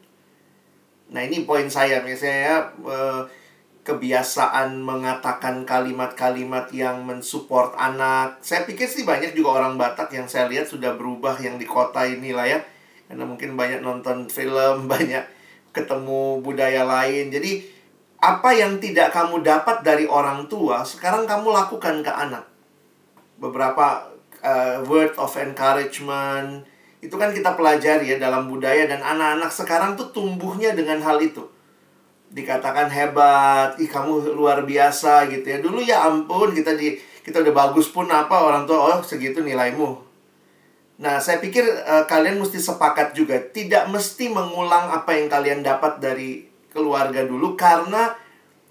Nah, 1.11 1.21
ini 1.27 1.43
poin 1.43 1.67
saya 1.67 2.01
misalnya 2.07 2.71
eh, 2.87 3.23
kebiasaan 3.81 4.79
mengatakan 4.85 5.67
kalimat-kalimat 5.67 6.71
yang 6.71 7.03
mensupport 7.03 7.75
anak. 7.75 8.39
Saya 8.45 8.69
pikir 8.69 8.87
sih 8.87 9.03
banyak 9.03 9.35
juga 9.35 9.61
orang 9.61 9.75
Batak 9.81 10.15
yang 10.15 10.31
saya 10.31 10.47
lihat 10.47 10.71
sudah 10.71 10.95
berubah 10.95 11.35
yang 11.43 11.59
di 11.59 11.67
kota 11.67 12.07
inilah 12.07 12.47
ya. 12.47 12.61
Karena 13.11 13.27
mungkin 13.27 13.59
banyak 13.59 13.83
nonton 13.83 14.31
film, 14.31 14.87
banyak 14.93 15.27
ketemu 15.75 16.39
budaya 16.45 16.87
lain. 16.87 17.35
Jadi 17.35 17.80
apa 18.21 18.53
yang 18.53 18.77
tidak 18.77 19.17
kamu 19.17 19.41
dapat 19.41 19.81
dari 19.81 20.05
orang 20.05 20.45
tua, 20.47 20.85
sekarang 20.85 21.25
kamu 21.25 21.57
lakukan 21.57 22.05
ke 22.05 22.13
anak. 22.13 22.45
Beberapa 23.41 24.13
uh, 24.45 24.85
word 24.85 25.17
of 25.17 25.33
encouragement 25.41 26.69
itu 27.01 27.17
kan 27.17 27.33
kita 27.33 27.57
pelajari 27.57 28.13
ya 28.13 28.17
dalam 28.21 28.45
budaya 28.53 28.85
dan 28.85 29.01
anak-anak 29.01 29.49
sekarang 29.49 29.97
tuh 29.97 30.13
tumbuhnya 30.13 30.77
dengan 30.77 31.01
hal 31.01 31.17
itu 31.17 31.49
dikatakan 32.31 32.87
hebat, 32.87 33.75
ih 33.83 33.91
kamu 33.91 34.39
luar 34.39 34.63
biasa 34.63 35.27
gitu 35.29 35.47
ya. 35.51 35.59
Dulu 35.59 35.83
ya 35.83 36.07
ampun 36.07 36.55
kita 36.55 36.79
di 36.79 36.95
kita 37.27 37.43
udah 37.43 37.55
bagus 37.55 37.91
pun 37.91 38.07
apa 38.07 38.33
orang 38.33 38.65
tua 38.65 38.97
oh 38.97 39.01
segitu 39.03 39.43
nilaimu. 39.43 39.99
Nah, 41.01 41.17
saya 41.19 41.41
pikir 41.43 41.65
eh, 41.65 42.05
kalian 42.07 42.39
mesti 42.39 42.61
sepakat 42.61 43.17
juga 43.17 43.41
tidak 43.51 43.89
mesti 43.91 44.31
mengulang 44.31 44.93
apa 44.93 45.17
yang 45.17 45.27
kalian 45.27 45.61
dapat 45.65 45.99
dari 45.99 46.47
keluarga 46.71 47.27
dulu 47.27 47.59
karena 47.59 48.15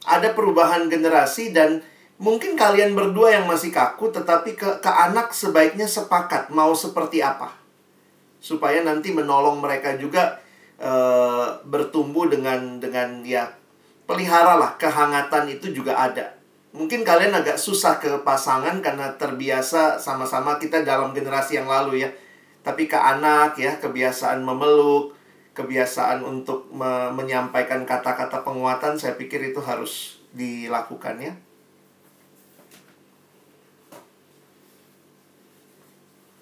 ada 0.08 0.32
perubahan 0.32 0.88
generasi 0.88 1.52
dan 1.52 1.84
mungkin 2.20 2.56
kalian 2.60 2.96
berdua 2.96 3.40
yang 3.40 3.46
masih 3.48 3.72
kaku 3.72 4.12
tetapi 4.12 4.56
ke 4.56 4.80
ke 4.80 4.92
anak 4.92 5.32
sebaiknya 5.32 5.88
sepakat 5.88 6.52
mau 6.52 6.72
seperti 6.76 7.24
apa. 7.24 7.56
Supaya 8.40 8.80
nanti 8.84 9.12
menolong 9.12 9.60
mereka 9.60 10.00
juga 10.00 10.40
eh, 10.80 11.48
bertumbuh 11.68 12.32
dengan 12.32 12.80
dengan 12.80 13.20
ya 13.28 13.52
peliharalah 14.10 14.80
kehangatan 14.80 15.52
itu 15.54 15.70
juga 15.70 15.94
ada. 16.00 16.40
Mungkin 16.70 17.02
kalian 17.02 17.34
agak 17.34 17.58
susah 17.58 17.98
ke 17.98 18.22
pasangan 18.22 18.78
karena 18.82 19.14
terbiasa 19.18 19.98
sama-sama 19.98 20.62
kita 20.62 20.86
dalam 20.86 21.14
generasi 21.14 21.58
yang 21.58 21.70
lalu 21.70 22.06
ya. 22.06 22.10
Tapi 22.62 22.86
ke 22.86 22.98
anak 22.98 23.58
ya 23.58 23.78
kebiasaan 23.82 24.46
memeluk, 24.46 25.18
kebiasaan 25.60 26.24
untuk 26.24 26.72
me- 26.72 27.12
menyampaikan 27.12 27.84
kata-kata 27.84 28.48
penguatan 28.48 28.96
saya 28.96 29.20
pikir 29.20 29.52
itu 29.52 29.60
harus 29.60 30.24
dilakukan 30.32 31.20
ya. 31.20 31.34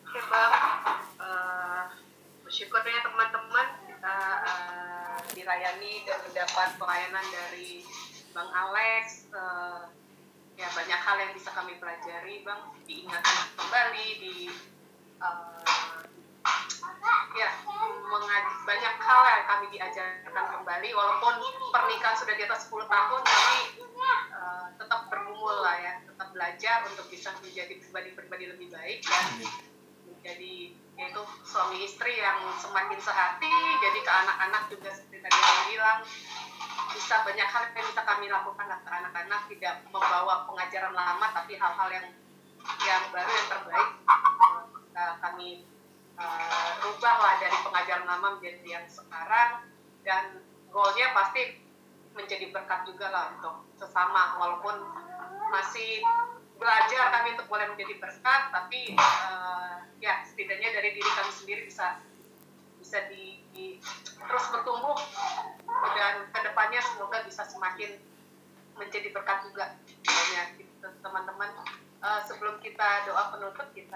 Oke 0.06 0.22
Eh, 1.18 1.84
bersyukurnya 2.46 3.02
teman-teman 3.02 3.68
kita 3.90 4.18
eh, 4.46 5.18
dilayani 5.34 6.06
dan 6.06 6.22
mendapat 6.30 6.78
pelayanan 6.78 7.26
dari 7.34 7.82
Bang 8.38 8.54
Alex. 8.54 9.34
Eh, 9.34 9.82
ya 10.58 10.70
banyak 10.74 11.02
hal 11.02 11.18
yang 11.22 11.34
bisa 11.38 11.54
kami 11.54 11.78
pelajari 11.78 12.42
bang, 12.42 12.62
diingatkan 12.86 13.46
kembali 13.58 14.08
di 14.22 14.36
eh, 15.22 16.02
ya 17.38 17.50
mengaj- 18.08 18.58
banyak 18.66 18.96
hal 18.98 19.22
yang 19.28 19.46
kami 19.46 19.66
diajarkan 19.72 20.46
kembali 20.58 20.90
walaupun 20.96 21.34
pernikahan 21.70 22.18
sudah 22.18 22.34
di 22.34 22.44
atas 22.48 22.66
10 22.68 22.88
tahun 22.90 23.22
tapi 23.22 23.60
eh, 24.34 24.66
tetap 24.80 25.02
bergumul 25.12 25.62
lah 25.62 25.78
ya 25.78 25.94
tetap 26.04 26.34
belajar 26.34 26.78
untuk 26.90 27.06
bisa 27.12 27.30
menjadi 27.40 27.78
pribadi-pribadi 27.78 28.46
lebih 28.56 28.68
baik 28.74 29.00
dan 29.06 29.26
menjadi 30.08 30.56
yaitu 30.98 31.22
suami 31.46 31.86
istri 31.86 32.18
yang 32.18 32.42
semakin 32.58 32.98
sehati 32.98 33.54
jadi 33.80 34.00
ke 34.02 34.12
anak-anak 34.12 34.64
juga 34.74 34.90
seperti 34.90 35.22
tadi 35.22 35.38
yang 35.38 35.66
bilang 35.70 36.00
bisa 36.98 37.22
banyak 37.22 37.46
hal 37.46 37.64
yang 37.78 37.86
bisa 37.86 38.02
kami 38.02 38.26
lakukan 38.26 38.66
ke 38.66 38.90
anak-anak 38.90 39.42
tidak 39.54 39.76
membawa 39.94 40.50
pengajaran 40.50 40.94
lama 40.98 41.28
tapi 41.38 41.54
hal-hal 41.54 41.90
yang 41.94 42.08
yang 42.82 43.04
baru 43.14 43.30
yang 43.30 43.48
terbaik 43.54 43.90
bisa 44.82 45.04
kami 45.22 45.50
eh, 46.18 46.72
rubah 46.84 47.16
lah 47.22 47.34
dari 47.40 47.58
pengajaran 47.64 48.06
lama 48.06 48.28
menjadi 48.38 48.82
yang 48.82 48.86
sekarang 48.90 49.66
dan 50.04 50.42
goalnya 50.74 51.14
pasti 51.14 51.62
menjadi 52.18 52.50
berkat 52.50 52.90
juga 52.90 53.14
lah 53.14 53.26
untuk 53.38 53.70
sesama 53.78 54.42
walaupun 54.42 54.76
masih 55.54 56.02
belajar 56.58 57.14
kami 57.14 57.38
untuk 57.38 57.48
boleh 57.48 57.70
menjadi 57.70 57.94
berkat 58.02 58.42
tapi 58.50 58.98
eh, 58.98 59.76
ya 60.02 60.26
setidaknya 60.26 60.74
dari 60.74 60.98
diri 60.98 61.12
kami 61.14 61.32
sendiri 61.34 61.62
bisa 61.70 62.02
bisa 62.78 63.04
di, 63.12 63.42
di- 63.52 63.80
terus 64.28 64.46
bertumbuh 64.54 64.96
dan 65.98 66.30
ke 66.32 66.40
depannya 66.40 66.80
semoga 66.80 67.26
bisa 67.26 67.44
semakin 67.44 68.00
menjadi 68.78 69.10
berkat 69.12 69.44
juga. 69.50 69.76
Banyak 70.06 70.48
gitu, 70.62 70.88
teman-teman. 71.02 71.50
Eh, 71.98 72.22
sebelum 72.30 72.62
kita 72.62 73.10
doa 73.10 73.34
penutup 73.34 73.68
kita 73.74 73.96